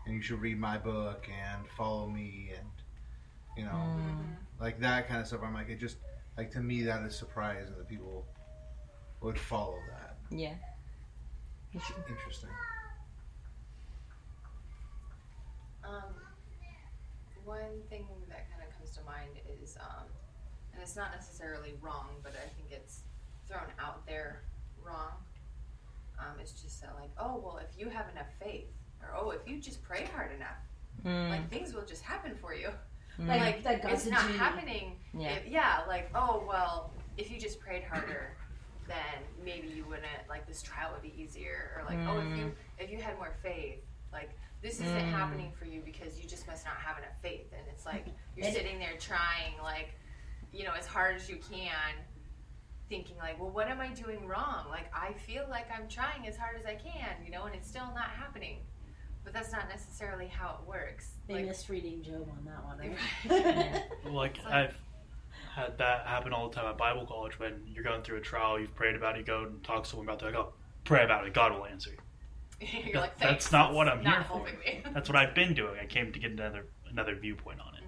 and 0.05 0.15
you 0.15 0.21
should 0.21 0.41
read 0.41 0.59
my 0.59 0.77
book 0.77 1.27
and 1.29 1.63
follow 1.77 2.07
me, 2.09 2.51
and 2.57 2.67
you 3.55 3.63
know, 3.63 3.71
Mm. 3.71 4.35
Like 4.59 4.79
that 4.79 5.07
kind 5.07 5.21
of 5.21 5.27
stuff. 5.27 5.41
I'm 5.43 5.53
like, 5.53 5.69
it 5.69 5.79
just 5.79 5.97
like 6.37 6.51
to 6.51 6.59
me 6.59 6.83
that 6.83 7.03
is 7.03 7.15
surprising 7.15 7.73
that 7.77 7.87
people 7.87 8.25
would 9.21 9.39
follow 9.39 9.77
that. 9.89 10.17
Yeah. 10.29 10.53
Interesting. 11.73 12.49
Um, 15.83 16.15
one 17.45 17.81
thing 17.89 18.05
that 18.29 18.49
kind 18.51 18.67
of 18.67 18.75
comes 18.77 18.91
to 18.97 19.03
mind 19.03 19.29
is, 19.63 19.77
um, 19.79 20.05
and 20.73 20.81
it's 20.81 20.95
not 20.95 21.11
necessarily 21.15 21.73
wrong, 21.81 22.09
but 22.23 22.33
I 22.33 22.47
think 22.55 22.71
it's 22.71 23.03
thrown 23.47 23.67
out 23.79 24.05
there 24.05 24.43
wrong. 24.83 25.11
Um, 26.19 26.39
it's 26.41 26.51
just 26.61 26.81
that 26.81 26.95
like, 26.99 27.11
oh 27.17 27.39
well, 27.43 27.57
if 27.57 27.79
you 27.79 27.89
have 27.89 28.09
enough 28.11 28.27
faith, 28.41 28.65
or 29.01 29.09
oh, 29.15 29.29
if 29.31 29.47
you 29.47 29.59
just 29.61 29.81
pray 29.83 30.07
hard 30.13 30.31
enough, 30.35 30.57
Mm. 31.05 31.29
like 31.29 31.47
things 31.51 31.75
will 31.75 31.85
just 31.85 32.01
happen 32.01 32.35
for 32.41 32.55
you. 32.55 32.69
Mm. 33.19 33.27
Like, 33.27 33.65
Like 33.65 33.81
that 33.81 33.91
it's 33.93 34.05
not 34.05 34.21
genie. 34.27 34.37
happening. 34.37 34.99
Yeah. 35.13 35.29
If- 35.29 35.47
yeah, 35.47 35.83
like 35.87 36.09
oh 36.13 36.43
well, 36.47 36.91
if 37.17 37.31
you 37.31 37.39
just 37.39 37.59
prayed 37.59 37.83
harder, 37.83 38.35
then 38.87 38.95
maybe 39.43 39.67
you 39.67 39.83
wouldn't 39.85 40.05
like 40.29 40.47
this 40.47 40.61
trial 40.61 40.91
would 40.93 41.01
be 41.01 41.13
easier, 41.21 41.71
or 41.75 41.83
like 41.85 41.97
oh 42.07 42.19
if 42.19 42.37
you 42.37 42.51
if 42.77 42.91
you 42.91 42.99
had 43.01 43.15
more 43.17 43.33
faith, 43.41 43.79
like 44.13 44.29
this 44.61 44.75
isn't 44.81 44.87
Mm. 45.07 45.11
happening 45.11 45.51
for 45.57 45.65
you 45.65 45.81
because 45.81 46.19
you 46.19 46.27
just 46.27 46.47
must 46.47 46.65
not 46.65 46.75
have 46.77 46.97
enough 46.97 47.19
faith, 47.21 47.51
and 47.53 47.61
it's 47.69 47.85
like 47.85 48.05
you're 48.35 48.45
And- 48.45 48.55
sitting 48.55 48.77
there 48.79 48.97
trying 48.99 49.53
like 49.63 49.89
you 50.53 50.63
know 50.63 50.73
as 50.77 50.85
hard 50.85 51.15
as 51.15 51.27
you 51.29 51.37
can. 51.37 51.93
Thinking 52.89 53.17
like, 53.17 53.37
well, 53.37 53.49
what 53.49 53.67
am 53.67 53.81
I 53.81 53.89
doing 53.89 54.25
wrong? 54.25 54.67
Like, 54.69 54.89
I 54.95 55.11
feel 55.11 55.45
like 55.49 55.65
I'm 55.77 55.89
trying 55.89 56.25
as 56.25 56.37
hard 56.37 56.55
as 56.57 56.65
I 56.65 56.75
can, 56.75 57.17
you 57.25 57.31
know, 57.31 57.43
and 57.43 57.53
it's 57.53 57.67
still 57.67 57.87
not 57.93 58.09
happening. 58.11 58.59
But 59.27 59.33
that's 59.33 59.51
not 59.51 59.67
necessarily 59.67 60.27
how 60.27 60.57
it 60.61 60.69
works. 60.69 61.09
They 61.27 61.33
Like, 61.33 61.47
missed 61.47 61.67
reading 61.67 62.01
Job 62.01 62.29
on 62.31 62.45
that 62.45 62.63
one. 62.63 62.79
Right? 62.79 63.83
Like 64.09 64.37
I've 64.45 64.77
had 65.53 65.77
that 65.79 66.07
happen 66.07 66.31
all 66.31 66.47
the 66.47 66.55
time 66.55 66.65
at 66.65 66.77
Bible 66.77 67.05
college 67.05 67.37
when 67.37 67.61
you're 67.67 67.83
going 67.83 68.03
through 68.03 68.19
a 68.19 68.21
trial, 68.21 68.57
you've 68.57 68.73
prayed 68.73 68.95
about 68.95 69.15
it, 69.15 69.19
you 69.19 69.25
go 69.25 69.43
and 69.43 69.61
talk 69.65 69.83
to 69.83 69.89
someone 69.89 70.07
about 70.07 70.21
it, 70.21 70.27
like, 70.27 70.35
oh, 70.35 70.53
pray 70.85 71.03
about 71.03 71.27
it, 71.27 71.33
God 71.33 71.51
will 71.51 71.65
answer 71.65 71.89
you. 71.89 72.67
you're 72.85 73.01
like, 73.01 73.17
That's 73.17 73.51
not 73.51 73.73
what 73.73 73.89
I'm 73.89 74.01
not 74.01 74.13
here 74.13 74.23
for." 74.29 74.45
me. 74.45 74.81
That's 74.93 75.09
what 75.09 75.17
I've 75.17 75.35
been 75.35 75.53
doing. 75.53 75.77
I 75.77 75.87
came 75.87 76.13
to 76.13 76.19
get 76.19 76.31
another 76.31 76.67
another 76.89 77.13
viewpoint 77.15 77.59
on 77.59 77.73
it. 77.75 77.83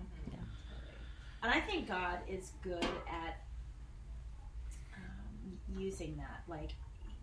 And 1.42 1.54
I 1.54 1.62
think 1.62 1.88
God 1.88 2.20
is 2.28 2.52
good 2.62 2.84
at 2.84 3.46
um, 4.94 5.58
using 5.78 6.18
that. 6.18 6.44
Like, 6.50 6.72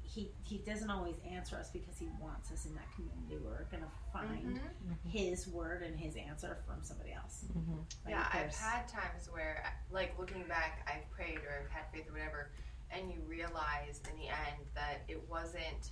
he, 0.06 0.30
he 0.44 0.58
doesn't 0.58 0.90
always 0.90 1.16
answer 1.30 1.56
us 1.56 1.70
because 1.70 1.98
he 1.98 2.08
wants 2.20 2.52
us 2.52 2.64
in 2.66 2.74
that 2.74 2.86
community 2.94 3.36
where 3.44 3.66
we're 3.70 3.70
going 3.78 3.82
to 3.82 3.90
find 4.12 4.60
Mhm. 4.60 5.10
his 5.10 5.48
word 5.48 5.82
and 5.82 5.98
his 5.98 6.14
answer 6.16 6.58
from 6.66 6.82
somebody 6.82 7.12
else. 7.12 7.44
Mhm. 7.52 7.78
Like, 8.04 8.14
Yeah, 8.14 8.28
I've 8.32 8.54
had 8.54 8.88
times 8.88 9.28
where, 9.30 9.64
like, 9.90 10.16
looking 10.18 10.46
back, 10.46 10.88
I've 10.88 11.10
prayed 11.10 11.38
or 11.38 11.60
I've 11.64 11.70
had 11.70 11.90
faith 11.92 12.08
or 12.08 12.12
whatever, 12.12 12.52
and 12.90 13.10
you 13.10 13.20
realize 13.22 14.00
in 14.08 14.16
the 14.16 14.28
end 14.28 14.66
that 14.74 15.02
it 15.08 15.28
wasn't 15.28 15.90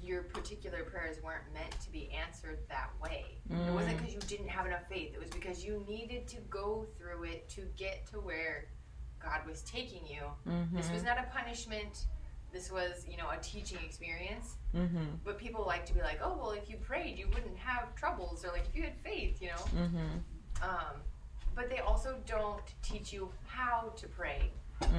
your 0.00 0.22
particular 0.22 0.84
prayers 0.84 1.20
weren't 1.22 1.52
meant 1.52 1.72
to 1.80 1.90
be 1.90 2.08
answered 2.12 2.60
that 2.68 2.90
way. 3.02 3.42
It 3.50 3.72
wasn't 3.74 3.98
because 3.98 4.14
you 4.14 4.20
didn't 4.20 4.48
have 4.48 4.64
enough 4.64 4.86
faith. 4.88 5.12
It 5.12 5.18
was 5.18 5.28
because 5.30 5.64
you 5.64 5.84
needed 5.88 6.28
to 6.28 6.40
go 6.42 6.86
through 6.96 7.24
it 7.24 7.48
to 7.50 7.62
get 7.76 8.06
to 8.12 8.20
where 8.20 8.68
God 9.18 9.44
was 9.44 9.62
taking 9.64 10.06
you. 10.06 10.22
Mm-hmm. 10.46 10.76
This 10.76 10.88
was 10.90 11.02
not 11.02 11.18
a 11.18 11.24
punishment. 11.24 12.06
This 12.58 12.72
was, 12.72 13.06
you 13.08 13.16
know, 13.16 13.30
a 13.30 13.40
teaching 13.40 13.78
experience. 13.86 14.56
Mm-hmm. 14.74 15.04
But 15.24 15.38
people 15.38 15.64
like 15.64 15.86
to 15.86 15.94
be 15.94 16.00
like, 16.00 16.18
oh, 16.20 16.36
well, 16.36 16.50
if 16.50 16.68
you 16.68 16.76
prayed, 16.76 17.16
you 17.16 17.28
wouldn't 17.28 17.56
have 17.56 17.94
troubles, 17.94 18.44
or 18.44 18.48
like 18.48 18.64
if 18.68 18.74
you 18.74 18.82
had 18.82 18.96
faith, 19.04 19.40
you 19.40 19.50
know. 19.50 19.64
Mm-hmm. 19.82 20.64
Um, 20.68 20.96
but 21.54 21.70
they 21.70 21.78
also 21.78 22.16
don't 22.26 22.64
teach 22.82 23.12
you 23.12 23.30
how 23.46 23.92
to 23.94 24.08
pray 24.08 24.50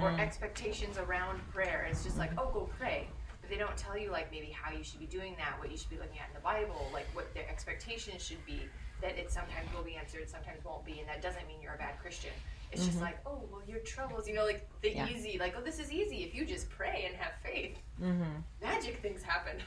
or 0.02 0.10
expectations 0.12 0.98
around 0.98 1.42
prayer. 1.52 1.86
It's 1.92 2.06
just 2.06 2.18
like, 2.18 2.32
oh, 2.38 2.50
go 2.54 2.70
pray. 2.80 3.10
But 3.42 3.50
they 3.50 3.58
don't 3.58 3.76
tell 3.76 3.98
you 3.98 4.10
like 4.10 4.32
maybe 4.32 4.52
how 4.52 4.72
you 4.72 4.82
should 4.82 5.02
be 5.02 5.06
doing 5.06 5.36
that, 5.38 5.60
what 5.60 5.70
you 5.70 5.78
should 5.78 5.90
be 5.90 5.98
looking 5.98 6.20
at 6.20 6.30
in 6.30 6.36
the 6.36 6.40
Bible, 6.40 6.88
like 6.94 7.08
what 7.14 7.34
their 7.34 7.50
expectations 7.50 8.24
should 8.24 8.46
be. 8.46 8.62
That 9.02 9.18
it 9.18 9.30
sometimes 9.32 9.68
will 9.76 9.84
be 9.84 9.98
answered, 9.98 10.30
sometimes 10.30 10.64
won't 10.64 10.86
be, 10.86 11.00
and 11.00 11.10
that 11.10 11.22
doesn't 11.22 11.46
mean 11.46 11.58
you're 11.62 11.76
a 11.76 11.78
bad 11.78 12.00
Christian. 12.02 12.32
It's 12.72 12.86
just 12.86 13.02
like, 13.02 13.18
oh, 13.26 13.42
well, 13.52 13.62
your 13.68 13.80
troubles, 13.80 14.28
you 14.28 14.36
know, 14.36 14.46
like 14.46 14.70
the 14.82 14.94
Yeah. 14.94 15.08
easy, 15.08 15.38
like, 15.40 15.56
oh, 15.58 15.62
this 15.62 15.80
is 15.80 15.92
easy 15.92 16.24
if 16.24 16.36
you 16.36 16.46
just 16.46 16.70
pray 16.70 17.06
and 17.08 17.16
have 17.16 17.34
faith. 17.44 17.78
Mm-hmm. 18.02 18.42
Magic 18.62 19.00
things 19.02 19.24
happen. 19.24 19.62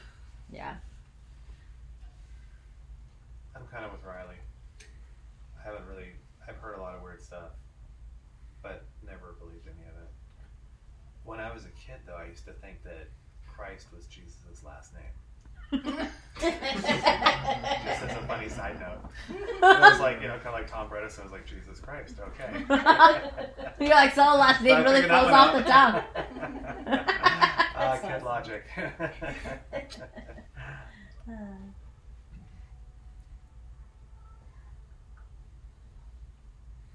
Yeah. 0.49 0.75
I'm 3.55 3.67
kind 3.67 3.85
of 3.85 3.91
with 3.91 4.03
Riley. 4.03 4.35
I 5.59 5.63
haven't 5.63 5.85
really. 5.87 6.11
I've 6.47 6.57
heard 6.57 6.77
a 6.77 6.81
lot 6.81 6.95
of 6.95 7.01
weird 7.03 7.21
stuff, 7.21 7.51
but 8.61 8.85
never 9.05 9.35
believed 9.39 9.67
any 9.67 9.87
of 9.87 9.95
it. 10.01 10.09
When 11.23 11.39
I 11.39 11.53
was 11.53 11.63
a 11.65 11.69
kid, 11.69 11.99
though, 12.05 12.15
I 12.15 12.25
used 12.25 12.45
to 12.45 12.53
think 12.53 12.83
that 12.83 13.09
Christ 13.47 13.87
was 13.95 14.05
Jesus' 14.07 14.63
last 14.65 14.93
name. 14.93 15.03
Just 15.73 16.53
as 18.03 18.11
a 18.11 18.23
funny 18.27 18.49
side 18.49 18.79
note. 18.79 19.09
It 19.29 19.61
was 19.61 19.99
like, 19.99 20.21
you 20.21 20.27
know, 20.27 20.35
kind 20.35 20.47
of 20.47 20.53
like 20.53 20.69
Tom 20.69 20.89
Bredesen 20.89 21.23
was 21.23 21.31
like, 21.31 21.45
Jesus 21.45 21.79
Christ, 21.79 22.17
okay. 22.19 22.65
You're 23.79 23.89
like, 23.89 24.13
so 24.13 24.21
last 24.21 24.61
name 24.61 24.83
really 24.83 25.01
figured 25.01 25.11
that 25.11 25.29
flows 25.29 25.31
one 25.31 25.49
off 25.49 25.55
the 25.55 25.63
tongue. 25.71 26.03
Ah, 27.75 27.97
kid 27.99 28.23
logic. 28.23 28.63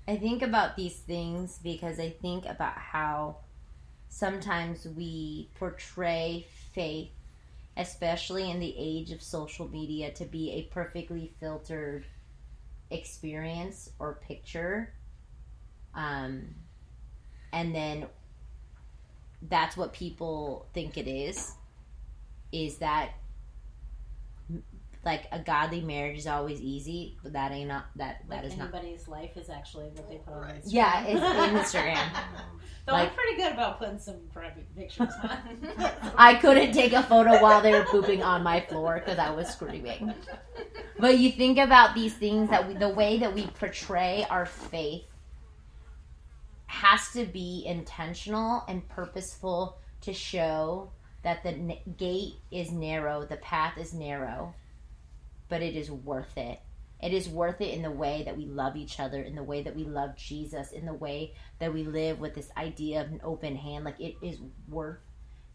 I 0.06 0.16
think 0.16 0.42
about 0.42 0.76
these 0.76 0.94
things 0.94 1.58
because 1.62 1.98
I 2.00 2.10
think 2.10 2.46
about 2.46 2.78
how 2.78 3.38
sometimes 4.08 4.86
we 4.96 5.50
portray 5.58 6.46
faith, 6.72 7.10
especially 7.78 8.50
in 8.50 8.60
the 8.60 8.74
age 8.76 9.12
of 9.12 9.22
social 9.22 9.68
media, 9.68 10.12
to 10.12 10.24
be 10.24 10.52
a 10.52 10.62
perfectly 10.74 11.32
filtered 11.40 12.04
experience 12.90 13.90
or 13.98 14.14
picture. 14.14 14.92
Um, 15.94 16.54
and 17.52 17.74
then 17.74 18.06
that's 19.48 19.76
what 19.76 19.92
people 19.92 20.66
think 20.74 20.98
it 20.98 21.08
is 21.08 21.52
is 22.50 22.78
that 22.78 23.12
like 25.08 25.24
a 25.32 25.38
godly 25.38 25.80
marriage 25.80 26.18
is 26.18 26.26
always 26.26 26.60
easy 26.60 27.16
but 27.22 27.32
that 27.32 27.50
ain't 27.50 27.68
not 27.68 27.86
that 27.96 28.14
that 28.28 28.36
like 28.36 28.44
is 28.44 28.56
not 28.56 28.68
anybody's 28.74 29.08
life 29.08 29.36
is 29.36 29.48
actually 29.48 29.86
what 29.96 30.08
they 30.08 30.16
put 30.18 30.34
on 30.34 30.44
Instagram. 30.50 30.62
yeah 30.66 31.04
it's 31.06 31.72
instagram 31.72 32.06
Though 32.86 32.92
like- 32.92 33.08
I'm 33.10 33.14
pretty 33.16 33.36
good 33.42 33.52
about 33.52 33.78
putting 33.78 33.98
some 33.98 34.16
private 34.32 34.66
pictures 34.76 35.12
on. 35.22 35.38
i 36.16 36.34
couldn't 36.34 36.72
take 36.72 36.92
a 36.92 37.02
photo 37.02 37.40
while 37.42 37.60
they 37.62 37.72
were 37.72 37.84
pooping 37.86 38.22
on 38.22 38.42
my 38.42 38.60
floor 38.60 39.00
because 39.02 39.18
i 39.18 39.30
was 39.30 39.48
screaming 39.48 40.12
but 40.98 41.18
you 41.18 41.32
think 41.32 41.58
about 41.58 41.94
these 41.94 42.14
things 42.14 42.50
that 42.50 42.68
we 42.68 42.74
the 42.74 42.88
way 42.88 43.18
that 43.18 43.34
we 43.34 43.46
portray 43.58 44.26
our 44.30 44.46
faith 44.46 45.04
has 46.66 47.10
to 47.12 47.24
be 47.24 47.64
intentional 47.66 48.62
and 48.68 48.86
purposeful 48.90 49.78
to 50.02 50.12
show 50.12 50.90
that 51.22 51.42
the 51.42 51.50
n- 51.50 51.78
gate 51.96 52.34
is 52.50 52.70
narrow, 52.70 53.24
the 53.24 53.36
path 53.38 53.76
is 53.78 53.92
narrow, 53.92 54.54
but 55.48 55.62
it 55.62 55.76
is 55.76 55.90
worth 55.90 56.36
it. 56.36 56.60
It 57.00 57.12
is 57.12 57.28
worth 57.28 57.60
it 57.60 57.74
in 57.74 57.82
the 57.82 57.90
way 57.90 58.24
that 58.24 58.36
we 58.36 58.46
love 58.46 58.76
each 58.76 58.98
other, 58.98 59.22
in 59.22 59.36
the 59.36 59.42
way 59.42 59.62
that 59.62 59.76
we 59.76 59.84
love 59.84 60.16
Jesus, 60.16 60.72
in 60.72 60.84
the 60.84 60.94
way 60.94 61.34
that 61.60 61.72
we 61.72 61.84
live 61.84 62.18
with 62.18 62.34
this 62.34 62.50
idea 62.56 63.02
of 63.02 63.12
an 63.12 63.20
open 63.22 63.54
hand. 63.54 63.84
Like 63.84 64.00
it 64.00 64.16
is 64.20 64.38
worth 64.68 64.98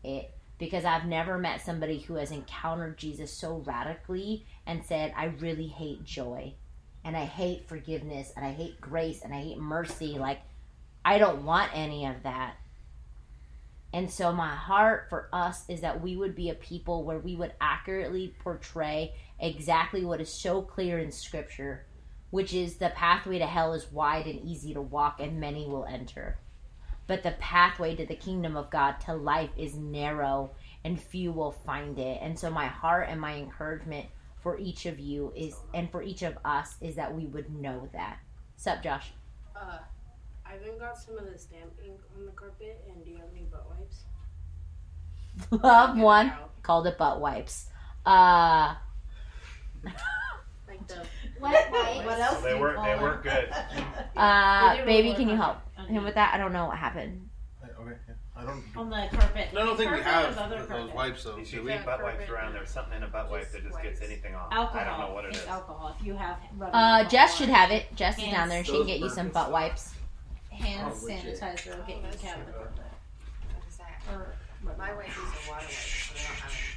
it 0.04 0.34
because 0.58 0.86
I've 0.86 1.06
never 1.06 1.38
met 1.38 1.62
somebody 1.62 2.00
who 2.00 2.16
has 2.16 2.32
encountered 2.32 2.98
Jesus 2.98 3.34
so 3.34 3.64
radically 3.66 4.46
and 4.66 4.86
said, 4.86 5.14
I 5.18 5.26
really 5.26 5.68
hate 5.68 6.06
joy 6.06 6.54
and 7.04 7.18
I 7.18 7.26
hate 7.26 7.68
forgiveness 7.68 8.32
and 8.36 8.46
I 8.46 8.52
hate 8.52 8.80
grace 8.80 9.22
and 9.24 9.34
I 9.34 9.42
hate 9.42 9.58
mercy. 9.58 10.18
Like, 10.18 10.40
I 11.04 11.18
don't 11.18 11.44
want 11.44 11.72
any 11.74 12.06
of 12.06 12.24
that. 12.24 12.56
And 13.92 14.10
so, 14.10 14.32
my 14.32 14.56
heart 14.56 15.08
for 15.10 15.30
us 15.32 15.66
is 15.68 15.82
that 15.82 16.02
we 16.02 16.16
would 16.16 16.34
be 16.34 16.50
a 16.50 16.56
people 16.56 17.04
where 17.04 17.20
we 17.20 17.36
would 17.36 17.54
accurately 17.62 18.34
portray 18.40 19.14
exactly 19.44 20.06
what 20.06 20.22
is 20.22 20.34
so 20.34 20.62
clear 20.62 20.98
in 21.00 21.12
Scripture, 21.12 21.86
which 22.32 22.54
is 22.54 22.78
the 22.78 22.90
pathway 22.90 23.38
to 23.40 23.46
hell 23.46 23.74
is 23.74 23.92
wide 23.92 24.26
and 24.26 24.40
easy 24.42 24.74
to 24.74 24.82
walk, 24.82 25.20
and 25.20 25.40
many 25.40 25.68
will 25.68 25.86
enter. 25.86 26.40
But 27.06 27.22
the 27.22 27.32
pathway 27.32 27.96
to 27.98 28.06
the 28.06 28.16
kingdom 28.16 28.56
of 28.56 28.72
God, 28.72 28.94
to 29.02 29.14
life, 29.14 29.50
is 29.58 29.76
narrow, 29.76 30.52
and 30.86 31.00
few 31.00 31.34
will 31.34 31.52
find 31.52 32.00
it. 32.00 32.20
And 32.22 32.40
so, 32.40 32.50
my 32.50 32.68
heart 32.68 33.08
and 33.10 33.20
my 33.20 33.36
encouragement 33.36 34.08
for 34.42 34.58
each 34.58 34.86
of 34.86 35.00
you 35.00 35.34
is, 35.36 35.56
and 35.74 35.92
for 35.92 36.02
each 36.02 36.22
of 36.22 36.38
us, 36.46 36.76
is 36.82 36.96
that 36.96 37.14
we 37.14 37.26
would 37.26 37.54
know 37.54 37.90
that. 37.92 38.20
Sup, 38.56 38.82
Josh? 38.82 39.12
Uh, 39.56 39.80
I 40.46 40.56
even 40.66 40.80
got 40.80 40.98
some 40.98 41.18
of 41.18 41.30
the 41.30 41.38
stamp 41.38 41.74
ink 41.84 42.00
on 42.18 42.26
the 42.26 42.32
carpet, 42.32 42.82
and 42.88 43.04
do 43.04 43.12
you 43.12 43.18
have 43.18 43.28
any 43.34 43.46
butt 43.52 43.68
wipes? 43.70 44.04
Love 45.64 45.98
one 45.98 46.32
called 46.62 46.88
it 46.88 46.98
butt 46.98 47.20
wipes. 47.20 47.68
Uh, 48.06 48.76
Like 50.68 50.88
the 50.88 51.06
Wet 51.40 51.72
wipes. 51.72 52.06
What 52.06 52.20
else? 52.20 52.42
they 52.42 52.60
weren't. 52.60 52.82
They 52.84 52.92
it? 52.94 53.02
work 53.02 53.24
good. 53.24 53.50
uh, 54.16 54.72
They 54.74 54.80
do 54.80 54.86
baby, 54.86 55.08
work 55.10 55.18
can 55.18 55.28
you 55.28 55.34
on 55.34 55.38
help 55.40 55.58
it. 55.78 55.88
him 55.92 56.04
with 56.04 56.16
that? 56.16 56.34
I 56.34 56.38
don't 56.38 56.52
know 56.54 56.66
what 56.68 56.78
happened. 56.78 57.30
Okay, 57.64 57.92
yeah. 58.08 58.14
I 58.36 58.44
don't. 58.46 58.64
On 58.76 58.90
the 58.90 59.08
carpet. 59.12 59.50
No, 59.54 59.62
I 59.62 59.66
don't 59.66 59.78
think 59.78 59.92
we 59.92 60.00
Carpet 60.00 60.06
have 60.06 60.38
or 60.38 60.40
other 60.40 60.58
those 60.60 60.68
carpet? 60.68 60.96
wipes 60.96 61.24
though. 61.26 61.38
If 61.38 61.50
Do 61.52 61.58
you 61.58 61.64
we? 61.64 61.72
leave 61.74 61.86
butt 61.86 62.02
wipes 62.02 62.28
around, 62.30 62.54
there's 62.54 62.70
something 62.72 62.98
in 62.98 63.04
a 63.04 63.08
butt 63.08 63.30
wipe 63.30 63.52
that 63.52 63.62
just 63.64 63.82
gets 63.84 64.02
anything 64.02 64.34
off. 64.36 64.48
Alcohol. 64.52 64.82
I 64.82 64.84
don't 64.86 65.00
know 65.10 65.14
what 65.14 65.26
it 65.26 65.30
it's 65.30 65.42
is. 65.42 65.48
alcohol. 65.48 65.96
If 66.00 66.06
you 66.08 66.16
have 66.16 66.38
rubbing 66.58 66.74
Uh, 66.74 66.78
alcohol 66.78 67.10
Jess 67.12 67.36
should 67.38 67.50
on 67.50 67.56
have 67.56 67.72
it. 67.72 67.96
Jess 67.96 68.18
is 68.18 68.24
down 68.32 68.50
there 68.50 68.58
and 68.60 68.66
she 68.66 68.72
can 68.74 68.88
get 68.88 69.00
you 69.00 69.10
some 69.10 69.30
butt 69.30 69.52
wipes. 69.52 69.94
hand 70.50 70.92
Oh, 70.96 71.06
legit. 71.06 71.40
sanitizer. 71.40 71.78
will 71.78 71.84
get 71.86 71.98
you 71.98 72.04
a 72.12 72.14
cab 72.18 72.40
the 72.48 72.52
carpet. 72.54 72.84
What 73.54 73.64
is 73.70 73.78
that? 73.78 74.02
Or 74.12 74.34
My 74.78 74.94
wife 74.94 75.08
uses 75.08 75.48
water 75.50 75.66
wipes, 75.66 75.76
so 75.76 76.14
they 76.16 76.20
don't 76.24 76.40
have 76.40 76.52
anything 76.52 76.64
else. 76.64 76.73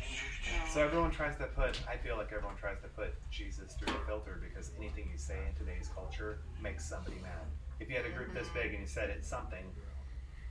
Oh. 0.48 0.68
So 0.72 0.84
everyone 0.84 1.10
tries 1.10 1.36
to 1.38 1.44
put. 1.44 1.80
I 1.88 1.96
feel 1.96 2.16
like 2.16 2.32
everyone 2.32 2.56
tries 2.56 2.80
to 2.82 2.88
put 2.88 3.14
Jesus 3.30 3.74
through 3.74 3.92
the 3.92 4.00
filter 4.06 4.40
because 4.42 4.70
anything 4.78 5.08
you 5.10 5.18
say 5.18 5.38
in 5.48 5.54
today's 5.54 5.88
culture 5.94 6.38
makes 6.62 6.88
somebody 6.88 7.16
mad. 7.22 7.46
If 7.80 7.88
you 7.90 7.96
had 7.96 8.06
a 8.06 8.10
group 8.10 8.32
this 8.34 8.48
mm-hmm. 8.48 8.58
big 8.58 8.70
and 8.72 8.80
you 8.80 8.86
said 8.86 9.10
it's 9.10 9.28
something, 9.28 9.64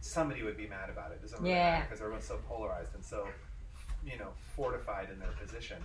somebody 0.02 0.44
would 0.44 0.58
be 0.58 0.68
mad 0.68 0.90
about 0.90 1.12
it. 1.12 1.16
It 1.16 1.22
doesn't 1.22 1.42
really 1.42 1.56
Yeah. 1.56 1.72
matter 1.72 1.86
because 1.86 2.02
everyone's 2.02 2.26
so 2.28 2.38
polarized 2.48 2.94
and 2.94 3.04
so, 3.04 3.28
you 4.06 4.18
know, 4.18 4.30
fortified 4.56 5.10
in 5.12 5.20
their 5.20 5.32
position, 5.32 5.82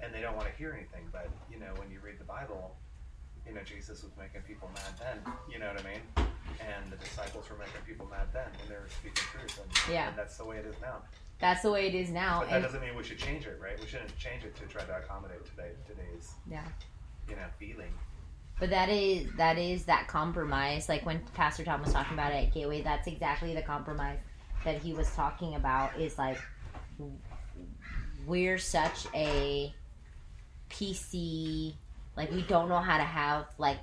and 0.00 0.12
they 0.12 0.20
don't 0.20 0.36
want 0.36 0.48
to 0.48 0.54
hear 0.54 0.72
anything. 0.72 1.08
But 1.12 1.28
you 1.50 1.58
know, 1.58 1.72
when 1.76 1.90
you 1.90 2.00
read 2.00 2.18
the 2.18 2.24
Bible, 2.24 2.76
you 3.46 3.54
know, 3.54 3.62
Jesus 3.62 4.02
was 4.02 4.12
making 4.18 4.42
people 4.42 4.70
mad 4.74 4.92
then. 4.98 5.32
You 5.50 5.58
know 5.58 5.68
what 5.68 5.80
I 5.80 5.88
mean? 5.88 6.02
And 6.60 6.92
the 6.92 6.96
disciples 6.96 7.48
were 7.50 7.56
making 7.56 7.80
people 7.86 8.06
mad 8.06 8.28
then 8.32 8.46
when 8.60 8.68
they 8.68 8.76
were 8.76 8.88
speaking 8.88 9.24
truth. 9.32 9.58
And, 9.60 9.94
Yeah. 9.94 10.08
and 10.08 10.16
that's 10.16 10.36
the 10.36 10.44
way 10.44 10.58
it 10.58 10.66
is 10.66 10.76
now. 10.80 11.02
That's 11.42 11.62
the 11.62 11.72
way 11.72 11.88
it 11.88 11.94
is 11.96 12.08
now. 12.08 12.38
But 12.38 12.50
that 12.50 12.54
And 12.54 12.64
doesn't 12.64 12.80
mean 12.80 12.94
we 12.96 13.02
should 13.02 13.18
change 13.18 13.46
it, 13.46 13.58
right? 13.60 13.78
We 13.78 13.88
shouldn't 13.88 14.16
change 14.16 14.44
it 14.44 14.54
to 14.54 14.66
try 14.66 14.84
to 14.84 14.96
accommodate 14.96 15.44
today 15.44 15.72
today's 15.88 16.30
yeah. 16.48 16.62
you 17.28 17.34
know 17.34 17.42
feeling. 17.58 17.92
But 18.60 18.70
that 18.70 18.88
is 18.88 19.26
that 19.38 19.58
is 19.58 19.84
that 19.86 20.06
compromise. 20.06 20.88
Like 20.88 21.04
when 21.04 21.20
Pastor 21.34 21.64
Tom 21.64 21.82
was 21.82 21.92
talking 21.92 22.14
about 22.14 22.32
it 22.32 22.36
at 22.36 22.54
Gateway, 22.54 22.82
that's 22.82 23.08
exactly 23.08 23.56
the 23.56 23.62
compromise 23.62 24.18
that 24.64 24.80
he 24.80 24.92
was 24.92 25.12
talking 25.16 25.56
about. 25.56 25.98
Is 25.98 26.16
like 26.16 26.38
we're 28.24 28.58
such 28.58 29.06
a 29.12 29.74
PC, 30.70 31.74
like 32.16 32.30
we 32.30 32.42
don't 32.42 32.68
know 32.68 32.78
how 32.78 32.98
to 32.98 33.04
have 33.04 33.46
like 33.58 33.80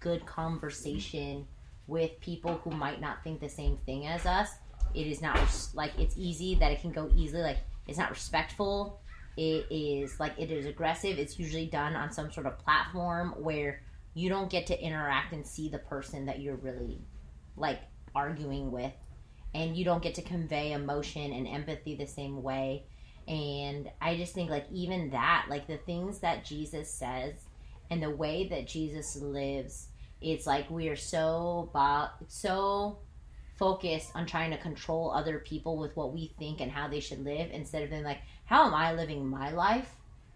good 0.00 0.24
conversation 0.24 1.46
with 1.86 2.18
people 2.20 2.58
who 2.64 2.70
might 2.70 3.02
not 3.02 3.22
think 3.22 3.40
the 3.40 3.50
same 3.50 3.76
thing 3.84 4.06
as 4.06 4.24
us. 4.24 4.48
It 4.94 5.06
is 5.06 5.22
not 5.22 5.38
res- 5.38 5.70
like 5.74 5.92
it's 5.98 6.14
easy 6.16 6.54
that 6.56 6.72
it 6.72 6.80
can 6.80 6.92
go 6.92 7.10
easily. 7.14 7.42
Like 7.42 7.58
it's 7.86 7.98
not 7.98 8.10
respectful. 8.10 9.00
It 9.36 9.66
is 9.70 10.20
like 10.20 10.34
it 10.38 10.50
is 10.50 10.66
aggressive. 10.66 11.18
It's 11.18 11.38
usually 11.38 11.66
done 11.66 11.94
on 11.96 12.12
some 12.12 12.30
sort 12.30 12.46
of 12.46 12.58
platform 12.58 13.34
where 13.38 13.82
you 14.14 14.28
don't 14.28 14.50
get 14.50 14.66
to 14.66 14.78
interact 14.80 15.32
and 15.32 15.46
see 15.46 15.68
the 15.68 15.78
person 15.78 16.26
that 16.26 16.40
you're 16.40 16.56
really 16.56 17.00
like 17.56 17.80
arguing 18.14 18.70
with 18.70 18.92
and 19.54 19.76
you 19.76 19.84
don't 19.84 20.02
get 20.02 20.14
to 20.14 20.22
convey 20.22 20.72
emotion 20.72 21.32
and 21.32 21.46
empathy 21.46 21.94
the 21.94 22.06
same 22.06 22.42
way. 22.42 22.84
And 23.28 23.90
I 24.00 24.16
just 24.16 24.34
think 24.34 24.50
like 24.50 24.66
even 24.72 25.10
that, 25.10 25.46
like 25.48 25.66
the 25.66 25.76
things 25.78 26.20
that 26.20 26.44
Jesus 26.44 26.92
says 26.92 27.34
and 27.90 28.02
the 28.02 28.10
way 28.10 28.48
that 28.48 28.66
Jesus 28.66 29.16
lives, 29.16 29.88
it's 30.20 30.46
like 30.46 30.70
we 30.70 30.88
are 30.88 30.96
so 30.96 31.70
bo- 31.72 32.08
so 32.28 32.98
focused 33.58 34.10
on 34.14 34.26
trying 34.26 34.50
to 34.50 34.58
control 34.58 35.10
other 35.10 35.38
people 35.38 35.76
with 35.76 35.96
what 35.96 36.12
we 36.12 36.32
think 36.38 36.60
and 36.60 36.70
how 36.70 36.88
they 36.88 37.00
should 37.00 37.24
live 37.24 37.50
instead 37.52 37.82
of 37.82 37.90
being 37.90 38.04
like, 38.04 38.20
how 38.44 38.66
am 38.66 38.74
I 38.74 38.92
living 38.92 39.26
my 39.26 39.50
life? 39.50 39.88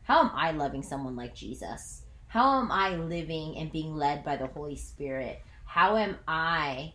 How 0.03 0.21
am 0.21 0.31
I 0.35 0.53
loving 0.53 0.83
someone 0.83 1.17
like 1.17 1.35
Jesus? 1.35 2.03
How 2.29 2.61
am 2.61 2.71
I 2.71 2.97
living 2.97 3.57
and 3.57 3.73
being 3.73 3.97
led 3.97 4.25
by 4.25 4.37
the 4.37 4.47
Holy 4.47 4.77
Spirit? 4.77 5.43
How 5.65 5.97
am 5.97 6.19
I 6.29 6.93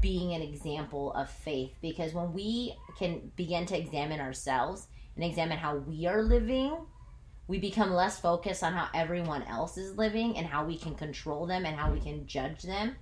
being 0.00 0.34
an 0.34 0.42
example 0.42 1.12
of 1.12 1.30
faith? 1.30 1.72
Because 1.80 2.12
when 2.12 2.32
we 2.32 2.76
can 2.98 3.32
begin 3.36 3.66
to 3.66 3.78
examine 3.78 4.20
ourselves 4.20 4.88
and 5.14 5.24
examine 5.24 5.58
how 5.58 5.76
we 5.76 6.06
are 6.06 6.22
living, 6.22 6.76
we 7.48 7.58
become 7.58 7.92
less 7.92 8.18
focused 8.18 8.62
on 8.62 8.72
how 8.72 8.88
everyone 8.94 9.42
else 9.44 9.78
is 9.78 9.96
living 9.96 10.36
and 10.36 10.46
how 10.46 10.64
we 10.64 10.76
can 10.76 10.94
control 10.94 11.46
them 11.46 11.64
and 11.64 11.76
how 11.76 11.92
we 11.92 12.00
can 12.00 12.26
judge 12.26 12.62
them. 12.62 12.96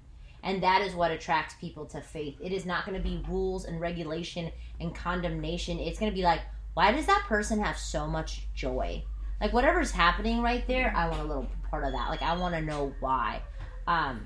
And 0.44 0.62
that 0.62 0.82
is 0.82 0.94
what 0.94 1.10
attracts 1.10 1.54
people 1.54 1.86
to 1.86 2.02
faith. 2.02 2.36
It 2.40 2.52
is 2.52 2.66
not 2.66 2.84
going 2.84 2.96
to 2.96 3.02
be 3.02 3.24
rules 3.28 3.64
and 3.64 3.80
regulation 3.80 4.52
and 4.78 4.94
condemnation. 4.94 5.78
It's 5.78 5.98
going 5.98 6.12
to 6.12 6.16
be 6.16 6.22
like, 6.22 6.42
why 6.74 6.92
does 6.92 7.06
that 7.06 7.24
person 7.26 7.62
have 7.62 7.78
so 7.78 8.06
much 8.06 8.46
joy? 8.54 9.02
Like 9.40 9.52
whatever's 9.52 9.90
happening 9.90 10.42
right 10.42 10.66
there, 10.66 10.92
I 10.94 11.08
want 11.08 11.22
a 11.22 11.24
little 11.24 11.48
part 11.70 11.84
of 11.84 11.92
that. 11.92 12.08
Like 12.08 12.22
I 12.22 12.36
want 12.36 12.54
to 12.54 12.60
know 12.60 12.92
why. 13.00 13.42
Um 13.86 14.22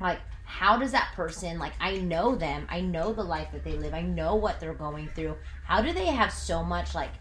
like 0.00 0.20
how 0.44 0.76
does 0.78 0.92
that 0.92 1.12
person 1.14 1.58
like 1.58 1.72
I 1.80 1.98
know 1.98 2.34
them. 2.34 2.66
I 2.68 2.80
know 2.80 3.12
the 3.12 3.22
life 3.22 3.48
that 3.52 3.64
they 3.64 3.72
live. 3.72 3.94
I 3.94 4.02
know 4.02 4.36
what 4.36 4.60
they're 4.60 4.74
going 4.74 5.08
through. 5.08 5.36
How 5.64 5.82
do 5.82 5.92
they 5.92 6.06
have 6.06 6.32
so 6.32 6.62
much 6.62 6.94
like 6.94 7.12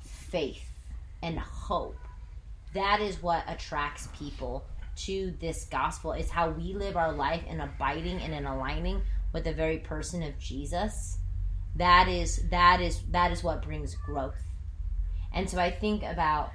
faith 0.00 0.64
and 1.22 1.38
hope? 1.38 1.98
That 2.74 3.00
is 3.00 3.22
what 3.22 3.44
attracts 3.46 4.08
people 4.16 4.64
to 4.94 5.34
this 5.40 5.64
gospel. 5.64 6.12
It's 6.12 6.30
how 6.30 6.50
we 6.50 6.74
live 6.74 6.96
our 6.96 7.12
life 7.12 7.42
in 7.48 7.60
abiding 7.60 8.20
and 8.20 8.34
in 8.34 8.46
aligning 8.46 9.02
with 9.32 9.44
the 9.44 9.52
very 9.52 9.78
person 9.78 10.22
of 10.22 10.38
Jesus. 10.38 11.18
That 11.76 12.08
is 12.08 12.48
that 12.50 12.80
is 12.80 13.00
that 13.10 13.32
is 13.32 13.42
what 13.42 13.62
brings 13.62 13.94
growth. 13.94 14.42
And 15.32 15.48
so 15.48 15.58
I 15.58 15.70
think 15.70 16.02
about 16.02 16.52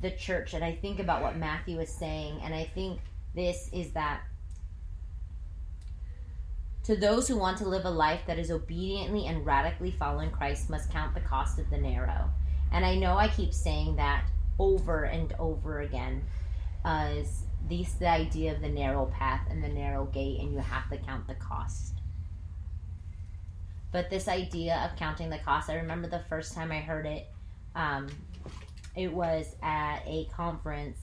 the 0.00 0.12
church 0.12 0.54
and 0.54 0.64
I 0.64 0.74
think 0.76 1.00
about 1.00 1.22
what 1.22 1.36
Matthew 1.36 1.80
is 1.80 1.90
saying, 1.90 2.40
and 2.42 2.54
I 2.54 2.64
think 2.74 3.00
this 3.34 3.68
is 3.72 3.92
that 3.92 4.22
to 6.84 6.96
those 6.96 7.28
who 7.28 7.36
want 7.36 7.58
to 7.58 7.68
live 7.68 7.84
a 7.84 7.90
life 7.90 8.20
that 8.26 8.38
is 8.38 8.50
obediently 8.50 9.26
and 9.26 9.46
radically 9.46 9.92
following 9.92 10.30
Christ 10.30 10.68
must 10.68 10.90
count 10.90 11.14
the 11.14 11.20
cost 11.20 11.58
of 11.58 11.70
the 11.70 11.78
narrow. 11.78 12.28
And 12.72 12.84
I 12.84 12.96
know 12.96 13.16
I 13.16 13.28
keep 13.28 13.52
saying 13.52 13.96
that 13.96 14.24
over 14.58 15.04
and 15.04 15.32
over 15.38 15.80
again. 15.80 16.24
Uh, 16.84 17.10
is 17.16 17.44
this 17.78 17.92
the 17.94 18.08
idea 18.08 18.52
of 18.52 18.60
the 18.60 18.68
narrow 18.68 19.06
path 19.06 19.46
and 19.50 19.62
the 19.62 19.68
narrow 19.68 20.04
gate, 20.06 20.40
and 20.40 20.52
you 20.52 20.58
have 20.58 20.88
to 20.90 20.96
count 20.98 21.26
the 21.26 21.34
cost. 21.34 21.94
But 23.90 24.10
this 24.10 24.28
idea 24.28 24.76
of 24.84 24.98
counting 24.98 25.30
the 25.30 25.38
cost, 25.38 25.68
I 25.68 25.74
remember 25.74 26.08
the 26.08 26.24
first 26.28 26.54
time 26.54 26.72
I 26.72 26.80
heard 26.80 27.06
it 27.06 27.26
um, 27.74 28.08
it 28.94 29.12
was 29.12 29.54
at 29.62 30.02
a 30.06 30.26
conference, 30.34 30.98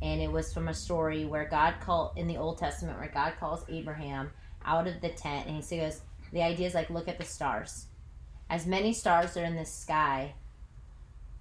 and 0.00 0.20
it 0.20 0.30
was 0.30 0.52
from 0.52 0.68
a 0.68 0.74
story 0.74 1.24
where 1.24 1.44
God 1.44 1.74
called 1.80 2.16
in 2.16 2.26
the 2.26 2.36
Old 2.36 2.58
Testament, 2.58 2.98
where 2.98 3.10
God 3.12 3.34
calls 3.38 3.64
Abraham 3.68 4.30
out 4.64 4.86
of 4.86 5.00
the 5.00 5.10
tent, 5.10 5.46
and 5.46 5.62
he 5.62 5.76
goes, 5.76 6.00
"The 6.32 6.42
idea 6.42 6.66
is 6.66 6.74
like, 6.74 6.90
look 6.90 7.08
at 7.08 7.18
the 7.18 7.24
stars. 7.24 7.86
As 8.48 8.66
many 8.66 8.92
stars 8.92 9.36
are 9.36 9.44
in 9.44 9.56
the 9.56 9.64
sky, 9.64 10.34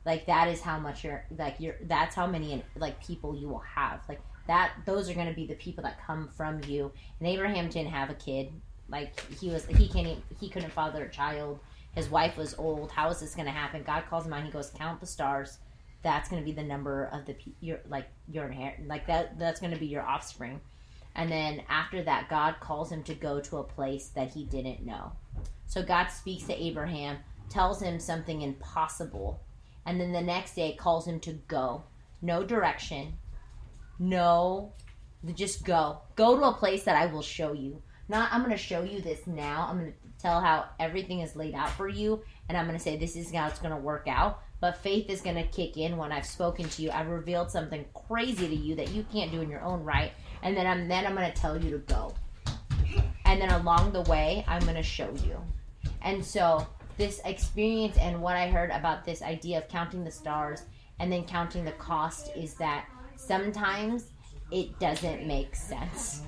like 0.06 0.26
that 0.26 0.50
is 0.50 0.62
how 0.62 0.80
much 0.80 1.04
you're 1.04 1.26
like 1.38 1.56
you're. 1.60 1.76
That's 1.84 2.16
how 2.16 2.28
many 2.28 2.64
like 2.76 3.02
people 3.06 3.36
you 3.36 3.48
will 3.48 3.64
have. 3.76 4.02
Like 4.10 4.22
that. 4.48 4.74
Those 4.86 5.10
are 5.10 5.14
going 5.14 5.28
to 5.28 5.34
be 5.34 5.48
the 5.48 5.56
people 5.56 5.84
that 5.84 6.06
come 6.06 6.28
from 6.28 6.62
you. 6.66 6.92
And 7.20 7.28
Abraham 7.28 7.70
didn't 7.70 7.92
have 7.92 8.10
a 8.10 8.16
kid. 8.16 8.52
Like 8.90 9.20
he 9.40 9.50
was, 9.50 9.66
he 9.66 9.88
can't, 9.88 10.08
even, 10.08 10.24
he 10.40 10.50
couldn't 10.50 10.72
father 10.72 11.06
a 11.06 11.10
child." 11.10 11.60
His 11.96 12.10
wife 12.10 12.38
was 12.38 12.56
old. 12.56 12.92
How 12.92 13.10
is 13.10 13.20
this 13.20 13.36
going 13.36 13.46
to 13.46 13.52
happen? 13.52 13.84
God 13.84 14.06
calls 14.10 14.26
him 14.26 14.34
out. 14.34 14.44
He 14.44 14.50
goes, 14.50 14.72
count 14.72 15.00
the 15.00 15.06
stars. 15.06 15.60
That's 16.02 16.28
going 16.28 16.42
to 16.42 16.46
be 16.46 16.52
the 16.52 16.64
number 16.64 17.06
of 17.14 17.26
the 17.26 17.36
your 17.62 17.80
like 17.88 18.08
your 18.28 18.48
inherit 18.48 18.88
like 18.88 19.06
that. 19.08 19.38
That's 19.38 19.60
going 19.60 19.74
to 19.74 19.80
be 19.80 19.86
your 19.86 20.02
offspring. 20.02 20.60
And 21.16 21.32
then 21.32 21.62
after 21.70 22.02
that, 22.04 22.30
God 22.30 22.56
calls 22.60 22.92
him 22.92 23.04
to 23.04 23.14
go 23.14 23.40
to 23.42 23.58
a 23.58 23.64
place 23.64 24.08
that 24.16 24.32
he 24.32 24.44
didn't 24.44 24.84
know. 24.84 25.12
So 25.68 25.84
God 25.84 26.08
speaks 26.08 26.46
to 26.46 26.62
Abraham, 26.62 27.18
tells 27.50 27.82
him 27.82 28.00
something 28.00 28.42
impossible, 28.42 29.40
and 29.86 30.02
then 30.02 30.12
the 30.12 30.22
next 30.22 30.56
day 30.56 30.74
calls 30.74 31.08
him 31.08 31.20
to 31.22 31.34
go. 31.48 31.84
No 32.22 32.44
direction. 32.44 33.20
No, 34.04 34.74
just 35.34 35.64
go. 35.64 36.02
Go 36.18 36.38
to 36.38 36.44
a 36.48 36.54
place 36.54 36.84
that 36.84 36.98
I 36.98 37.06
will 37.06 37.22
show 37.22 37.54
you. 37.54 37.82
Not 38.10 38.34
I'm 38.34 38.42
going 38.42 38.52
to 38.52 38.58
show 38.58 38.84
you 38.84 39.00
this 39.00 39.26
now. 39.28 39.68
I'm 39.70 39.80
going 39.80 39.94
to 39.94 40.22
tell 40.22 40.42
how 40.42 40.66
everything 40.78 41.22
is 41.22 41.38
laid 41.38 41.56
out 41.56 41.70
for 41.70 41.88
you, 41.88 42.22
and 42.50 42.58
I'm 42.58 42.66
going 42.66 42.78
to 42.78 42.84
say 42.84 42.98
this 42.98 43.16
is 43.16 43.34
how 43.34 43.48
it's 43.48 43.60
going 43.60 43.74
to 43.74 43.80
work 43.80 44.06
out. 44.10 44.42
But 44.60 44.76
faith 44.76 45.10
is 45.10 45.22
going 45.22 45.38
to 45.38 45.44
kick 45.44 45.78
in 45.78 45.96
when 45.96 46.12
I've 46.12 46.26
spoken 46.26 46.68
to 46.68 46.82
you. 46.82 46.92
I've 46.92 47.08
revealed 47.08 47.50
something 47.50 47.86
crazy 47.94 48.46
to 48.46 48.56
you 48.56 48.76
that 48.76 48.90
you 48.90 49.06
can't 49.10 49.32
do 49.32 49.40
in 49.40 49.50
your 49.50 49.64
own 49.64 49.86
right, 49.86 50.12
and 50.42 50.56
then 50.56 50.68
I'm 50.68 50.90
then 50.90 51.06
I'm 51.06 51.16
going 51.16 51.32
to 51.32 51.42
tell 51.42 51.58
you 51.58 51.72
to 51.72 51.78
go. 51.78 52.14
And 53.24 53.42
then 53.42 53.52
along 53.52 53.94
the 53.94 54.02
way, 54.02 54.44
I'm 54.50 54.64
going 54.64 54.76
to 54.76 54.84
show 54.84 55.14
you. 55.24 55.38
And 56.02 56.24
so 56.24 56.68
this 56.98 57.22
experience 57.24 57.98
and 57.98 58.22
what 58.22 58.36
I 58.36 58.50
heard 58.50 58.70
about 58.72 59.06
this 59.06 59.22
idea 59.22 59.60
of 59.60 59.70
counting 59.70 60.04
the 60.04 60.12
stars 60.12 60.64
and 61.00 61.10
then 61.10 61.24
counting 61.24 61.64
the 61.64 61.72
cost 61.72 62.32
is 62.36 62.54
that 62.56 62.86
sometimes 63.28 64.12
it 64.52 64.78
doesn't 64.80 65.26
make 65.26 65.56
sense. 65.56 66.22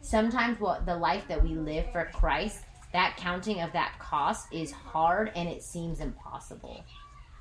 Sometimes 0.00 0.60
what 0.60 0.86
the 0.86 0.96
life 0.96 1.24
that 1.28 1.42
we 1.42 1.54
live 1.54 1.90
for 1.92 2.10
Christ 2.12 2.64
that 2.92 3.16
counting 3.16 3.60
of 3.60 3.72
that 3.72 3.98
cost 3.98 4.52
is 4.52 4.70
hard 4.70 5.32
and 5.34 5.48
it 5.48 5.62
seems 5.62 6.00
impossible. 6.00 6.84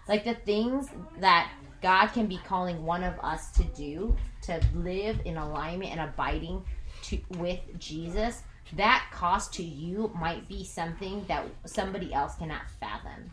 Like 0.08 0.24
the 0.24 0.36
things 0.36 0.88
that 1.20 1.52
God 1.82 2.08
can 2.08 2.28
be 2.28 2.40
calling 2.46 2.86
one 2.86 3.04
of 3.04 3.20
us 3.20 3.52
to 3.52 3.64
do 3.64 4.16
to 4.44 4.62
live 4.74 5.20
in 5.26 5.38
alignment 5.38 5.92
and 5.92 6.02
abiding 6.02 6.64
to, 7.04 7.20
with 7.38 7.60
Jesus, 7.78 8.44
that 8.74 9.10
cost 9.12 9.54
to 9.56 9.64
you 9.64 10.12
might 10.20 10.48
be 10.48 10.64
something 10.64 11.26
that 11.28 11.46
somebody 11.66 12.14
else 12.14 12.36
cannot 12.36 12.70
fathom. 12.80 13.32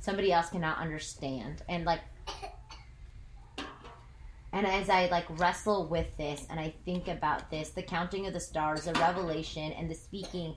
Somebody 0.00 0.32
else 0.32 0.50
cannot 0.50 0.78
understand. 0.78 1.62
And 1.68 1.84
like 1.84 2.00
and 4.52 4.66
as 4.66 4.90
I 4.90 5.06
like 5.06 5.26
wrestle 5.38 5.88
with 5.88 6.16
this 6.16 6.46
and 6.50 6.58
I 6.58 6.74
think 6.84 7.08
about 7.08 7.50
this, 7.50 7.70
the 7.70 7.82
counting 7.82 8.26
of 8.26 8.32
the 8.32 8.40
stars, 8.40 8.84
the 8.84 8.92
revelation 8.94 9.72
and 9.72 9.88
the 9.88 9.94
speaking 9.94 10.56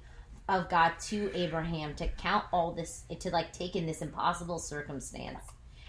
of 0.49 0.69
God 0.69 0.93
to 1.07 1.31
Abraham 1.35 1.93
to 1.95 2.07
count 2.07 2.45
all 2.51 2.73
this, 2.73 3.05
to 3.19 3.29
like 3.29 3.53
take 3.53 3.75
in 3.75 3.85
this 3.85 4.01
impossible 4.01 4.59
circumstance 4.59 5.43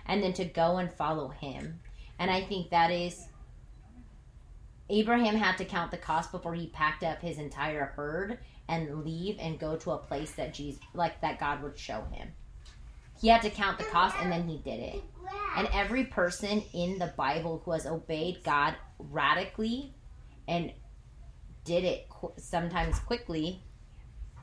and 0.06 0.22
then 0.22 0.34
to 0.34 0.44
go 0.44 0.76
and 0.76 0.92
follow 0.92 1.28
him. 1.28 1.80
And 2.18 2.30
I 2.30 2.42
think 2.42 2.70
that 2.70 2.90
is 2.90 3.28
Abraham 4.90 5.34
had 5.34 5.56
to 5.58 5.64
count 5.64 5.90
the 5.90 5.96
cost 5.96 6.30
before 6.30 6.54
he 6.54 6.66
packed 6.68 7.02
up 7.02 7.22
his 7.22 7.38
entire 7.38 7.86
herd 7.96 8.38
and 8.68 9.04
leave 9.04 9.36
and 9.40 9.58
go 9.58 9.76
to 9.76 9.92
a 9.92 9.98
place 9.98 10.32
that 10.32 10.54
Jesus 10.54 10.82
like 10.92 11.20
that 11.22 11.40
God 11.40 11.62
would 11.62 11.78
show 11.78 12.04
him. 12.12 12.28
He 13.24 13.30
had 13.30 13.40
to 13.40 13.48
count 13.48 13.78
the 13.78 13.84
cost 13.84 14.14
and 14.20 14.30
then 14.30 14.46
he 14.46 14.58
did 14.58 14.80
it. 14.80 15.02
And 15.56 15.66
every 15.72 16.04
person 16.04 16.62
in 16.74 16.98
the 16.98 17.14
Bible 17.16 17.62
who 17.64 17.70
has 17.70 17.86
obeyed 17.86 18.44
God 18.44 18.74
radically 18.98 19.94
and 20.46 20.70
did 21.64 21.84
it 21.84 22.06
qu- 22.10 22.34
sometimes 22.36 22.98
quickly 22.98 23.62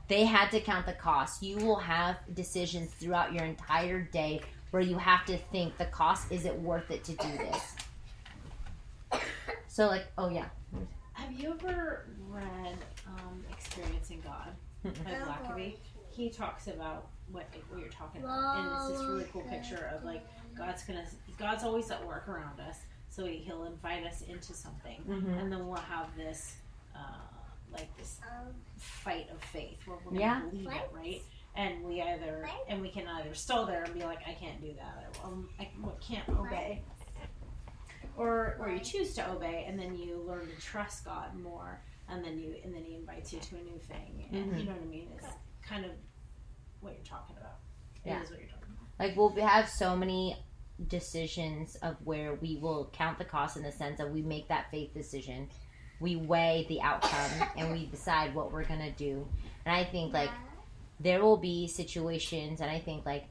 they 0.08 0.26
had 0.26 0.50
to 0.50 0.60
count 0.60 0.88
the 0.88 0.94
cost. 0.94 1.44
You 1.44 1.58
will 1.58 1.76
have 1.76 2.16
decisions 2.34 2.90
throughout 2.94 3.34
your 3.34 3.44
entire 3.46 4.02
day 4.02 4.42
where 4.72 4.82
you 4.82 4.98
have 4.98 5.26
to 5.26 5.38
think 5.38 5.78
the 5.78 5.86
cost 5.86 6.32
is 6.32 6.46
it 6.46 6.60
worth 6.60 6.90
it 6.90 7.04
to 7.04 7.12
do 7.12 7.38
this. 7.38 9.22
So 9.68 9.86
like, 9.86 10.08
oh 10.18 10.30
yeah. 10.32 10.48
Have 11.14 11.32
you 11.40 11.52
ever 11.52 12.08
read 12.28 12.78
um, 13.06 13.44
Experiencing 13.52 14.24
God 14.24 14.56
by 14.84 15.12
Blackaby? 15.12 15.76
He 16.10 16.32
talks 16.32 16.66
about 16.66 17.10
what 17.32 17.46
what 17.70 17.80
you're 17.80 17.90
talking 17.90 18.24
about, 18.24 18.58
and 18.58 18.68
it's 18.76 18.88
this 18.88 19.08
really 19.10 19.26
cool 19.32 19.44
picture 19.44 19.92
of 19.96 20.04
like 20.04 20.24
God's 20.58 20.84
gonna 20.84 21.06
God's 21.38 21.64
always 21.64 21.90
at 21.92 22.06
work 22.06 22.28
around 22.28 22.60
us, 22.60 22.78
so 23.10 23.26
he, 23.26 23.38
He'll 23.38 23.64
invite 23.66 24.06
us 24.06 24.22
into 24.22 24.54
something, 24.54 25.02
Mhm. 25.08 25.40
and 25.40 25.52
then 25.52 25.68
we'll 25.68 25.78
have 25.78 26.16
this 26.16 26.58
uh, 26.96 27.00
like 27.72 27.96
this 27.98 28.20
fight 28.78 29.30
of 29.32 29.42
faith 29.42 29.80
where 29.86 29.98
we're 30.06 30.12
gonna 30.12 30.50
believe 30.50 30.68
it, 30.84 30.90
right? 30.94 31.22
And 31.56 31.84
we 31.84 32.02
either 32.02 32.48
and 32.68 32.82
we 32.82 32.90
can 32.90 33.08
either 33.08 33.34
stall 33.34 33.66
there 33.66 33.84
and 33.84 33.94
be 33.94 34.02
like, 34.04 34.20
I 34.28 34.34
can't 34.34 34.62
do 34.62 34.74
that, 34.74 35.14
I, 35.60 35.64
I 35.64 35.70
can't 36.02 36.28
obey, 36.30 36.82
or 38.18 38.58
or 38.60 38.70
you 38.70 38.80
choose 38.80 39.14
to 39.16 39.30
obey 39.32 39.66
and 39.68 39.80
then 39.80 39.96
you 39.96 40.24
learn 40.28 40.48
to 40.48 40.62
trust 40.62 41.06
God 41.06 41.36
more 41.40 41.82
and 42.10 42.24
then 42.24 42.40
you 42.40 42.56
and 42.64 42.74
then 42.74 42.84
he 42.84 42.96
invites 42.96 43.32
you 43.34 43.40
to 43.40 43.56
a 43.56 43.62
new 43.64 43.80
thing. 43.80 44.28
And 44.32 44.52
Mhm. 44.54 44.60
you 44.60 44.66
know 44.66 44.74
what 44.74 44.82
I 44.82 44.86
mean? 44.86 45.10
It's 45.18 45.28
kind 45.62 45.86
of 45.86 45.92
what 46.82 46.94
you're 46.94 47.04
talking 47.06 47.36
about. 47.38 47.60
It 48.04 48.10
Yeah. 48.10 48.22
is 48.24 48.30
what 48.30 48.40
you're 48.40 48.50
talking 48.50 48.68
about. 48.74 49.00
like 49.00 49.16
we'll 49.16 49.30
have 49.48 49.70
so 49.70 49.96
many 49.96 50.36
decisions 50.88 51.76
of 51.78 51.96
where 52.04 52.36
we 52.36 52.58
will 52.58 52.90
count 52.94 53.18
the 53.18 53.26
cost 53.26 53.56
in 53.56 53.64
the 53.64 53.72
sense 53.72 54.00
of 54.00 54.12
we 54.12 54.22
make 54.22 54.48
that 54.48 54.70
faith 54.72 54.94
decision 54.94 55.48
we 56.00 56.16
weigh 56.16 56.66
the 56.70 56.82
outcome 56.82 57.48
and 57.58 57.72
we 57.72 57.86
decide 57.86 58.34
what 58.34 58.52
we're 58.52 58.64
gonna 58.64 58.90
do 58.92 59.28
and 59.66 59.76
i 59.76 59.84
think 59.84 60.12
like 60.12 60.32
there 61.00 61.22
will 61.22 61.38
be 61.38 61.68
situations 61.68 62.62
and 62.62 62.72
i 62.72 62.80
think 62.80 63.06
like 63.06 63.26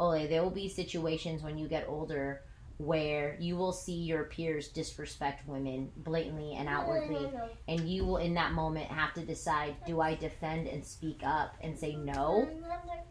Ole, 0.00 0.26
there 0.26 0.42
will 0.42 0.50
be 0.50 0.68
situations 0.68 1.42
when 1.42 1.58
you 1.58 1.68
get 1.68 1.86
older 1.88 2.40
where 2.84 3.36
you 3.38 3.56
will 3.56 3.72
see 3.72 3.92
your 3.92 4.24
peers 4.24 4.68
disrespect 4.68 5.46
women 5.46 5.90
blatantly 5.98 6.54
and 6.54 6.68
outwardly 6.68 7.30
and 7.68 7.88
you 7.88 8.04
will 8.04 8.16
in 8.16 8.34
that 8.34 8.52
moment 8.52 8.86
have 8.86 9.14
to 9.14 9.20
decide 9.20 9.74
do 9.86 10.00
i 10.00 10.14
defend 10.14 10.66
and 10.66 10.84
speak 10.84 11.20
up 11.24 11.54
and 11.62 11.78
say 11.78 11.94
no 11.94 12.48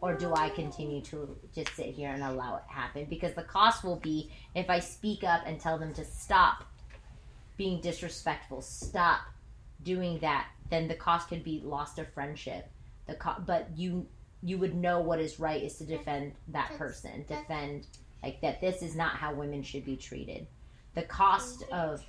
or 0.02 0.14
do 0.14 0.34
I 0.34 0.50
continue 0.50 1.00
to 1.02 1.36
just 1.54 1.74
sit 1.76 1.86
here 1.86 2.10
and 2.10 2.22
allow 2.24 2.56
it 2.56 2.64
happen? 2.66 3.06
Because 3.08 3.34
the 3.34 3.44
cost 3.44 3.84
will 3.84 3.96
be 3.96 4.30
if 4.54 4.68
I 4.68 4.80
speak 4.80 5.22
up 5.22 5.42
and 5.46 5.58
tell 5.60 5.78
them 5.78 5.94
to 5.94 6.04
stop 6.04 6.64
being 7.56 7.80
disrespectful, 7.80 8.62
stop 8.62 9.20
doing 9.84 10.18
that, 10.18 10.48
then 10.70 10.88
the 10.88 10.94
cost 10.94 11.28
could 11.28 11.44
be 11.44 11.62
lost 11.64 12.00
of 12.00 12.12
friendship. 12.12 12.68
The 13.06 13.14
co- 13.14 13.42
but 13.46 13.68
you 13.76 14.06
you 14.42 14.58
would 14.58 14.74
know 14.74 14.98
what 15.00 15.20
is 15.20 15.38
right 15.38 15.62
is 15.62 15.76
to 15.76 15.84
defend 15.84 16.32
that 16.48 16.76
person, 16.76 17.24
defend 17.28 17.86
like 18.22 18.40
that. 18.40 18.60
This 18.60 18.82
is 18.82 18.94
not 18.94 19.16
how 19.16 19.34
women 19.34 19.62
should 19.62 19.84
be 19.84 19.96
treated. 19.96 20.46
The 20.94 21.02
cost 21.02 21.64
of 21.72 22.04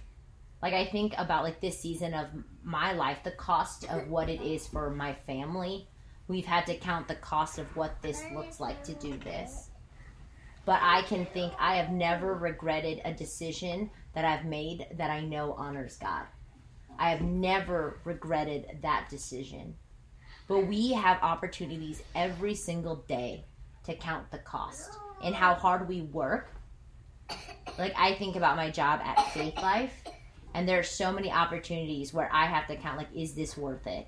like 0.62 0.74
I 0.74 0.86
think 0.86 1.14
about 1.18 1.44
like 1.44 1.60
this 1.60 1.80
season 1.80 2.14
of 2.14 2.28
my 2.64 2.94
life, 2.94 3.20
the 3.24 3.32
cost 3.32 3.86
of 3.90 4.10
what 4.10 4.30
it 4.30 4.42
is 4.42 4.66
for 4.68 4.90
my 4.90 5.14
family 5.28 5.88
we've 6.28 6.46
had 6.46 6.66
to 6.68 6.76
count 6.76 7.08
the 7.08 7.16
cost 7.16 7.60
of 7.60 7.76
what 7.76 8.02
this 8.02 8.24
looks 8.34 8.60
like 8.60 8.84
to 8.84 8.94
do 8.94 9.18
this. 9.18 9.70
But 10.66 10.80
I 10.82 11.02
can 11.04 11.26
think 11.28 11.54
I 11.60 11.76
have 11.76 11.92
never 11.92 12.34
regretted 12.36 13.02
a 13.04 13.14
decision 13.14 13.90
that 14.14 14.24
I've 14.24 14.46
made 14.46 14.88
that 14.98 15.12
I 15.12 15.22
know 15.22 15.54
honors 15.54 15.98
God. 15.98 16.26
I 16.98 17.10
have 17.10 17.22
never 17.22 18.00
regretted 18.06 18.80
that 18.82 19.10
decision. 19.10 19.76
But 20.48 20.68
we 20.68 20.94
have 20.94 21.22
opportunities 21.22 22.02
every 22.16 22.56
single 22.56 22.98
day 23.08 23.44
to 23.86 23.96
count 23.96 24.32
the 24.32 24.38
cost 24.38 24.98
and 25.24 25.34
how 25.34 25.54
hard 25.56 25.88
we 25.88 26.02
work. 26.02 26.50
Like 27.78 27.94
I 27.98 28.14
think 28.16 28.36
about 28.36 28.58
my 28.58 28.70
job 28.70 29.00
at 29.04 29.18
Faithlife, 29.18 29.92
and 30.54 30.68
there 30.68 30.80
are 30.80 30.84
so 30.84 31.12
many 31.12 31.32
opportunities 31.32 32.14
where 32.14 32.30
I 32.32 32.46
have 32.46 32.68
to 32.68 32.76
count 32.76 32.98
like, 32.98 33.08
is 33.16 33.34
this 33.34 33.58
worth 33.58 33.88
it? 33.88 34.08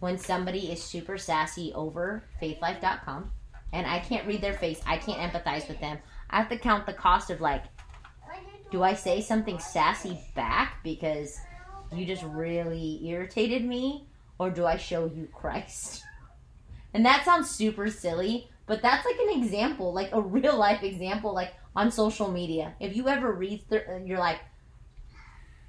when 0.00 0.18
somebody 0.18 0.70
is 0.70 0.82
super 0.82 1.18
sassy 1.18 1.72
over 1.74 2.22
faithlife.com 2.40 3.32
and 3.72 3.86
I 3.86 3.98
can't 3.98 4.26
read 4.26 4.40
their 4.40 4.54
face, 4.54 4.80
I 4.86 4.96
can't 4.96 5.18
empathize 5.18 5.68
with 5.68 5.80
them. 5.80 5.98
I 6.30 6.38
have 6.38 6.48
to 6.48 6.58
count 6.58 6.86
the 6.86 6.92
cost 6.92 7.30
of 7.30 7.40
like, 7.40 7.64
do 8.70 8.82
I 8.82 8.94
say 8.94 9.20
something 9.20 9.58
sassy 9.58 10.18
back 10.34 10.82
because 10.84 11.38
you 11.92 12.06
just 12.06 12.22
really 12.22 13.00
irritated 13.06 13.64
me, 13.64 14.06
or 14.38 14.50
do 14.50 14.66
I 14.66 14.76
show 14.76 15.06
you 15.06 15.28
Christ? 15.32 16.04
And 16.94 17.04
that 17.04 17.22
sounds 17.22 17.50
super 17.50 17.90
silly, 17.90 18.48
but 18.68 18.82
that's 18.82 19.04
like 19.04 19.16
an 19.16 19.42
example, 19.42 19.92
like 19.92 20.10
a 20.12 20.20
real 20.36 20.56
life 20.56 20.82
example, 20.82 21.34
like 21.34 21.54
on 21.74 21.90
social 21.90 22.30
media. 22.30 22.74
If 22.78 22.94
you 22.94 23.08
ever 23.08 23.32
read, 23.32 23.64
th- 23.68 23.84
you're 24.04 24.18
like, 24.18 24.40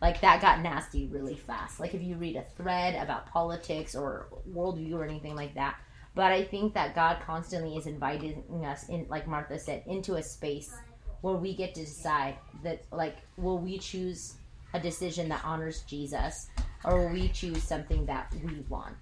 like 0.02 0.22
that 0.22 0.42
got 0.42 0.62
nasty 0.62 1.08
really 1.08 1.36
fast. 1.36 1.80
Like 1.80 1.94
if 1.94 2.02
you 2.02 2.16
read 2.16 2.36
a 2.36 2.44
thread 2.56 3.02
about 3.02 3.28
politics 3.28 3.96
or 3.96 4.28
worldview 4.54 4.94
or 4.94 5.04
anything 5.04 5.36
like 5.36 5.56
that. 5.56 5.78
But 6.16 6.32
I 6.32 6.44
think 6.44 6.74
that 6.74 6.96
God 6.96 7.18
constantly 7.26 7.78
is 7.78 7.86
inviting 7.86 8.44
us 8.66 8.90
in, 8.90 9.06
like 9.10 9.28
Martha 9.28 9.58
said, 9.58 9.84
into 9.88 10.16
a 10.16 10.24
space 10.24 10.74
where 11.22 11.36
we 11.36 11.54
get 11.56 11.76
to 11.76 11.82
decide 11.82 12.36
that, 12.64 12.84
like, 12.92 13.18
will 13.38 13.60
we 13.60 13.78
choose 13.78 14.36
a 14.74 14.80
decision 14.80 15.30
that 15.30 15.44
honors 15.44 15.84
Jesus, 15.84 16.50
or 16.84 17.00
will 17.00 17.14
we 17.14 17.28
choose 17.30 17.64
something 17.64 18.06
that 18.06 18.34
we 18.44 18.64
want? 18.70 18.96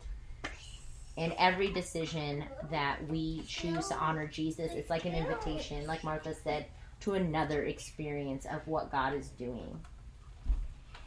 And 1.17 1.33
every 1.39 1.71
decision 1.71 2.45
that 2.69 2.99
we 3.07 3.41
choose 3.47 3.87
to 3.87 3.95
honor 3.95 4.27
Jesus, 4.27 4.71
it's 4.73 4.89
like 4.89 5.05
an 5.05 5.15
invitation, 5.15 5.87
like 5.87 6.03
Martha 6.03 6.35
said, 6.35 6.67
to 7.01 7.13
another 7.13 7.63
experience 7.63 8.45
of 8.45 8.65
what 8.67 8.91
God 8.91 9.13
is 9.13 9.29
doing. 9.29 9.79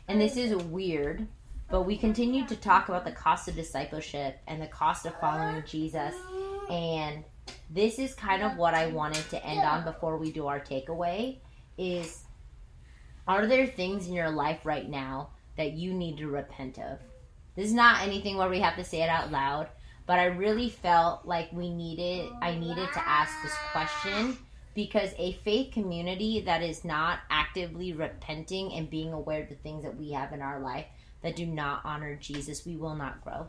And 0.08 0.20
this 0.20 0.36
is 0.36 0.54
weird, 0.56 1.26
but 1.70 1.82
we 1.82 1.96
continue 1.96 2.44
to 2.46 2.56
talk 2.56 2.88
about 2.88 3.04
the 3.04 3.12
cost 3.12 3.48
of 3.48 3.54
discipleship 3.54 4.38
and 4.48 4.60
the 4.60 4.66
cost 4.66 5.06
of 5.06 5.18
following 5.20 5.62
Jesus. 5.64 6.14
And 6.68 7.22
this 7.70 8.00
is 8.00 8.14
kind 8.14 8.42
of 8.42 8.56
what 8.56 8.74
I 8.74 8.88
wanted 8.88 9.28
to 9.30 9.44
end 9.44 9.60
on 9.60 9.84
before 9.84 10.16
we 10.16 10.32
do 10.32 10.48
our 10.48 10.60
takeaway 10.60 11.38
is 11.78 12.24
are 13.26 13.46
there 13.46 13.66
things 13.66 14.08
in 14.08 14.12
your 14.12 14.30
life 14.30 14.66
right 14.66 14.88
now 14.88 15.30
that 15.56 15.72
you 15.72 15.94
need 15.94 16.18
to 16.18 16.26
repent 16.26 16.78
of? 16.78 16.98
This 17.54 17.66
is 17.66 17.74
not 17.74 18.02
anything 18.02 18.36
where 18.36 18.48
we 18.48 18.60
have 18.60 18.76
to 18.76 18.84
say 18.84 19.02
it 19.02 19.08
out 19.08 19.30
loud, 19.30 19.68
but 20.10 20.18
I 20.18 20.24
really 20.24 20.70
felt 20.70 21.24
like 21.24 21.52
we 21.52 21.72
needed 21.72 22.32
I 22.42 22.56
needed 22.56 22.88
to 22.94 23.08
ask 23.08 23.32
this 23.44 23.54
question 23.70 24.36
because 24.74 25.10
a 25.18 25.34
faith 25.44 25.72
community 25.72 26.40
that 26.40 26.64
is 26.64 26.84
not 26.84 27.20
actively 27.30 27.92
repenting 27.92 28.72
and 28.72 28.90
being 28.90 29.12
aware 29.12 29.44
of 29.44 29.48
the 29.48 29.54
things 29.54 29.84
that 29.84 29.96
we 29.96 30.10
have 30.10 30.32
in 30.32 30.42
our 30.42 30.58
life 30.58 30.86
that 31.22 31.36
do 31.36 31.46
not 31.46 31.82
honor 31.84 32.16
Jesus, 32.16 32.66
we 32.66 32.74
will 32.74 32.96
not 32.96 33.22
grow. 33.22 33.46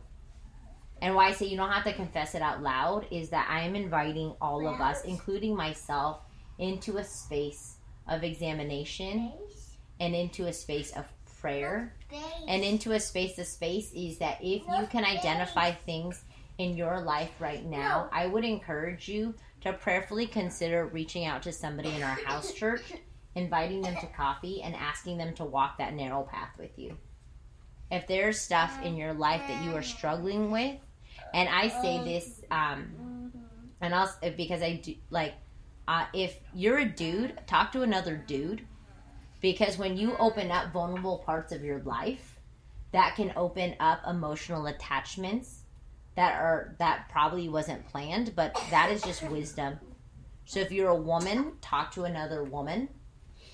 And 1.00 1.16
why 1.16 1.30
I 1.30 1.32
say 1.32 1.46
you 1.46 1.56
don't 1.56 1.72
have 1.72 1.82
to 1.82 1.94
confess 1.94 2.36
it 2.36 2.42
out 2.42 2.62
loud 2.62 3.08
is 3.10 3.30
that 3.30 3.48
I 3.50 3.62
am 3.62 3.74
inviting 3.74 4.32
all 4.40 4.64
of 4.68 4.80
us, 4.80 5.02
including 5.04 5.56
myself, 5.56 6.20
into 6.60 6.98
a 6.98 7.04
space 7.04 7.78
of 8.06 8.22
examination 8.22 9.32
and 9.98 10.14
into 10.14 10.46
a 10.46 10.52
space 10.52 10.92
of 10.92 11.06
prayer 11.40 11.92
and 12.46 12.62
into 12.62 12.92
a 12.92 13.00
space. 13.00 13.34
The 13.34 13.44
space 13.44 13.90
is 13.92 14.18
that 14.18 14.38
if 14.40 14.62
you 14.62 14.86
can 14.92 15.04
identify 15.04 15.72
things 15.72 16.22
in 16.58 16.76
your 16.76 17.00
life 17.00 17.30
right 17.40 17.64
now, 17.64 18.08
I 18.12 18.26
would 18.26 18.44
encourage 18.44 19.08
you 19.08 19.34
to 19.62 19.72
prayerfully 19.72 20.26
consider 20.26 20.86
reaching 20.86 21.24
out 21.24 21.42
to 21.42 21.52
somebody 21.52 21.90
in 21.90 22.02
our 22.02 22.18
house 22.24 22.52
church, 22.52 22.82
inviting 23.34 23.82
them 23.82 23.96
to 24.00 24.06
coffee, 24.08 24.62
and 24.62 24.74
asking 24.74 25.18
them 25.18 25.34
to 25.34 25.44
walk 25.44 25.78
that 25.78 25.94
narrow 25.94 26.22
path 26.22 26.50
with 26.58 26.78
you. 26.78 26.96
If 27.90 28.06
there's 28.06 28.40
stuff 28.40 28.82
in 28.82 28.96
your 28.96 29.12
life 29.12 29.42
that 29.48 29.64
you 29.64 29.74
are 29.74 29.82
struggling 29.82 30.50
with, 30.50 30.76
and 31.34 31.48
I 31.48 31.68
say 31.68 32.02
this, 32.04 32.42
um, 32.50 33.32
and 33.80 33.94
I'll 33.94 34.12
because 34.36 34.62
I 34.62 34.76
do 34.76 34.94
like, 35.10 35.34
uh, 35.88 36.06
if 36.12 36.38
you're 36.54 36.78
a 36.78 36.88
dude, 36.88 37.38
talk 37.46 37.72
to 37.72 37.82
another 37.82 38.16
dude, 38.16 38.66
because 39.40 39.76
when 39.78 39.96
you 39.96 40.16
open 40.18 40.50
up 40.50 40.72
vulnerable 40.72 41.18
parts 41.18 41.52
of 41.52 41.64
your 41.64 41.80
life, 41.80 42.38
that 42.92 43.16
can 43.16 43.32
open 43.36 43.74
up 43.80 44.00
emotional 44.06 44.66
attachments 44.66 45.61
that 46.14 46.34
are 46.34 46.74
that 46.78 47.08
probably 47.10 47.48
wasn't 47.48 47.86
planned, 47.88 48.34
but 48.36 48.54
that 48.70 48.90
is 48.90 49.02
just 49.02 49.22
wisdom. 49.30 49.78
So 50.44 50.60
if 50.60 50.72
you're 50.72 50.90
a 50.90 50.94
woman, 50.94 51.52
talk 51.60 51.92
to 51.92 52.04
another 52.04 52.44
woman 52.44 52.88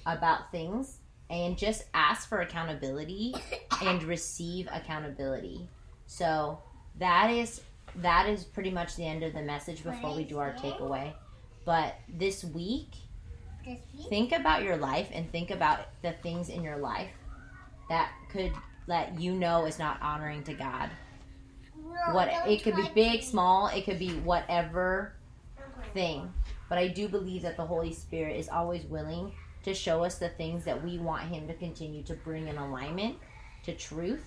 about 0.06 0.50
things 0.50 0.98
and 1.30 1.56
just 1.58 1.84
ask 1.94 2.28
for 2.28 2.40
accountability 2.40 3.34
and 3.82 4.02
receive 4.02 4.68
accountability. 4.72 5.68
So 6.06 6.58
that 6.98 7.30
is 7.30 7.60
that 7.96 8.28
is 8.28 8.44
pretty 8.44 8.70
much 8.70 8.96
the 8.96 9.06
end 9.06 9.22
of 9.22 9.32
the 9.32 9.42
message 9.42 9.84
before 9.84 10.14
we 10.14 10.24
do 10.24 10.38
our 10.38 10.52
takeaway. 10.54 11.12
But 11.64 11.96
this 12.08 12.44
week, 12.44 12.94
think 14.08 14.32
about 14.32 14.62
your 14.62 14.76
life 14.76 15.08
and 15.12 15.30
think 15.30 15.50
about 15.50 15.80
the 16.02 16.12
things 16.22 16.48
in 16.48 16.62
your 16.62 16.78
life 16.78 17.10
that 17.88 18.10
could 18.30 18.52
let 18.86 19.20
you 19.20 19.34
know 19.34 19.66
is 19.66 19.78
not 19.78 20.00
honoring 20.00 20.42
to 20.44 20.54
God 20.54 20.90
what 22.12 22.28
it 22.46 22.62
could 22.62 22.76
be 22.76 22.88
big, 22.94 23.22
small, 23.22 23.68
it 23.68 23.84
could 23.84 23.98
be 23.98 24.10
whatever 24.20 25.12
thing. 25.92 26.32
But 26.68 26.78
I 26.78 26.88
do 26.88 27.08
believe 27.08 27.42
that 27.42 27.56
the 27.56 27.64
Holy 27.64 27.92
Spirit 27.92 28.36
is 28.36 28.48
always 28.48 28.84
willing 28.84 29.32
to 29.62 29.74
show 29.74 30.04
us 30.04 30.18
the 30.18 30.28
things 30.28 30.64
that 30.64 30.82
we 30.84 30.98
want 30.98 31.24
Him 31.24 31.46
to 31.48 31.54
continue 31.54 32.02
to 32.04 32.14
bring 32.14 32.48
in 32.48 32.56
alignment 32.56 33.16
to 33.64 33.74
truth, 33.74 34.24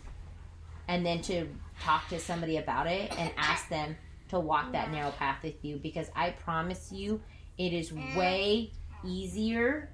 and 0.88 1.06
then 1.06 1.22
to 1.22 1.48
talk 1.80 2.08
to 2.10 2.20
somebody 2.20 2.58
about 2.58 2.88
it 2.88 3.18
and 3.18 3.32
ask 3.38 3.70
them 3.70 3.96
to 4.30 4.40
walk 4.40 4.72
that 4.72 4.92
narrow 4.92 5.12
path 5.12 5.42
with 5.44 5.64
you. 5.64 5.78
Because 5.78 6.08
I 6.16 6.32
promise 6.32 6.92
you, 6.92 7.22
it 7.58 7.74
is 7.74 7.94
way 7.94 8.72
easier 9.06 9.90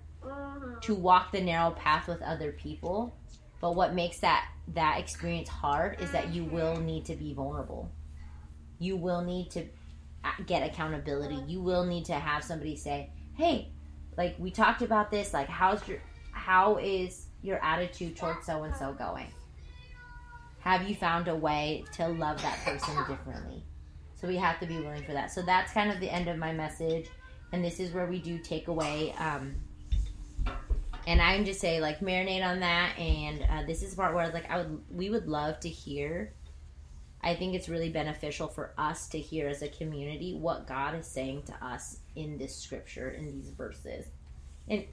to 0.82 0.95
walk 0.95 1.32
the 1.32 1.41
narrow 1.41 1.72
path 1.72 2.07
with 2.07 2.22
other 2.22 2.51
people. 2.51 3.15
But 3.60 3.76
what 3.76 3.93
makes 3.93 4.20
that 4.20 4.47
that 4.74 4.99
experience 4.99 5.49
hard 5.49 6.01
is 6.01 6.12
that 6.12 6.34
you 6.34 6.43
will 6.43 6.78
need 6.78 7.05
to 7.05 7.16
be 7.16 7.34
vulnerable. 7.34 7.89
You 8.80 8.97
will 8.97 9.22
need 9.22 9.49
to 9.51 9.66
get 10.45 10.64
accountability. 10.64 11.41
You 11.47 11.62
will 11.62 11.86
need 11.86 12.05
to 12.05 12.14
have 12.14 12.43
somebody 12.43 12.76
say, 12.76 13.10
"Hey, 13.36 13.70
like 14.18 14.36
we 14.38 14.51
talked 14.51 14.82
about 14.82 15.10
this, 15.10 15.34
like 15.34 15.47
how's 15.47 15.88
your 15.88 15.99
how 16.32 16.78
is 16.78 17.28
your 17.41 17.64
attitude 17.64 18.16
towards 18.18 18.45
so 18.45 18.64
and 18.64 18.76
so 18.76 18.93
going? 18.93 19.28
Have 20.60 20.88
you 20.88 20.95
found 20.95 21.28
a 21.28 21.36
way 21.36 21.86
to 21.93 22.08
love 22.08 22.41
that 22.41 22.58
person 22.66 22.95
differently?" 23.08 23.64
So 24.20 24.28
we 24.28 24.38
have 24.38 24.60
to 24.60 24.66
be 24.66 24.78
willing 24.80 25.03
for 25.03 25.14
that. 25.14 25.32
So 25.32 25.41
that's 25.41 25.72
kind 25.72 25.91
of 25.91 25.99
the 25.99 26.10
end 26.10 26.28
of 26.28 26.38
my 26.38 26.51
message. 26.51 27.08
And 27.51 27.64
this 27.64 27.80
is 27.80 27.93
where 27.93 28.08
we 28.08 28.20
do 28.20 28.39
take 28.39 28.68
away. 28.68 29.14
Um, 29.14 29.55
and 31.08 31.22
I 31.22 31.38
can 31.38 31.45
just 31.45 31.62
say, 31.62 31.80
like, 31.80 32.01
marinate 32.01 32.45
on 32.45 32.60
that. 32.60 32.99
And 32.99 33.41
uh, 33.49 33.66
this 33.66 33.82
is 33.82 33.91
the 33.91 33.95
part 33.95 34.14
where, 34.14 34.30
like, 34.30 34.51
I 34.51 34.58
would, 34.58 34.82
we 34.91 35.10
would 35.10 35.26
love 35.26 35.62
to 35.62 35.70
hear. 35.70 36.34
I 37.24 37.34
think 37.34 37.55
it's 37.55 37.70
really 37.70 37.89
beneficial 37.89 38.49
for 38.49 38.74
us 38.78 39.08
to 39.10 39.18
hear 39.18 39.47
as 39.47 39.62
a 39.62 39.70
community 39.70 40.36
what 40.36 40.68
God 40.68 40.95
is 40.95 41.08
saying 41.08 41.43
to 41.43 41.66
us 41.66 41.99
in 42.18 42.38
this 42.38 42.53
scripture, 42.53 43.10
in 43.10 43.32
these 43.32 43.49
verses. 43.51 44.08
And 44.68 44.84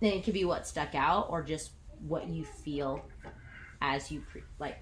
then 0.00 0.12
it 0.12 0.22
could 0.22 0.32
be 0.32 0.44
what 0.44 0.64
stuck 0.64 0.94
out 0.94 1.26
or 1.28 1.42
just 1.42 1.72
what 2.06 2.28
you 2.28 2.44
feel 2.44 3.04
as 3.82 4.12
you 4.12 4.22
pre- 4.30 4.42
like 4.60 4.78